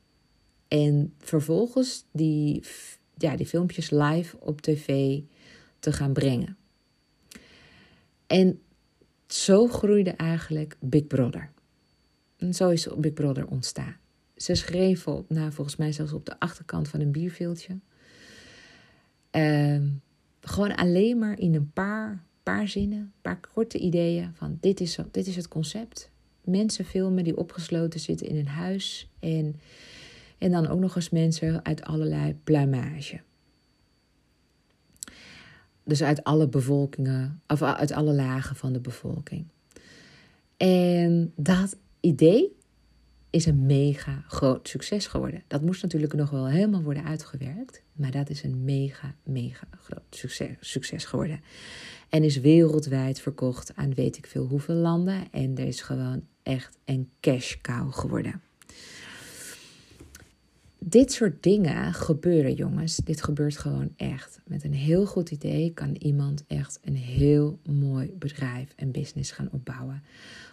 En 0.69 1.15
vervolgens 1.19 2.05
die, 2.13 2.65
ja, 3.17 3.37
die 3.37 3.47
filmpjes 3.47 3.91
live 3.91 4.37
op 4.41 4.61
tv 4.61 5.21
te 5.79 5.93
gaan 5.93 6.13
brengen. 6.13 6.57
En 8.27 8.61
zo 9.27 9.69
groeide 9.69 10.11
eigenlijk 10.11 10.77
Big 10.81 11.07
Brother. 11.07 11.51
En 12.43 12.55
zo 12.55 12.69
is 12.69 12.89
Big 12.97 13.13
Brother 13.13 13.47
ontstaan. 13.47 13.97
Ze 14.37 14.55
schreven 14.55 15.17
op, 15.17 15.31
nou, 15.31 15.53
volgens 15.53 15.77
mij 15.77 15.93
zelfs 15.93 16.13
op 16.13 16.27
de 16.27 16.39
achterkant 16.39 16.89
van 16.89 17.01
een 17.01 17.13
bierveeltje. 17.13 17.79
Uh, 19.33 19.81
gewoon 20.41 20.75
alleen 20.75 21.19
maar 21.19 21.39
in 21.39 21.55
een 21.55 21.71
paar, 21.73 22.23
paar 22.43 22.69
zinnen, 22.69 22.99
een 22.99 23.13
paar 23.21 23.41
korte 23.53 23.79
ideeën 23.79 24.31
van 24.35 24.59
dit 24.61 24.81
is, 24.81 24.99
dit 25.11 25.27
is 25.27 25.37
het 25.37 25.49
concept 25.49 26.11
mensen 26.45 26.85
filmen 26.85 27.25
die 27.25 27.37
opgesloten 27.37 28.01
zitten 28.01 28.27
in 28.27 28.37
een 28.37 28.49
huis. 28.49 29.11
En, 29.19 29.61
en 30.39 30.51
dan 30.51 30.67
ook 30.67 30.81
nog 30.81 30.97
eens 30.97 31.11
mensen 31.11 31.65
uit 31.65 31.83
allerlei 31.83 32.35
pluimage. 32.45 33.21
Dus 35.85 36.03
uit 36.03 36.25
alle 36.25 36.49
bevolkingen, 36.49 37.41
of 37.47 37.63
uit 37.63 37.93
alle 37.93 38.13
lagen 38.13 38.57
van 38.57 38.73
de 38.73 38.81
bevolking. 38.81 39.45
En 40.57 41.33
dat 41.37 41.77
idee 42.03 42.57
is 43.31 43.47
een 43.47 43.67
mega 43.67 44.25
groot 44.27 44.69
succes 44.69 45.07
geworden. 45.07 45.43
Dat 45.47 45.63
moest 45.63 45.83
natuurlijk 45.83 46.13
nog 46.13 46.31
wel 46.31 46.49
helemaal 46.49 46.83
worden 46.83 47.05
uitgewerkt. 47.05 47.83
Maar 47.93 48.11
dat 48.11 48.31
is 48.31 48.43
een 48.43 48.65
mega, 48.65 49.15
mega 49.25 49.67
groot 49.81 50.03
succes, 50.11 50.57
succes 50.61 51.05
geworden. 51.05 51.41
En 52.09 52.25
is 52.25 52.41
wereldwijd 52.41 53.21
verkocht 53.21 53.77
aan 53.77 53.95
weet 53.95 54.17
ik 54.17 54.27
veel 54.27 54.47
hoeveel 54.47 54.75
landen. 54.75 55.31
En 55.31 55.57
er 55.57 55.67
is 55.67 55.81
gewoon 55.81 56.27
echt 56.43 56.79
een 56.85 57.11
cash 57.21 57.57
cow 57.61 57.93
geworden. 57.93 58.43
Dit 60.85 61.13
soort 61.13 61.43
dingen 61.43 61.95
gebeuren, 61.95 62.55
jongens. 62.55 62.97
Dit 62.97 63.23
gebeurt 63.23 63.59
gewoon 63.59 63.93
echt. 63.97 64.41
Met 64.47 64.65
een 64.65 64.75
heel 64.75 65.07
goed 65.07 65.31
idee 65.31 65.73
kan 65.75 65.95
iemand 65.99 66.45
echt 66.47 66.79
een 66.85 66.97
heel 66.97 67.59
mooi 67.65 68.13
bedrijf 68.19 68.73
en 68.77 68.91
business 68.91 69.31
gaan 69.31 69.49
opbouwen. 69.53 70.03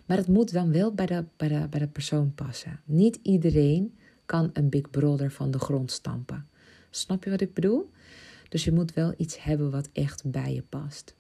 Maar 0.06 0.18
het 0.18 0.28
moet 0.28 0.54
dan 0.54 0.72
wel 0.72 0.94
bij 0.94 1.06
de, 1.06 1.26
bij 1.38 1.48
de, 1.48 1.68
bij 1.70 1.80
de 1.80 1.88
persoon 1.88 2.34
passen. 2.36 2.80
Niet 2.86 3.20
iedereen 3.22 3.94
kan 4.26 4.50
een 4.54 4.70
Big 4.70 4.90
Brother 4.90 5.32
van 5.32 5.52
de 5.52 5.60
grond 5.60 5.92
stampen. 5.92 6.48
Snap 6.90 7.24
je 7.24 7.30
wat 7.30 7.42
ik 7.42 7.54
bedoel? 7.54 7.90
Dus 8.50 8.64
je 8.64 8.72
moet 8.72 8.94
wel 8.94 9.14
iets 9.18 9.44
hebben 9.44 9.72
wat 9.72 9.90
echt 9.94 10.32
bij 10.32 10.54
je 10.54 10.64
past. 10.70 11.16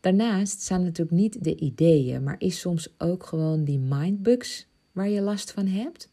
Daarnaast 0.00 0.60
zijn 0.60 0.82
natuurlijk 0.82 1.16
niet 1.16 1.44
de 1.44 1.56
ideeën, 1.56 2.22
maar 2.22 2.36
is 2.38 2.60
soms 2.60 2.94
ook 2.98 3.24
gewoon 3.24 3.64
die 3.64 3.78
mindbugs 3.78 4.66
waar 4.92 5.08
je 5.08 5.20
last 5.20 5.50
van 5.52 5.66
hebt. 5.66 6.08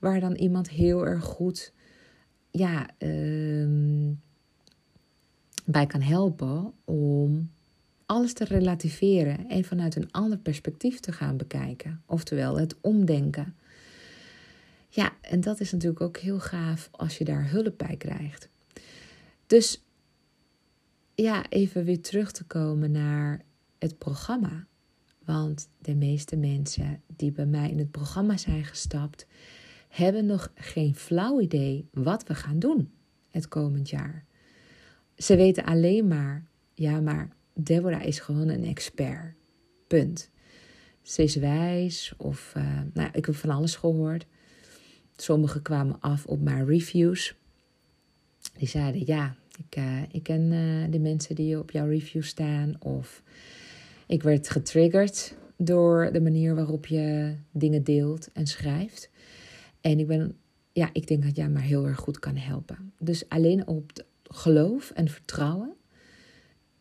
Waar 0.00 0.20
dan 0.20 0.34
iemand 0.34 0.70
heel 0.70 1.06
erg 1.06 1.24
goed 1.24 1.72
ja, 2.50 2.88
ehm, 2.98 4.12
bij 5.64 5.86
kan 5.86 6.00
helpen 6.00 6.72
om 6.84 7.50
alles 8.06 8.32
te 8.32 8.44
relativeren 8.44 9.48
en 9.48 9.64
vanuit 9.64 9.96
een 9.96 10.10
ander 10.10 10.38
perspectief 10.38 11.00
te 11.00 11.12
gaan 11.12 11.36
bekijken. 11.36 12.02
Oftewel 12.06 12.58
het 12.58 12.76
omdenken. 12.80 13.56
Ja, 14.88 15.12
en 15.20 15.40
dat 15.40 15.60
is 15.60 15.72
natuurlijk 15.72 16.00
ook 16.00 16.16
heel 16.16 16.40
gaaf 16.40 16.88
als 16.90 17.18
je 17.18 17.24
daar 17.24 17.50
hulp 17.50 17.78
bij 17.78 17.96
krijgt. 17.96 18.48
Dus 19.46 19.82
ja, 21.14 21.48
even 21.48 21.84
weer 21.84 22.00
terug 22.00 22.32
te 22.32 22.44
komen 22.44 22.90
naar 22.90 23.44
het 23.78 23.98
programma. 23.98 24.66
Want 25.24 25.68
de 25.78 25.94
meeste 25.94 26.36
mensen 26.36 27.02
die 27.16 27.32
bij 27.32 27.46
mij 27.46 27.70
in 27.70 27.78
het 27.78 27.90
programma 27.90 28.36
zijn 28.36 28.64
gestapt, 28.64 29.26
hebben 29.90 30.26
nog 30.26 30.52
geen 30.54 30.94
flauw 30.94 31.40
idee 31.40 31.88
wat 31.92 32.26
we 32.26 32.34
gaan 32.34 32.58
doen 32.58 32.90
het 33.30 33.48
komend 33.48 33.90
jaar. 33.90 34.24
Ze 35.16 35.36
weten 35.36 35.64
alleen 35.64 36.08
maar, 36.08 36.46
ja, 36.74 37.00
maar 37.00 37.28
Deborah 37.54 38.04
is 38.04 38.20
gewoon 38.20 38.48
een 38.48 38.64
expert. 38.64 39.34
Punt. 39.86 40.30
Ze 41.02 41.22
is 41.22 41.36
wijs 41.36 42.12
of, 42.16 42.52
uh, 42.56 42.80
nou, 42.94 43.08
ik 43.12 43.26
heb 43.26 43.34
van 43.34 43.50
alles 43.50 43.74
gehoord. 43.74 44.26
Sommigen 45.16 45.62
kwamen 45.62 46.00
af 46.00 46.26
op 46.26 46.40
mijn 46.40 46.66
reviews. 46.66 47.34
Die 48.56 48.68
zeiden, 48.68 49.02
ja, 49.06 49.36
ik, 49.58 49.76
uh, 49.76 50.02
ik 50.10 50.22
ken 50.22 50.52
uh, 50.52 50.90
de 50.90 50.98
mensen 50.98 51.34
die 51.34 51.58
op 51.58 51.70
jouw 51.70 51.86
review 51.86 52.22
staan. 52.22 52.74
Of 52.78 53.22
ik 54.06 54.22
werd 54.22 54.48
getriggerd 54.48 55.34
door 55.56 56.12
de 56.12 56.20
manier 56.20 56.54
waarop 56.54 56.86
je 56.86 57.36
dingen 57.50 57.84
deelt 57.84 58.32
en 58.32 58.46
schrijft. 58.46 59.09
En 59.80 59.98
ik 59.98 60.06
ben, 60.06 60.36
ja, 60.72 60.90
ik 60.92 61.06
denk 61.06 61.22
dat 61.22 61.36
jij 61.36 61.48
maar 61.48 61.62
heel 61.62 61.86
erg 61.86 61.98
goed 61.98 62.18
kan 62.18 62.36
helpen. 62.36 62.92
Dus 62.98 63.28
alleen 63.28 63.66
op 63.66 63.92
geloof 64.22 64.90
en 64.90 65.08
vertrouwen. 65.08 65.74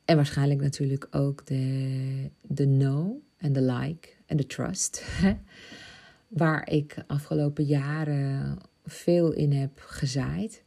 En 0.05 0.15
waarschijnlijk 0.15 0.61
natuurlijk 0.61 1.07
ook 1.11 1.45
de, 1.45 2.31
de 2.41 2.65
know 2.65 3.17
en 3.37 3.53
de 3.53 3.61
like 3.61 4.09
en 4.25 4.37
de 4.37 4.45
trust. 4.45 5.05
Waar 6.27 6.69
ik 6.69 7.03
afgelopen 7.07 7.63
jaren 7.63 8.57
veel 8.85 9.31
in 9.31 9.51
heb 9.51 9.79
gezaaid. 9.79 10.63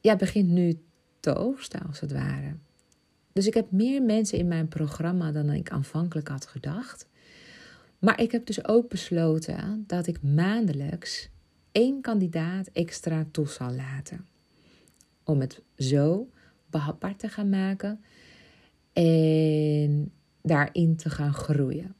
Ja, 0.00 0.16
begint 0.16 0.48
nu 0.48 0.78
te 1.20 1.34
oogsten 1.34 1.86
als 1.86 2.00
het 2.00 2.12
ware. 2.12 2.56
Dus 3.32 3.46
ik 3.46 3.54
heb 3.54 3.70
meer 3.70 4.02
mensen 4.02 4.38
in 4.38 4.48
mijn 4.48 4.68
programma 4.68 5.32
dan 5.32 5.50
ik 5.50 5.70
aanvankelijk 5.70 6.28
had 6.28 6.46
gedacht. 6.46 7.08
Maar 7.98 8.20
ik 8.20 8.32
heb 8.32 8.46
dus 8.46 8.64
ook 8.66 8.88
besloten 8.88 9.84
dat 9.86 10.06
ik 10.06 10.22
maandelijks 10.22 11.30
één 11.72 12.00
kandidaat 12.00 12.68
extra 12.72 13.26
toe 13.30 13.48
zal 13.48 13.72
laten. 13.72 14.26
Om 15.24 15.40
het 15.40 15.62
zo 15.76 16.28
behapbaar 16.70 17.16
te 17.16 17.28
gaan 17.28 17.48
maken 17.48 18.04
en 18.92 20.12
daarin 20.42 20.96
te 20.96 21.10
gaan 21.10 21.34
groeien. 21.34 21.94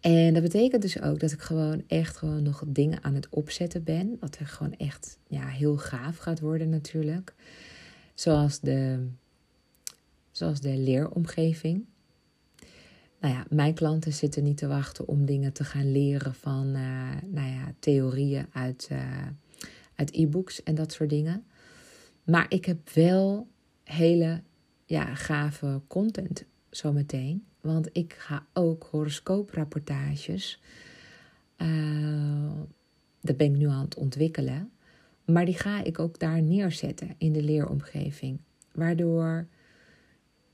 En 0.00 0.34
dat 0.34 0.42
betekent 0.42 0.82
dus 0.82 1.00
ook 1.00 1.20
dat 1.20 1.32
ik 1.32 1.40
gewoon 1.40 1.82
echt 1.86 2.16
gewoon 2.16 2.42
nog 2.42 2.64
dingen 2.66 3.04
aan 3.04 3.14
het 3.14 3.28
opzetten 3.28 3.84
ben. 3.84 4.16
Wat 4.20 4.36
er 4.38 4.46
gewoon 4.46 4.76
echt 4.76 5.18
ja, 5.26 5.46
heel 5.46 5.76
gaaf 5.76 6.16
gaat 6.16 6.40
worden 6.40 6.68
natuurlijk. 6.68 7.34
Zoals 8.14 8.60
de, 8.60 9.06
zoals 10.30 10.60
de 10.60 10.76
leeromgeving. 10.76 11.84
Nou 13.26 13.38
ja, 13.38 13.46
mijn 13.48 13.74
klanten 13.74 14.12
zitten 14.12 14.42
niet 14.42 14.56
te 14.56 14.66
wachten 14.66 15.08
om 15.08 15.24
dingen 15.24 15.52
te 15.52 15.64
gaan 15.64 15.92
leren 15.92 16.34
van 16.34 16.66
uh, 16.66 17.10
nou 17.26 17.48
ja, 17.48 17.74
theorieën 17.78 18.46
uit, 18.52 18.88
uh, 18.92 19.26
uit 19.94 20.14
e-books 20.14 20.62
en 20.62 20.74
dat 20.74 20.92
soort 20.92 21.10
dingen. 21.10 21.44
Maar 22.24 22.46
ik 22.48 22.64
heb 22.64 22.90
wel 22.90 23.48
hele 23.84 24.42
ja, 24.84 25.14
gave 25.14 25.80
content 25.86 26.44
zometeen. 26.70 27.44
Want 27.60 27.88
ik 27.92 28.14
ga 28.18 28.46
ook 28.52 28.88
horoscooprapportages. 28.90 30.60
Uh, 31.58 32.50
dat 33.20 33.36
ben 33.36 33.46
ik 33.46 33.56
nu 33.56 33.68
aan 33.68 33.84
het 33.84 33.94
ontwikkelen. 33.94 34.70
Maar 35.24 35.44
die 35.44 35.58
ga 35.58 35.84
ik 35.84 35.98
ook 35.98 36.18
daar 36.18 36.42
neerzetten 36.42 37.14
in 37.18 37.32
de 37.32 37.42
leeromgeving. 37.42 38.40
Waardoor 38.72 39.46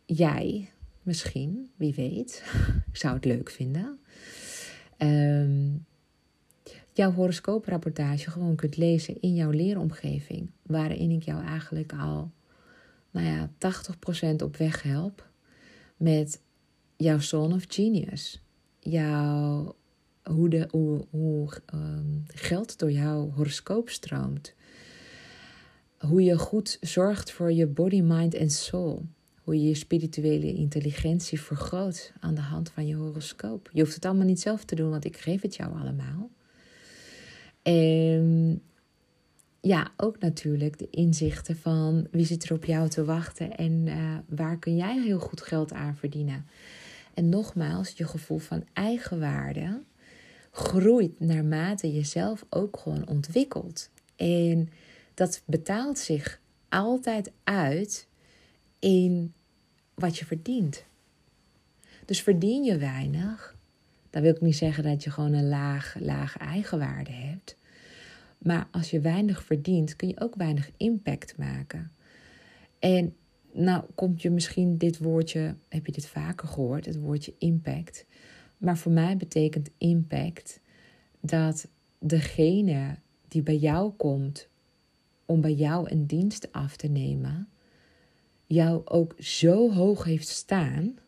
jij 0.07 0.72
misschien, 1.03 1.71
wie 1.77 1.95
weet, 1.95 2.45
ik 2.93 2.97
zou 2.97 3.15
het 3.15 3.25
leuk 3.25 3.51
vinden, 3.51 3.99
um, 4.99 5.85
jouw 6.93 7.13
horoscooprapportage 7.13 8.31
gewoon 8.31 8.57
kunt 8.57 8.77
lezen 8.77 9.21
in 9.21 9.35
jouw 9.35 9.51
leeromgeving. 9.51 10.51
Waarin 10.63 11.11
ik 11.11 11.23
jou 11.23 11.45
eigenlijk 11.45 11.93
al, 11.93 12.31
nou 13.11 13.27
ja, 13.27 13.51
80% 14.33 14.43
op 14.43 14.57
weg 14.57 14.83
help 14.83 15.31
met 15.97 16.41
jouw 16.97 17.19
Son 17.19 17.53
of 17.53 17.65
Genius. 17.69 18.43
Jouw, 18.79 19.77
hoe, 20.23 20.49
de, 20.49 20.69
hoe, 20.71 21.07
hoe 21.11 21.49
um, 21.75 22.23
geld 22.27 22.79
door 22.79 22.93
jouw 22.93 23.31
horoscoop 23.31 23.89
stroomt. 23.89 24.55
Hoe 25.99 26.23
je 26.23 26.39
goed 26.39 26.79
zorgt 26.81 27.33
voor 27.33 27.53
je 27.53 27.67
body, 27.67 28.01
mind 28.01 28.35
en 28.35 28.51
soul. 28.51 29.07
Hoe 29.43 29.57
je 29.57 29.69
je 29.69 29.75
spirituele 29.75 30.55
intelligentie 30.55 31.41
vergroot 31.41 32.13
aan 32.21 32.35
de 32.35 32.41
hand 32.41 32.71
van 32.71 32.87
je 32.87 32.95
horoscoop. 32.95 33.71
Je 33.73 33.81
hoeft 33.81 33.95
het 33.95 34.05
allemaal 34.05 34.27
niet 34.27 34.41
zelf 34.41 34.65
te 34.65 34.75
doen, 34.75 34.91
want 34.91 35.05
ik 35.05 35.17
geef 35.17 35.43
het 35.43 35.57
jou 35.57 35.79
allemaal. 35.79 36.31
En 37.63 38.63
ja, 39.61 39.93
ook 39.97 40.19
natuurlijk 40.19 40.79
de 40.79 40.89
inzichten 40.91 41.57
van 41.57 42.07
wie 42.11 42.27
zit 42.27 42.45
er 42.45 42.53
op 42.53 42.65
jou 42.65 42.89
te 42.89 43.05
wachten 43.05 43.57
en 43.57 43.87
uh, 43.87 44.19
waar 44.29 44.59
kun 44.59 44.77
jij 44.77 45.03
heel 45.03 45.19
goed 45.19 45.43
geld 45.43 45.73
aan 45.73 45.97
verdienen. 45.97 46.47
En 47.15 47.29
nogmaals, 47.29 47.91
je 47.91 48.07
gevoel 48.07 48.39
van 48.39 48.65
eigenwaarde 48.73 49.83
groeit 50.53 51.21
naarmate 51.21 51.93
je 51.93 52.05
zelf 52.05 52.45
ook 52.49 52.77
gewoon 52.77 53.09
ontwikkelt. 53.09 53.91
En 54.17 54.69
dat 55.15 55.43
betaalt 55.45 55.99
zich 55.99 56.41
altijd 56.69 57.33
uit 57.45 58.09
in 58.83 59.33
wat 59.95 60.19
je 60.19 60.25
verdient. 60.25 60.85
Dus 62.05 62.23
verdien 62.23 62.65
je 62.65 62.77
weinig, 62.77 63.57
dan 64.11 64.23
wil 64.23 64.35
ik 64.35 64.41
niet 64.41 64.57
zeggen 64.57 64.85
dat 64.85 65.05
je 65.05 65.11
gewoon 65.11 65.33
een 65.33 65.49
laag, 65.49 65.97
lage 66.01 66.39
eigenwaarde 66.39 67.11
hebt. 67.13 67.57
Maar 68.39 68.69
als 68.71 68.91
je 68.91 69.01
weinig 69.01 69.45
verdient, 69.45 69.97
kun 69.97 70.09
je 70.09 70.21
ook 70.21 70.35
weinig 70.35 70.71
impact 70.77 71.37
maken. 71.39 71.93
En 72.79 73.17
nou 73.53 73.85
komt 73.95 74.23
je 74.23 74.31
misschien 74.31 74.79
dit 74.79 74.99
woordje, 74.99 75.55
heb 75.69 75.87
je 75.87 75.93
dit 75.93 76.07
vaker 76.07 76.49
gehoord, 76.49 76.87
het 76.87 76.99
woordje 76.99 77.35
impact. 77.39 78.07
Maar 78.59 78.79
voor 78.79 78.93
mij 78.93 79.17
betekent 79.17 79.71
impact 79.79 80.61
dat 81.21 81.69
degene 81.99 82.99
die 83.29 83.43
bij 83.43 83.57
jou 83.57 83.93
komt 83.93 84.49
om 85.27 85.41
bij 85.41 85.55
jou 85.55 85.91
een 85.91 86.07
dienst 86.07 86.53
af 86.53 86.77
te 86.77 86.89
nemen, 86.89 87.49
jou 88.53 88.83
ook 88.85 89.15
zo 89.19 89.73
hoog 89.73 90.05
heeft 90.05 90.29
staan 90.29 90.99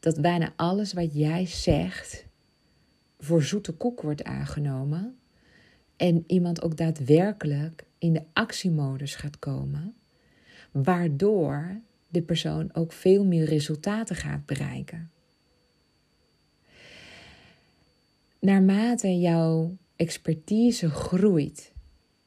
dat 0.00 0.20
bijna 0.20 0.52
alles 0.56 0.92
wat 0.92 1.14
jij 1.14 1.46
zegt 1.46 2.26
voor 3.18 3.42
zoete 3.42 3.72
koek 3.72 4.02
wordt 4.02 4.24
aangenomen 4.24 5.18
en 5.96 6.24
iemand 6.26 6.62
ook 6.62 6.76
daadwerkelijk 6.76 7.84
in 7.98 8.12
de 8.12 8.22
actiemodus 8.32 9.14
gaat 9.14 9.38
komen, 9.38 9.94
waardoor 10.70 11.80
de 12.08 12.22
persoon 12.22 12.74
ook 12.74 12.92
veel 12.92 13.24
meer 13.24 13.44
resultaten 13.44 14.16
gaat 14.16 14.46
bereiken. 14.46 15.10
Naarmate 18.40 19.18
jouw 19.18 19.76
expertise 19.96 20.90
groeit, 20.90 21.72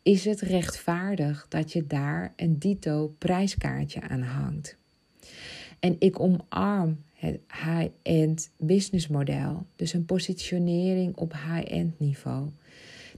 is 0.03 0.25
het 0.25 0.39
rechtvaardig 0.39 1.45
dat 1.49 1.71
je 1.73 1.87
daar 1.87 2.33
een 2.35 2.59
dito 2.59 3.15
prijskaartje 3.17 4.01
aan 4.01 4.21
hangt. 4.21 4.77
En 5.79 5.95
ik 5.99 6.19
omarm 6.19 7.03
het 7.13 7.39
high-end 7.47 8.51
businessmodel, 8.57 9.65
dus 9.75 9.93
een 9.93 10.05
positionering 10.05 11.15
op 11.15 11.33
high-end 11.33 11.99
niveau. 11.99 12.49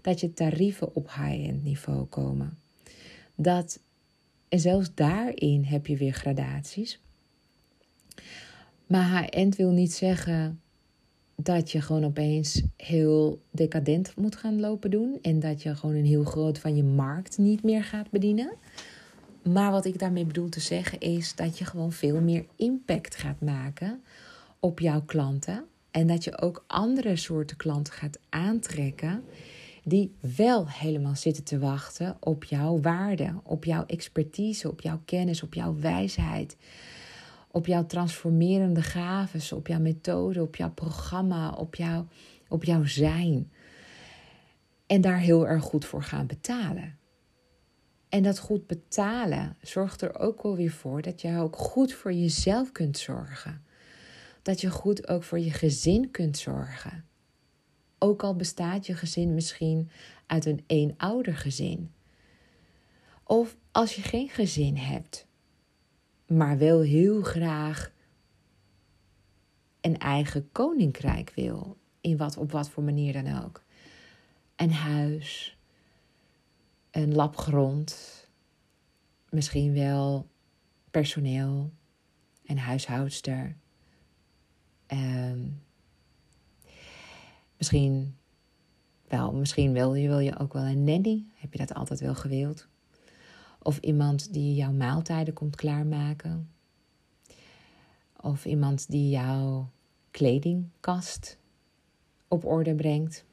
Dat 0.01 0.19
je 0.19 0.33
tarieven 0.33 0.95
op 0.95 1.07
high-end 1.07 1.63
niveau 1.63 2.05
komen. 2.05 2.57
Dat, 3.35 3.79
en 4.49 4.59
zelfs 4.59 4.93
daarin 4.93 5.63
heb 5.63 5.87
je 5.87 5.97
weer 5.97 6.13
gradaties. 6.13 6.99
Maar 8.87 9.19
high-end 9.19 9.55
wil 9.55 9.71
niet 9.71 9.93
zeggen 9.93 10.61
dat 11.43 11.71
je 11.71 11.81
gewoon 11.81 12.05
opeens 12.05 12.61
heel 12.77 13.41
decadent 13.51 14.15
moet 14.15 14.35
gaan 14.35 14.59
lopen 14.59 14.91
doen. 14.91 15.17
En 15.21 15.39
dat 15.39 15.63
je 15.63 15.75
gewoon 15.75 15.95
een 15.95 16.05
heel 16.05 16.23
groot 16.23 16.59
van 16.59 16.75
je 16.75 16.83
markt 16.83 17.37
niet 17.37 17.63
meer 17.63 17.83
gaat 17.83 18.09
bedienen. 18.09 18.53
Maar 19.43 19.71
wat 19.71 19.85
ik 19.85 19.99
daarmee 19.99 20.25
bedoel 20.25 20.49
te 20.49 20.59
zeggen 20.59 20.99
is 20.99 21.35
dat 21.35 21.57
je 21.57 21.65
gewoon 21.65 21.91
veel 21.91 22.21
meer 22.21 22.45
impact 22.55 23.15
gaat 23.15 23.41
maken 23.41 24.01
op 24.59 24.79
jouw 24.79 25.01
klanten. 25.05 25.65
En 25.91 26.07
dat 26.07 26.23
je 26.23 26.41
ook 26.41 26.63
andere 26.67 27.15
soorten 27.15 27.57
klanten 27.57 27.93
gaat 27.93 28.19
aantrekken 28.29 29.23
die 29.83 30.11
wel 30.35 30.69
helemaal 30.69 31.15
zitten 31.15 31.43
te 31.43 31.59
wachten 31.59 32.17
op 32.19 32.43
jouw 32.43 32.81
waarde, 32.81 33.33
op 33.43 33.65
jouw 33.65 33.85
expertise, 33.85 34.69
op 34.69 34.81
jouw 34.81 35.01
kennis, 35.05 35.43
op 35.43 35.53
jouw 35.53 35.75
wijsheid, 35.79 36.57
op 37.51 37.65
jouw 37.65 37.85
transformerende 37.85 38.81
gaven, 38.81 39.57
op 39.57 39.67
jouw 39.67 39.79
methode, 39.79 40.41
op 40.41 40.55
jouw 40.55 40.71
programma, 40.71 41.49
op 41.49 41.75
jouw, 41.75 42.07
op 42.47 42.63
jouw 42.63 42.85
zijn. 42.85 43.51
En 44.87 45.01
daar 45.01 45.19
heel 45.19 45.47
erg 45.47 45.63
goed 45.63 45.85
voor 45.85 46.03
gaan 46.03 46.27
betalen. 46.27 46.99
En 48.09 48.23
dat 48.23 48.39
goed 48.39 48.67
betalen 48.67 49.57
zorgt 49.61 50.01
er 50.01 50.19
ook 50.19 50.43
wel 50.43 50.55
weer 50.55 50.71
voor 50.71 51.01
dat 51.01 51.21
je 51.21 51.37
ook 51.37 51.55
goed 51.55 51.93
voor 51.93 52.13
jezelf 52.13 52.71
kunt 52.71 52.97
zorgen. 52.97 53.63
Dat 54.41 54.61
je 54.61 54.69
goed 54.69 55.07
ook 55.07 55.23
voor 55.23 55.39
je 55.39 55.51
gezin 55.51 56.11
kunt 56.11 56.37
zorgen. 56.37 57.05
Ook 57.99 58.23
al 58.23 58.35
bestaat 58.35 58.85
je 58.85 58.95
gezin 58.95 59.33
misschien 59.33 59.89
uit 60.25 60.45
een 60.45 60.63
eenoudergezin. 60.67 61.91
Of 63.23 63.55
als 63.71 63.95
je 63.95 64.01
geen 64.01 64.29
gezin 64.29 64.77
hebt, 64.77 65.27
maar 66.31 66.57
wel 66.57 66.81
heel 66.81 67.21
graag 67.21 67.91
een 69.81 69.97
eigen 69.97 70.51
koninkrijk 70.51 71.31
wil, 71.35 71.77
in 72.01 72.17
wat, 72.17 72.37
op 72.37 72.51
wat 72.51 72.69
voor 72.69 72.83
manier 72.83 73.13
dan 73.13 73.43
ook. 73.43 73.63
Een 74.55 74.73
huis, 74.73 75.57
een 76.91 77.15
lap 77.15 77.37
grond, 77.37 78.27
misschien 79.29 79.73
wel 79.73 80.27
personeel, 80.91 81.71
een 82.45 82.59
huishoudster. 82.59 83.55
Um, 84.87 85.61
misschien 87.57 88.17
wel, 89.07 89.33
misschien 89.33 89.73
wil 89.73 89.93
je, 89.93 90.07
wil 90.07 90.19
je 90.19 90.39
ook 90.39 90.53
wel 90.53 90.63
een 90.63 90.83
nanny. 90.83 91.25
Heb 91.33 91.51
je 91.51 91.59
dat 91.59 91.73
altijd 91.73 91.99
wel 91.99 92.15
gewild? 92.15 92.67
Of 93.63 93.77
iemand 93.77 94.33
die 94.33 94.55
jouw 94.55 94.71
maaltijden 94.71 95.33
komt 95.33 95.55
klaarmaken. 95.55 96.49
Of 98.21 98.45
iemand 98.45 98.91
die 98.91 99.09
jouw 99.09 99.69
kledingkast 100.11 101.37
op 102.27 102.45
orde 102.45 102.75
brengt. 102.75 103.25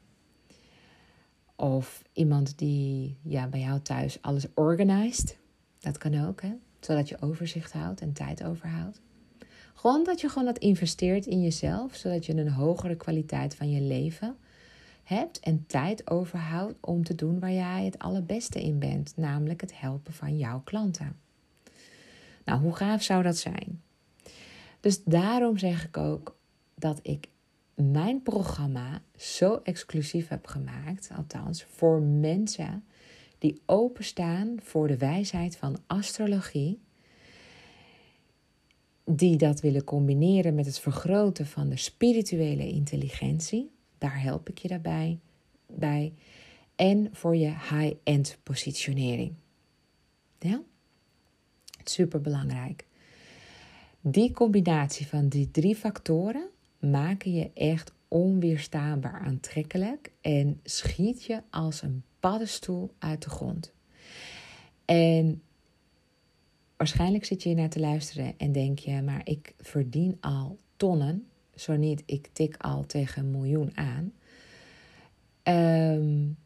Of 1.55 2.03
iemand 2.13 2.57
die 2.57 3.17
ja, 3.21 3.47
bij 3.47 3.59
jou 3.59 3.79
thuis 3.79 4.21
alles 4.21 4.45
organiseert. 4.53 5.37
Dat 5.79 5.97
kan 5.97 6.27
ook, 6.27 6.41
hè? 6.41 6.53
Zodat 6.79 7.09
je 7.09 7.21
overzicht 7.21 7.73
houdt 7.73 8.01
en 8.01 8.13
tijd 8.13 8.43
overhoudt. 8.43 9.01
Gewoon 9.73 10.03
dat 10.03 10.21
je 10.21 10.29
gewoon 10.29 10.45
dat 10.45 10.57
investeert 10.57 11.25
in 11.25 11.41
jezelf, 11.41 11.95
zodat 11.95 12.25
je 12.25 12.33
een 12.33 12.51
hogere 12.51 12.95
kwaliteit 12.95 13.55
van 13.55 13.71
je 13.71 13.81
leven 13.81 14.37
hebt 15.09 15.39
en 15.39 15.65
tijd 15.67 16.09
overhoudt 16.09 16.77
om 16.81 17.03
te 17.03 17.15
doen 17.15 17.39
waar 17.39 17.51
jij 17.51 17.85
het 17.85 17.99
allerbeste 17.99 18.61
in 18.61 18.79
bent, 18.79 19.13
namelijk 19.15 19.61
het 19.61 19.79
helpen 19.79 20.13
van 20.13 20.37
jouw 20.37 20.61
klanten. 20.63 21.19
Nou, 22.45 22.61
hoe 22.61 22.75
gaaf 22.75 23.03
zou 23.03 23.23
dat 23.23 23.37
zijn? 23.37 23.81
Dus 24.79 25.03
daarom 25.03 25.57
zeg 25.57 25.85
ik 25.85 25.97
ook 25.97 26.37
dat 26.75 26.99
ik 27.01 27.27
mijn 27.73 28.21
programma 28.21 29.01
zo 29.15 29.59
exclusief 29.63 30.27
heb 30.27 30.47
gemaakt, 30.47 31.09
althans 31.15 31.63
voor 31.63 32.01
mensen 32.01 32.83
die 33.37 33.61
openstaan 33.65 34.55
voor 34.61 34.87
de 34.87 34.97
wijsheid 34.97 35.57
van 35.57 35.77
astrologie, 35.87 36.79
die 39.05 39.37
dat 39.37 39.61
willen 39.61 39.83
combineren 39.83 40.55
met 40.55 40.65
het 40.65 40.79
vergroten 40.79 41.45
van 41.45 41.69
de 41.69 41.77
spirituele 41.77 42.67
intelligentie. 42.67 43.71
Daar 43.99 44.21
help 44.21 44.49
ik 44.49 44.57
je 44.57 44.67
daarbij 44.67 45.19
bij. 45.67 46.13
En 46.75 47.09
voor 47.11 47.35
je 47.35 47.49
high-end 47.49 48.37
positionering. 48.43 49.33
Ja? 50.39 50.61
Super 51.83 52.21
belangrijk. 52.21 52.85
Die 54.01 54.31
combinatie 54.31 55.07
van 55.07 55.27
die 55.27 55.51
drie 55.51 55.75
factoren 55.75 56.49
maken 56.79 57.31
je 57.31 57.51
echt 57.53 57.93
onweerstaanbaar 58.07 59.19
aantrekkelijk 59.19 60.11
en 60.21 60.59
schiet 60.63 61.23
je 61.23 61.41
als 61.49 61.81
een 61.81 62.03
paddenstoel 62.19 62.93
uit 62.99 63.23
de 63.23 63.29
grond. 63.29 63.73
En 64.85 65.41
waarschijnlijk 66.77 67.25
zit 67.25 67.43
je 67.43 67.49
hier 67.49 67.57
naar 67.57 67.69
te 67.69 67.79
luisteren 67.79 68.33
en 68.37 68.51
denk 68.51 68.79
je, 68.79 69.01
maar 69.01 69.21
ik 69.23 69.53
verdien 69.57 70.17
al 70.19 70.57
tonnen, 70.75 71.27
zo 71.59 71.75
niet, 71.75 72.03
ik 72.05 72.29
tik 72.33 72.57
al 72.57 72.85
tegen 72.85 73.23
een 73.23 73.31
miljoen 73.31 73.77
aan. 73.77 74.13
Um, 75.43 76.37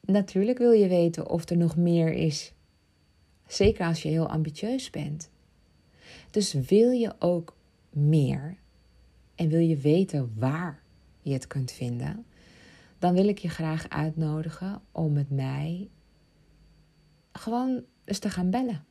natuurlijk 0.00 0.58
wil 0.58 0.72
je 0.72 0.88
weten 0.88 1.30
of 1.30 1.48
er 1.48 1.56
nog 1.56 1.76
meer 1.76 2.12
is, 2.12 2.52
zeker 3.46 3.86
als 3.86 4.02
je 4.02 4.08
heel 4.08 4.28
ambitieus 4.28 4.90
bent. 4.90 5.30
Dus 6.30 6.52
wil 6.52 6.90
je 6.90 7.14
ook 7.18 7.56
meer 7.90 8.56
en 9.34 9.48
wil 9.48 9.60
je 9.60 9.76
weten 9.76 10.32
waar 10.36 10.82
je 11.22 11.32
het 11.32 11.46
kunt 11.46 11.72
vinden, 11.72 12.26
dan 12.98 13.14
wil 13.14 13.28
ik 13.28 13.38
je 13.38 13.48
graag 13.48 13.88
uitnodigen 13.88 14.80
om 14.92 15.12
met 15.12 15.30
mij 15.30 15.88
gewoon 17.32 17.84
eens 18.04 18.18
te 18.18 18.30
gaan 18.30 18.50
bellen. 18.50 18.84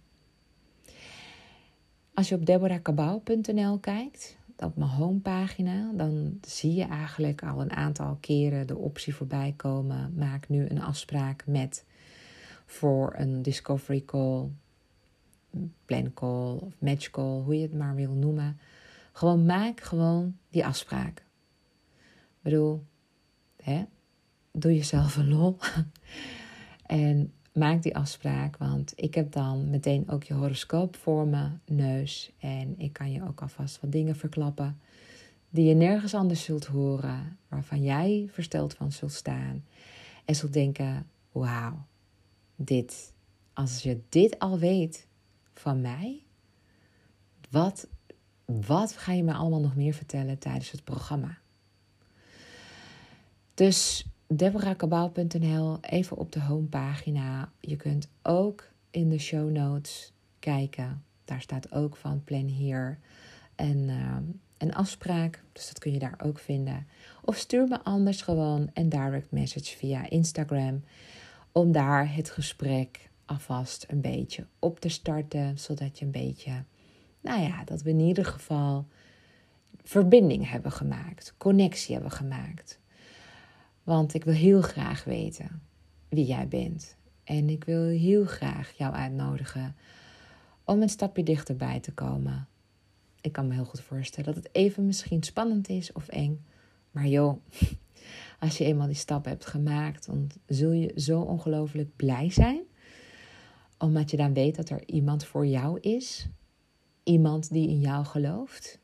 Als 2.13 2.29
je 2.29 2.35
op 2.35 2.45
deborahkabau.nl 2.45 3.79
kijkt, 3.79 4.37
op 4.57 4.75
mijn 4.75 4.89
homepagina, 4.89 5.91
dan 5.93 6.37
zie 6.41 6.73
je 6.73 6.83
eigenlijk 6.83 7.43
al 7.43 7.61
een 7.61 7.71
aantal 7.71 8.17
keren 8.19 8.67
de 8.67 8.77
optie 8.77 9.15
voorbij 9.15 9.53
komen. 9.55 10.13
Maak 10.15 10.49
nu 10.49 10.69
een 10.69 10.81
afspraak 10.81 11.43
met 11.47 11.85
voor 12.65 13.13
een 13.17 13.41
discovery 13.41 14.03
call, 14.05 14.49
plan 15.85 16.13
call 16.13 16.55
of 16.55 16.73
match 16.79 17.09
call, 17.09 17.41
hoe 17.41 17.55
je 17.55 17.61
het 17.61 17.73
maar 17.73 17.95
wil 17.95 18.11
noemen. 18.11 18.59
Gewoon 19.11 19.45
maak 19.45 19.81
gewoon 19.81 20.37
die 20.49 20.65
afspraak. 20.65 21.17
Ik 21.17 22.41
bedoel, 22.41 22.83
hè? 23.63 23.85
doe 24.51 24.75
jezelf 24.75 25.15
een 25.15 25.29
lol. 25.29 25.57
en 26.85 27.33
maak 27.55 27.83
die 27.83 27.95
afspraak, 27.95 28.57
want 28.57 28.93
ik 28.95 29.15
heb 29.15 29.31
dan 29.31 29.69
meteen 29.69 30.09
ook 30.09 30.23
je 30.23 30.33
horoscoop 30.33 30.95
voor 30.95 31.27
me 31.27 31.49
neus. 31.65 32.31
En 32.39 32.79
ik 32.79 32.93
kan 32.93 33.11
je 33.11 33.27
ook 33.27 33.41
alvast 33.41 33.81
wat 33.81 33.91
dingen 33.91 34.15
verklappen 34.15 34.79
die 35.49 35.65
je 35.65 35.73
nergens 35.73 36.13
anders 36.13 36.43
zult 36.43 36.65
horen, 36.65 37.37
waarvan 37.47 37.83
jij 37.83 38.27
versteld 38.31 38.73
van 38.73 38.91
zult 38.91 39.11
staan. 39.11 39.65
En 40.25 40.35
zult 40.35 40.53
denken, 40.53 41.07
wauw, 41.31 41.85
dit, 42.55 43.13
als 43.53 43.83
je 43.83 43.99
dit 44.09 44.39
al 44.39 44.59
weet 44.59 45.07
van 45.53 45.81
mij, 45.81 46.23
wat, 47.49 47.87
wat 48.45 48.97
ga 48.97 49.11
je 49.11 49.23
me 49.23 49.33
allemaal 49.33 49.61
nog 49.61 49.75
meer 49.75 49.93
vertellen 49.93 50.39
tijdens 50.39 50.71
het 50.71 50.83
programma? 50.83 51.37
Dus 53.53 54.05
deborahkabau.nl, 54.27 55.77
even 55.81 56.17
op 56.17 56.31
de 56.31 56.41
homepagina. 56.41 57.51
Je 57.59 57.75
kunt 57.75 58.07
ook 58.21 58.71
in 58.91 59.09
de 59.09 59.19
show 59.19 59.51
notes 59.51 60.13
kijken. 60.39 61.03
Daar 61.25 61.41
staat 61.41 61.71
ook 61.71 61.95
van 61.95 62.23
plan 62.23 62.45
hier 62.45 62.99
en 63.55 63.77
uh, 63.77 64.17
een 64.57 64.73
afspraak. 64.73 65.43
Dus 65.51 65.67
dat 65.67 65.79
kun 65.79 65.91
je 65.91 65.99
daar 65.99 66.19
ook 66.23 66.39
vinden. 66.39 66.87
Of 67.21 67.37
stuur 67.37 67.67
me 67.67 67.83
anders 67.83 68.21
gewoon 68.21 68.69
een 68.73 68.89
direct 68.89 69.31
message 69.31 69.77
via 69.77 70.09
Instagram. 70.09 70.83
Om 71.51 71.71
daar 71.71 72.13
het 72.13 72.29
gesprek 72.29 73.09
alvast 73.25 73.85
een 73.87 74.01
beetje 74.01 74.45
op 74.59 74.79
te 74.79 74.89
starten. 74.89 75.59
Zodat 75.59 75.99
je 75.99 76.05
een 76.05 76.11
beetje, 76.11 76.63
nou 77.21 77.41
ja, 77.41 77.63
dat 77.63 77.81
we 77.81 77.89
in 77.89 77.99
ieder 77.99 78.25
geval 78.25 78.85
verbinding 79.83 80.49
hebben 80.49 80.71
gemaakt. 80.71 81.33
Connectie 81.37 81.93
hebben 81.93 82.11
gemaakt. 82.11 82.79
Want 83.85 84.13
ik 84.13 84.23
wil 84.23 84.33
heel 84.33 84.61
graag 84.61 85.03
weten 85.03 85.61
wie 86.09 86.25
jij 86.25 86.47
bent. 86.47 86.97
En 87.23 87.49
ik 87.49 87.63
wil 87.63 87.83
heel 87.83 88.25
graag 88.25 88.71
jou 88.77 88.93
uitnodigen 88.93 89.75
om 90.63 90.81
een 90.81 90.89
stapje 90.89 91.23
dichterbij 91.23 91.79
te 91.79 91.93
komen. 91.93 92.47
Ik 93.21 93.31
kan 93.31 93.47
me 93.47 93.53
heel 93.53 93.65
goed 93.65 93.81
voorstellen 93.81 94.33
dat 94.33 94.43
het 94.43 94.55
even 94.55 94.85
misschien 94.85 95.23
spannend 95.23 95.69
is 95.69 95.91
of 95.91 96.07
eng. 96.07 96.45
Maar 96.91 97.07
joh, 97.07 97.37
als 98.39 98.57
je 98.57 98.65
eenmaal 98.65 98.87
die 98.87 98.95
stap 98.95 99.25
hebt 99.25 99.45
gemaakt, 99.45 100.05
dan 100.05 100.29
zul 100.47 100.71
je 100.71 100.91
zo 100.95 101.21
ongelooflijk 101.21 101.95
blij 101.95 102.29
zijn. 102.29 102.61
Omdat 103.77 104.11
je 104.11 104.17
dan 104.17 104.33
weet 104.33 104.55
dat 104.55 104.69
er 104.69 104.87
iemand 104.87 105.25
voor 105.25 105.45
jou 105.45 105.79
is. 105.79 106.27
Iemand 107.03 107.51
die 107.51 107.67
in 107.67 107.79
jou 107.79 108.05
gelooft. 108.05 108.79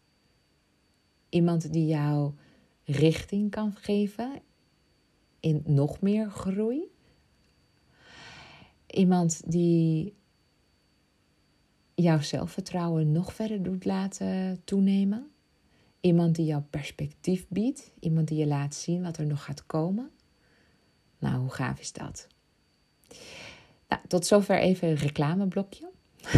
Iemand 1.29 1.73
die 1.73 1.85
jou 1.85 2.33
richting 2.83 3.51
kan 3.51 3.75
geven 3.75 4.41
in 5.41 5.61
nog 5.65 6.01
meer 6.01 6.29
groei. 6.29 6.83
Iemand 8.87 9.51
die 9.51 10.13
jouw 11.95 12.19
zelfvertrouwen 12.19 13.11
nog 13.11 13.33
verder 13.33 13.63
doet 13.63 13.85
laten 13.85 14.61
toenemen. 14.63 15.31
Iemand 15.99 16.35
die 16.35 16.45
jouw 16.45 16.65
perspectief 16.69 17.45
biedt. 17.47 17.91
Iemand 17.99 18.27
die 18.27 18.37
je 18.37 18.47
laat 18.47 18.75
zien 18.75 19.01
wat 19.01 19.17
er 19.17 19.25
nog 19.25 19.43
gaat 19.43 19.65
komen. 19.65 20.09
Nou, 21.19 21.39
hoe 21.39 21.49
gaaf 21.49 21.79
is 21.79 21.93
dat? 21.93 22.27
Nou, 23.87 24.01
tot 24.07 24.25
zover 24.25 24.59
even 24.59 24.87
een 24.87 24.95
reclameblokje. 24.95 25.89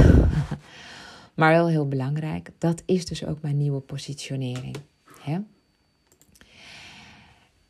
maar 1.35 1.51
wel 1.51 1.67
heel 1.67 1.87
belangrijk. 1.87 2.51
Dat 2.57 2.83
is 2.85 3.05
dus 3.05 3.25
ook 3.25 3.41
mijn 3.41 3.57
nieuwe 3.57 3.79
positionering. 3.79 4.75
Hè? 5.19 5.39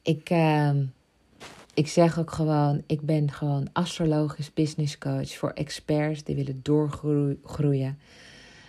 Ik, 0.01 0.29
uh, 0.29 0.71
ik 1.73 1.87
zeg 1.87 2.19
ook 2.19 2.31
gewoon, 2.31 2.83
ik 2.87 3.01
ben 3.01 3.31
gewoon 3.31 3.67
astrologisch 3.73 4.53
business 4.53 4.97
coach 4.97 5.37
voor 5.37 5.49
experts 5.49 6.23
die 6.23 6.35
willen 6.35 6.59
doorgroeien 6.63 7.99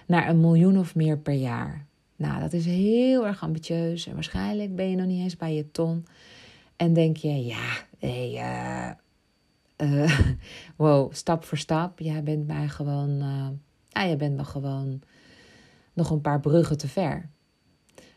naar 0.06 0.28
een 0.28 0.40
miljoen 0.40 0.78
of 0.78 0.94
meer 0.94 1.18
per 1.18 1.34
jaar. 1.34 1.86
Nou, 2.16 2.40
dat 2.40 2.52
is 2.52 2.66
heel 2.66 3.26
erg 3.26 3.42
ambitieus 3.42 4.06
en 4.06 4.14
waarschijnlijk 4.14 4.76
ben 4.76 4.90
je 4.90 4.96
nog 4.96 5.06
niet 5.06 5.22
eens 5.22 5.36
bij 5.36 5.54
je 5.54 5.70
ton. 5.70 6.06
En 6.76 6.92
denk 6.92 7.16
je, 7.16 7.44
ja, 7.44 7.86
hey, 7.98 8.96
uh, 9.80 10.20
wow, 10.76 11.12
stap 11.12 11.44
voor 11.44 11.58
stap. 11.58 11.98
Jij 11.98 12.22
bent 12.22 12.46
mij 12.46 12.68
gewoon, 12.68 13.10
uh, 13.10 13.48
ja, 13.88 14.06
jij 14.06 14.16
bent 14.16 14.36
me 14.36 14.44
gewoon 14.44 15.00
nog 15.92 16.10
een 16.10 16.20
paar 16.20 16.40
bruggen 16.40 16.78
te 16.78 16.88
ver. 16.88 17.30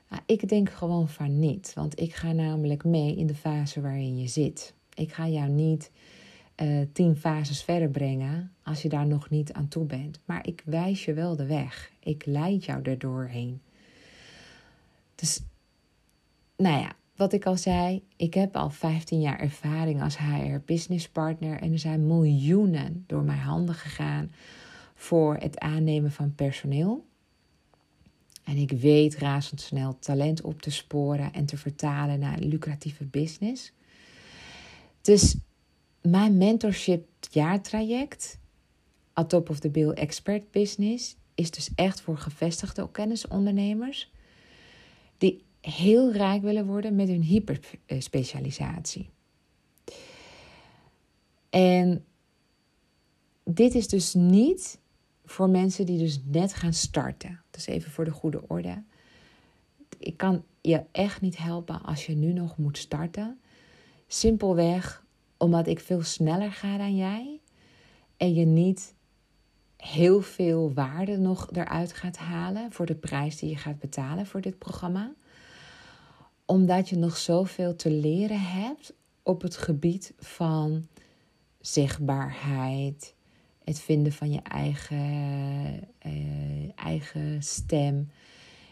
Nou, 0.09 0.21
ik 0.25 0.49
denk 0.49 0.69
gewoon 0.69 1.09
van 1.09 1.39
niet, 1.39 1.71
want 1.73 1.99
ik 1.99 2.15
ga 2.15 2.31
namelijk 2.31 2.83
mee 2.83 3.15
in 3.15 3.27
de 3.27 3.35
fase 3.35 3.81
waarin 3.81 4.17
je 4.17 4.27
zit. 4.27 4.75
Ik 4.97 5.13
ga 5.13 5.27
jou 5.27 5.49
niet 5.49 5.91
uh, 6.61 6.85
tien 6.93 7.15
fases 7.15 7.63
verder 7.63 7.89
brengen 7.89 8.51
als 8.63 8.81
je 8.81 8.89
daar 8.89 9.07
nog 9.07 9.29
niet 9.29 9.53
aan 9.53 9.67
toe 9.67 9.85
bent. 9.85 10.19
Maar 10.25 10.47
ik 10.47 10.61
wijs 10.65 11.05
je 11.05 11.13
wel 11.13 11.35
de 11.35 11.45
weg. 11.45 11.91
Ik 11.99 12.25
leid 12.25 12.65
jou 12.65 12.81
er 12.81 12.99
doorheen. 12.99 13.61
Dus, 15.15 15.41
nou 16.57 16.79
ja, 16.79 16.91
wat 17.15 17.33
ik 17.33 17.45
al 17.45 17.57
zei, 17.57 18.03
ik 18.15 18.33
heb 18.33 18.55
al 18.55 18.69
15 18.69 19.21
jaar 19.21 19.39
ervaring 19.39 20.01
als 20.01 20.17
HR 20.17 20.57
business 20.65 21.09
partner 21.09 21.59
en 21.59 21.71
er 21.71 21.79
zijn 21.79 22.07
miljoenen 22.07 23.03
door 23.07 23.23
mijn 23.23 23.39
handen 23.39 23.75
gegaan 23.75 24.31
voor 24.95 25.35
het 25.35 25.59
aannemen 25.59 26.11
van 26.11 26.35
personeel. 26.35 27.05
En 28.43 28.57
ik 28.57 28.71
weet 28.71 29.17
razendsnel 29.17 29.99
talent 29.99 30.41
op 30.41 30.61
te 30.61 30.71
sporen 30.71 31.33
en 31.33 31.45
te 31.45 31.57
vertalen 31.57 32.19
naar 32.19 32.37
een 32.37 32.47
lucratieve 32.47 33.05
business. 33.05 33.71
Dus 35.07 35.35
mijn 36.01 36.37
mentorship 36.37 37.07
jaartraject, 37.31 38.39
A 39.19 39.25
Top 39.25 39.49
of 39.49 39.59
the 39.59 39.69
Bill 39.69 39.89
Expert 39.89 40.51
Business, 40.51 41.15
is 41.35 41.51
dus 41.51 41.69
echt 41.75 42.01
voor 42.01 42.17
gevestigde 42.17 42.91
kennisondernemers 42.91 44.11
die 45.17 45.43
heel 45.61 46.11
rijk 46.11 46.41
willen 46.41 46.65
worden 46.65 46.95
met 46.95 47.07
hun 47.07 47.21
hyperspecialisatie. 47.21 49.09
En 51.49 52.05
dit 53.43 53.75
is 53.75 53.87
dus 53.87 54.13
niet 54.13 54.79
voor 55.25 55.49
mensen 55.49 55.85
die 55.85 55.97
dus 55.97 56.21
net 56.25 56.53
gaan 56.53 56.73
starten. 56.73 57.41
Dus 57.49 57.67
even 57.67 57.91
voor 57.91 58.05
de 58.05 58.11
goede 58.11 58.47
orde. 58.47 58.83
Ik 59.97 60.17
kan 60.17 60.43
je 60.61 60.83
echt 60.91 61.21
niet 61.21 61.37
helpen 61.37 61.81
als 61.81 62.05
je 62.05 62.15
nu 62.15 62.33
nog 62.33 62.57
moet 62.57 62.77
starten. 62.77 63.39
Simpelweg 64.07 65.05
omdat 65.37 65.67
ik 65.67 65.79
veel 65.79 66.01
sneller 66.01 66.51
ga 66.51 66.77
dan 66.77 66.95
jij 66.95 67.39
en 68.17 68.33
je 68.33 68.45
niet 68.45 68.95
heel 69.77 70.21
veel 70.21 70.73
waarde 70.73 71.17
nog 71.17 71.49
eruit 71.51 71.93
gaat 71.93 72.17
halen 72.17 72.71
voor 72.71 72.85
de 72.85 72.95
prijs 72.95 73.37
die 73.37 73.49
je 73.49 73.55
gaat 73.55 73.79
betalen 73.79 74.25
voor 74.25 74.41
dit 74.41 74.57
programma. 74.57 75.13
Omdat 76.45 76.89
je 76.89 76.97
nog 76.97 77.17
zoveel 77.17 77.75
te 77.75 77.91
leren 77.91 78.41
hebt 78.41 78.93
op 79.23 79.41
het 79.41 79.57
gebied 79.57 80.13
van 80.17 80.87
zichtbaarheid, 81.59 83.15
het 83.63 83.79
vinden 83.79 84.13
van 84.13 84.31
je 84.31 84.41
eigen, 84.41 85.87
uh, 86.05 86.71
eigen 86.75 87.43
stem, 87.43 88.11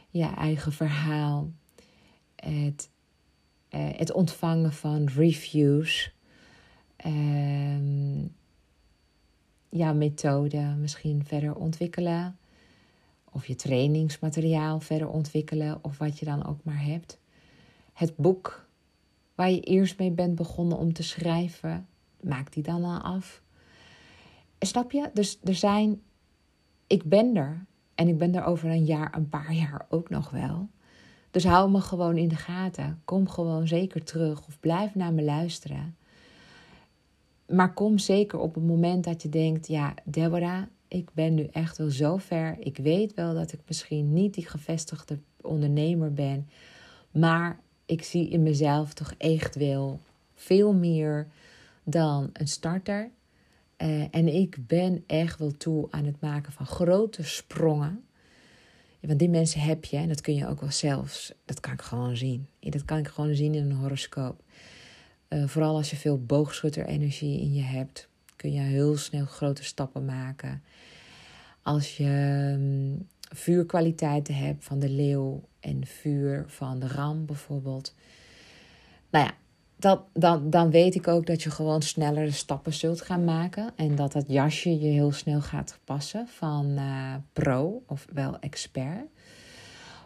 je 0.10 0.26
eigen 0.26 0.72
verhaal, 0.72 1.52
het, 2.36 2.90
het 3.78 4.12
ontvangen 4.12 4.74
van 4.74 5.08
reviews 5.08 6.14
um, 7.06 8.34
jouw 9.70 9.94
methode 9.94 10.76
misschien 10.80 11.26
verder 11.26 11.56
ontwikkelen. 11.56 12.38
Of 13.32 13.48
je 13.48 13.56
trainingsmateriaal 13.56 14.80
verder 14.80 15.08
ontwikkelen. 15.08 15.80
Of 15.82 15.98
wat 15.98 16.20
je 16.20 16.26
dan 16.26 16.46
ook 16.46 16.64
maar 16.64 16.84
hebt. 16.84 17.20
Het 17.94 18.16
boek 18.16 18.68
waar 19.36 19.52
je 19.52 19.60
eerst 19.60 19.98
mee 19.98 20.12
bent 20.12 20.36
begonnen 20.36 20.78
om 20.78 20.94
te 20.94 21.04
schrijven. 21.04 21.88
Maak 22.22 22.54
die 22.54 22.64
dan 22.64 22.84
al 22.84 23.02
af. 23.02 23.42
Snap 24.60 24.92
je? 24.92 25.10
Dus 25.14 25.40
er 25.44 25.56
zijn. 25.56 26.02
Ik 26.88 27.04
ben 27.04 27.36
er. 27.36 27.66
En 27.96 28.08
ik 28.08 28.18
ben 28.18 28.36
er 28.36 28.44
over 28.44 28.70
een 28.70 28.86
jaar, 28.86 29.16
een 29.16 29.30
paar 29.30 29.54
jaar 29.54 29.86
ook 29.90 30.10
nog 30.10 30.30
wel. 30.30 30.70
Dus 31.36 31.44
hou 31.44 31.72
me 31.72 31.82
gewoon 31.82 32.18
in 32.18 32.28
de 32.28 32.36
gaten. 32.36 33.02
Kom 33.06 33.30
gewoon 33.30 33.68
zeker 33.68 34.04
terug 34.04 34.48
of 34.48 34.60
blijf 34.60 34.96
naar 34.96 35.14
me 35.14 35.24
luisteren. 35.24 35.96
Maar 37.48 37.74
kom 37.74 37.98
zeker 37.98 38.40
op 38.40 38.56
het 38.56 38.66
moment 38.66 39.04
dat 39.04 39.22
je 39.22 39.30
denkt: 39.30 39.68
ja, 39.68 39.94
Deborah, 40.04 40.64
ik 40.88 41.10
ben 41.14 41.34
nu 41.34 41.48
echt 41.52 41.78
wel 41.78 41.90
zo 41.90 42.18
ver. 42.18 42.56
Ik 42.60 42.78
weet 42.78 43.14
wel 43.14 43.34
dat 43.34 43.54
ik 43.54 43.60
misschien 43.68 44.14
niet 44.14 44.34
die 44.34 44.48
gevestigde 44.48 45.20
ondernemer 45.42 46.14
ben. 46.14 46.50
Maar 47.12 47.60
ik 47.86 48.04
zie 48.04 48.30
in 48.30 48.44
mezelf 48.44 48.94
toch 48.94 49.14
echt 49.18 49.56
wel 49.56 50.00
veel 50.36 50.74
meer 50.74 51.28
dan 51.84 52.30
een 52.34 52.48
starter. 52.48 53.10
Uh, 53.78 54.04
en 54.12 54.28
ik 54.28 54.58
ben 54.68 55.04
echt 55.08 55.40
wel 55.40 55.52
toe 55.58 55.88
aan 55.90 56.06
het 56.06 56.22
maken 56.22 56.52
van 56.52 56.66
grote 56.66 57.24
sprongen. 57.24 58.05
Want 59.08 59.20
die 59.20 59.30
mensen 59.30 59.62
heb 59.62 59.86
je 59.86 59.98
en 59.98 60.08
dat 60.08 60.22
kun 60.22 60.36
je 60.36 60.48
ook 60.48 60.60
wel 60.60 60.72
zelfs. 60.72 61.34
Dat 61.46 61.60
kan 61.60 61.74
ik 61.74 61.82
gewoon 61.82 62.18
zien. 62.18 62.48
Dat 62.60 62.86
kan 62.86 62.98
ik 62.98 63.08
gewoon 63.08 63.36
zien 63.36 63.56
in 63.56 63.64
een 63.64 63.78
horoscoop. 63.78 64.44
Uh, 65.30 65.48
vooral 65.48 65.76
als 65.76 65.90
je 65.90 65.96
veel 65.96 66.24
boogschutterenergie 66.24 67.40
in 67.40 67.54
je 67.54 67.62
hebt, 67.62 68.10
kun 68.36 68.52
je 68.52 68.60
heel 68.60 68.98
snel 68.98 69.26
grote 69.26 69.64
stappen 69.64 70.06
maken. 70.06 70.64
Als 71.62 71.98
je 71.98 72.52
um, 72.58 73.08
vuurkwaliteiten 73.36 74.36
hebt 74.36 74.64
van 74.64 74.80
de 74.80 74.90
leeuw 74.90 75.44
en 75.60 75.86
vuur 75.86 76.44
van 76.48 76.80
de 76.80 76.88
ram 76.88 77.26
bijvoorbeeld. 77.26 77.96
Nou 79.10 79.26
ja, 79.26 79.34
dat, 79.76 80.02
dan, 80.14 80.50
dan 80.50 80.72
weet 80.72 80.96
ik 80.96 81.08
ook 81.08 81.26
dat 81.26 81.44
je 81.44 81.52
gewoon 81.52 81.82
snellere 81.82 82.32
stappen 82.32 82.74
zult 82.74 83.02
gaan 83.02 83.24
maken. 83.24 83.72
En 83.76 83.96
dat 83.96 84.12
dat 84.12 84.26
jasje 84.28 84.80
je 84.80 84.88
heel 84.88 85.12
snel 85.12 85.42
gaat 85.42 85.80
passen 85.84 86.28
van 86.28 86.66
uh, 86.66 87.14
pro 87.34 87.84
of 87.88 88.08
wel 88.14 88.40
expert. 88.40 89.06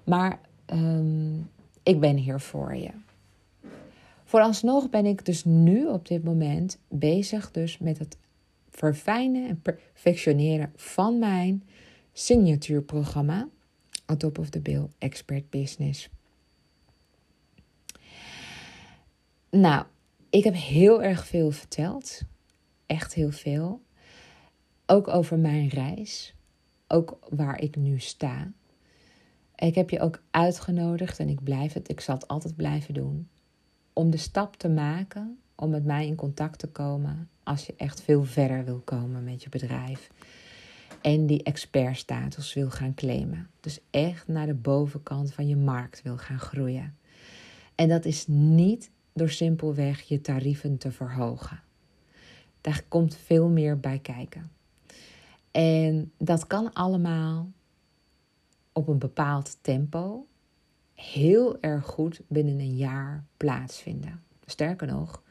Maar 0.03 0.39
um, 0.73 1.49
ik 1.83 1.99
ben 1.99 2.15
hier 2.15 2.39
voor 2.39 2.75
je. 2.75 2.91
Vooralsnog 4.23 4.89
ben 4.89 5.05
ik 5.05 5.25
dus 5.25 5.45
nu 5.45 5.87
op 5.87 6.07
dit 6.07 6.23
moment 6.23 6.79
bezig 6.87 7.51
dus 7.51 7.77
met 7.77 7.97
het 7.97 8.17
verfijnen 8.69 9.49
en 9.49 9.61
perfectioneren 9.61 10.71
van 10.75 11.19
mijn 11.19 11.63
signatuurprogramma 12.13 13.47
On 14.07 14.17
Top 14.17 14.37
of 14.37 14.49
the 14.49 14.59
Bill 14.59 14.87
Expert 14.97 15.49
Business. 15.49 16.09
Nou, 19.51 19.85
ik 20.29 20.43
heb 20.43 20.53
heel 20.53 21.03
erg 21.03 21.25
veel 21.25 21.51
verteld. 21.51 22.21
Echt 22.85 23.13
heel 23.13 23.31
veel. 23.31 23.81
Ook 24.85 25.07
over 25.07 25.37
mijn 25.37 25.67
reis. 25.67 26.35
Ook 26.87 27.19
waar 27.29 27.61
ik 27.61 27.75
nu 27.75 27.99
sta. 27.99 28.51
Ik 29.55 29.75
heb 29.75 29.89
je 29.89 29.99
ook 29.99 30.21
uitgenodigd 30.31 31.19
en 31.19 31.29
ik 31.29 31.43
blijf 31.43 31.73
het, 31.73 31.89
ik 31.89 32.01
zal 32.01 32.15
het 32.15 32.27
altijd 32.27 32.55
blijven 32.55 32.93
doen 32.93 33.27
om 33.93 34.09
de 34.09 34.17
stap 34.17 34.55
te 34.55 34.69
maken 34.69 35.39
om 35.55 35.69
met 35.69 35.85
mij 35.85 36.07
in 36.07 36.15
contact 36.15 36.59
te 36.59 36.67
komen 36.67 37.29
als 37.43 37.65
je 37.65 37.73
echt 37.77 38.01
veel 38.01 38.23
verder 38.23 38.65
wil 38.65 38.81
komen 38.83 39.23
met 39.23 39.43
je 39.43 39.49
bedrijf. 39.49 40.09
En 41.01 41.25
die 41.25 41.43
expertstatus 41.43 42.53
wil 42.53 42.69
gaan 42.69 42.93
claimen. 42.93 43.49
Dus 43.59 43.79
echt 43.89 44.27
naar 44.27 44.45
de 44.45 44.53
bovenkant 44.53 45.33
van 45.33 45.47
je 45.47 45.55
markt 45.55 46.01
wil 46.01 46.17
gaan 46.17 46.39
groeien. 46.39 46.97
En 47.75 47.89
dat 47.89 48.05
is 48.05 48.27
niet 48.27 48.91
door 49.19 49.29
simpelweg 49.29 50.01
je 50.01 50.21
tarieven 50.21 50.77
te 50.77 50.91
verhogen. 50.91 51.61
Daar 52.61 52.83
komt 52.87 53.15
veel 53.15 53.49
meer 53.49 53.79
bij 53.79 53.99
kijken. 53.99 54.51
En 55.51 56.11
dat 56.17 56.47
kan 56.47 56.73
allemaal 56.73 57.51
op 58.71 58.87
een 58.87 58.99
bepaald 58.99 59.57
tempo 59.61 60.27
heel 60.93 61.61
erg 61.61 61.85
goed 61.85 62.21
binnen 62.27 62.59
een 62.59 62.75
jaar 62.75 63.23
plaatsvinden. 63.37 64.23
Sterker 64.45 64.87
nog, 64.87 65.23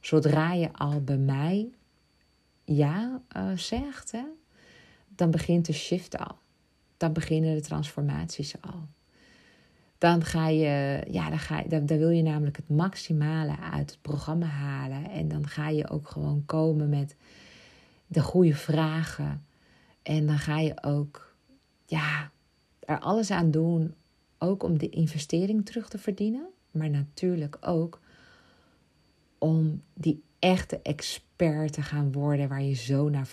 zodra 0.00 0.52
je 0.52 0.72
al 0.72 1.00
bij 1.00 1.18
mij 1.18 1.70
ja 2.64 3.22
uh, 3.36 3.56
zegt, 3.56 4.10
hè, 4.12 4.24
dan 5.08 5.30
begint 5.30 5.66
de 5.66 5.72
shift 5.72 6.18
al. 6.18 6.38
Dan 6.96 7.12
beginnen 7.12 7.54
de 7.54 7.60
transformaties 7.60 8.60
al. 8.60 8.88
Dan 9.98 10.24
ga 10.24 10.48
je, 10.48 11.02
ja, 11.10 11.28
dan, 11.28 11.38
ga 11.38 11.62
dan, 11.62 11.86
dan 11.86 11.98
wil 11.98 12.10
je 12.10 12.22
namelijk 12.22 12.56
het 12.56 12.68
maximale 12.68 13.58
uit 13.58 13.90
het 13.90 14.02
programma 14.02 14.46
halen. 14.46 15.10
En 15.10 15.28
dan 15.28 15.46
ga 15.46 15.68
je 15.68 15.88
ook 15.88 16.08
gewoon 16.08 16.42
komen 16.46 16.88
met 16.88 17.16
de 18.06 18.20
goede 18.20 18.54
vragen. 18.54 19.44
En 20.02 20.26
dan 20.26 20.38
ga 20.38 20.58
je 20.58 20.82
ook, 20.82 21.34
ja, 21.86 22.30
er 22.80 22.98
alles 22.98 23.30
aan 23.30 23.50
doen, 23.50 23.94
ook 24.38 24.62
om 24.62 24.78
de 24.78 24.88
investering 24.88 25.66
terug 25.66 25.88
te 25.88 25.98
verdienen. 25.98 26.48
Maar 26.70 26.90
natuurlijk 26.90 27.58
ook 27.60 28.00
om 29.38 29.82
die 29.94 30.22
echte 30.38 30.80
expert 30.82 31.72
te 31.72 31.82
gaan 31.82 32.12
worden 32.12 32.48
waar 32.48 32.62
je 32.62 32.74
zo 32.74 33.08
naar 33.08 33.26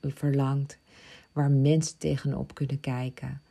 verlangt. 0.00 0.78
Waar 1.32 1.50
mensen 1.50 1.98
tegenop 1.98 2.54
kunnen 2.54 2.80
kijken. 2.80 3.42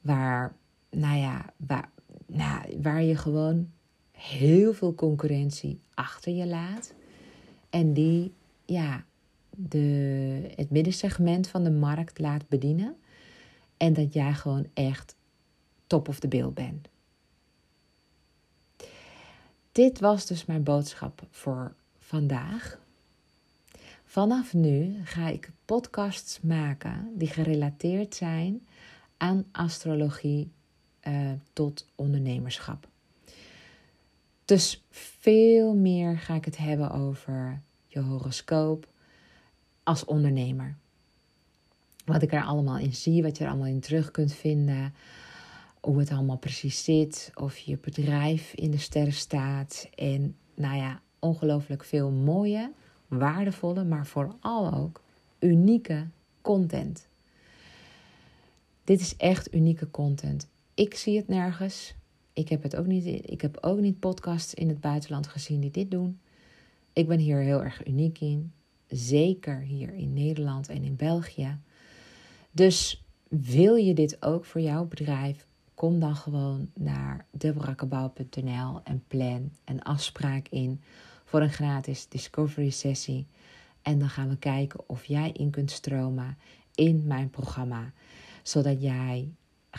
Waar, 0.00 0.56
nou 0.96 1.16
ja, 1.16 1.44
waar, 1.56 1.90
nou, 2.26 2.80
waar 2.82 3.02
je 3.02 3.16
gewoon 3.16 3.70
heel 4.10 4.74
veel 4.74 4.94
concurrentie 4.94 5.80
achter 5.94 6.32
je 6.32 6.46
laat. 6.46 6.94
En 7.70 7.92
die, 7.92 8.32
ja, 8.64 9.04
de, 9.50 10.52
het 10.54 10.70
middensegment 10.70 11.48
van 11.48 11.64
de 11.64 11.70
markt 11.70 12.18
laat 12.18 12.48
bedienen. 12.48 12.96
En 13.76 13.92
dat 13.92 14.12
jij 14.12 14.34
gewoon 14.34 14.66
echt 14.74 15.16
top 15.86 16.08
of 16.08 16.18
the 16.18 16.28
bill 16.28 16.50
bent. 16.50 16.88
Dit 19.72 20.00
was 20.00 20.26
dus 20.26 20.44
mijn 20.44 20.62
boodschap 20.62 21.26
voor 21.30 21.74
vandaag. 21.98 22.78
Vanaf 24.04 24.54
nu 24.54 25.00
ga 25.04 25.28
ik 25.28 25.50
podcasts 25.64 26.40
maken 26.40 27.10
die 27.14 27.28
gerelateerd 27.28 28.14
zijn 28.14 28.66
aan 29.16 29.44
astrologie 29.52 30.54
uh, 31.08 31.32
tot 31.52 31.86
ondernemerschap. 31.94 32.88
Dus 34.44 34.84
veel 34.90 35.74
meer 35.74 36.18
ga 36.18 36.34
ik 36.34 36.44
het 36.44 36.56
hebben 36.56 36.90
over 36.90 37.62
je 37.86 38.00
horoscoop 38.00 38.88
als 39.82 40.04
ondernemer. 40.04 40.76
Wat 42.04 42.22
ik 42.22 42.32
er 42.32 42.44
allemaal 42.44 42.78
in 42.78 42.94
zie, 42.94 43.22
wat 43.22 43.36
je 43.36 43.44
er 43.44 43.50
allemaal 43.50 43.68
in 43.68 43.80
terug 43.80 44.10
kunt 44.10 44.32
vinden 44.32 44.94
hoe 45.86 45.98
het 45.98 46.10
allemaal 46.10 46.38
precies 46.38 46.84
zit, 46.84 47.30
of 47.34 47.56
je 47.56 47.78
bedrijf 47.78 48.52
in 48.54 48.70
de 48.70 48.78
sterren 48.78 49.12
staat. 49.12 49.88
En 49.94 50.36
nou 50.54 50.76
ja, 50.76 51.00
ongelooflijk 51.18 51.84
veel 51.84 52.10
mooie, 52.10 52.72
waardevolle, 53.08 53.84
maar 53.84 54.06
vooral 54.06 54.72
ook 54.72 55.02
unieke 55.38 56.06
content. 56.40 57.08
Dit 58.84 59.00
is 59.00 59.16
echt 59.16 59.54
unieke 59.54 59.90
content. 59.90 60.48
Ik 60.76 60.94
zie 60.94 61.16
het 61.16 61.28
nergens. 61.28 61.94
Ik 62.32 62.48
heb, 62.48 62.62
het 62.62 62.76
ook 62.76 62.86
niet, 62.86 63.30
ik 63.30 63.40
heb 63.40 63.58
ook 63.60 63.78
niet 63.78 64.00
podcasts 64.00 64.54
in 64.54 64.68
het 64.68 64.80
buitenland 64.80 65.26
gezien 65.26 65.60
die 65.60 65.70
dit 65.70 65.90
doen. 65.90 66.20
Ik 66.92 67.08
ben 67.08 67.18
hier 67.18 67.38
heel 67.38 67.62
erg 67.62 67.86
uniek 67.86 68.20
in. 68.20 68.52
Zeker 68.88 69.60
hier 69.60 69.94
in 69.94 70.12
Nederland 70.12 70.68
en 70.68 70.84
in 70.84 70.96
België. 70.96 71.58
Dus 72.50 73.04
wil 73.28 73.74
je 73.74 73.94
dit 73.94 74.22
ook 74.22 74.44
voor 74.44 74.60
jouw 74.60 74.84
bedrijf? 74.84 75.46
kom 75.74 76.00
dan 76.00 76.16
gewoon 76.16 76.70
naar 76.74 77.26
debrakabouw.nl 77.30 78.80
en 78.84 79.04
plan 79.08 79.50
een 79.64 79.82
afspraak 79.82 80.48
in 80.48 80.80
voor 81.24 81.40
een 81.40 81.52
gratis 81.52 82.08
discovery 82.08 82.70
sessie. 82.70 83.26
En 83.82 83.98
dan 83.98 84.08
gaan 84.08 84.28
we 84.28 84.36
kijken 84.36 84.88
of 84.88 85.04
jij 85.04 85.30
in 85.32 85.50
kunt 85.50 85.70
stromen 85.70 86.38
in 86.74 87.06
mijn 87.06 87.30
programma, 87.30 87.92
zodat 88.42 88.82
jij 88.82 89.28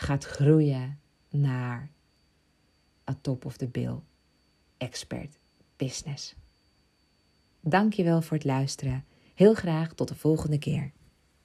gaat 0.00 0.24
groeien 0.24 1.00
naar 1.30 1.90
a 3.10 3.18
top 3.20 3.44
of 3.44 3.56
the 3.56 3.68
bill 3.68 3.98
expert 4.76 5.38
business. 5.76 6.34
Dankjewel 7.60 8.22
voor 8.22 8.36
het 8.36 8.46
luisteren. 8.46 9.04
Heel 9.34 9.54
graag 9.54 9.92
tot 9.92 10.08
de 10.08 10.14
volgende 10.14 10.58
keer. 10.58 10.92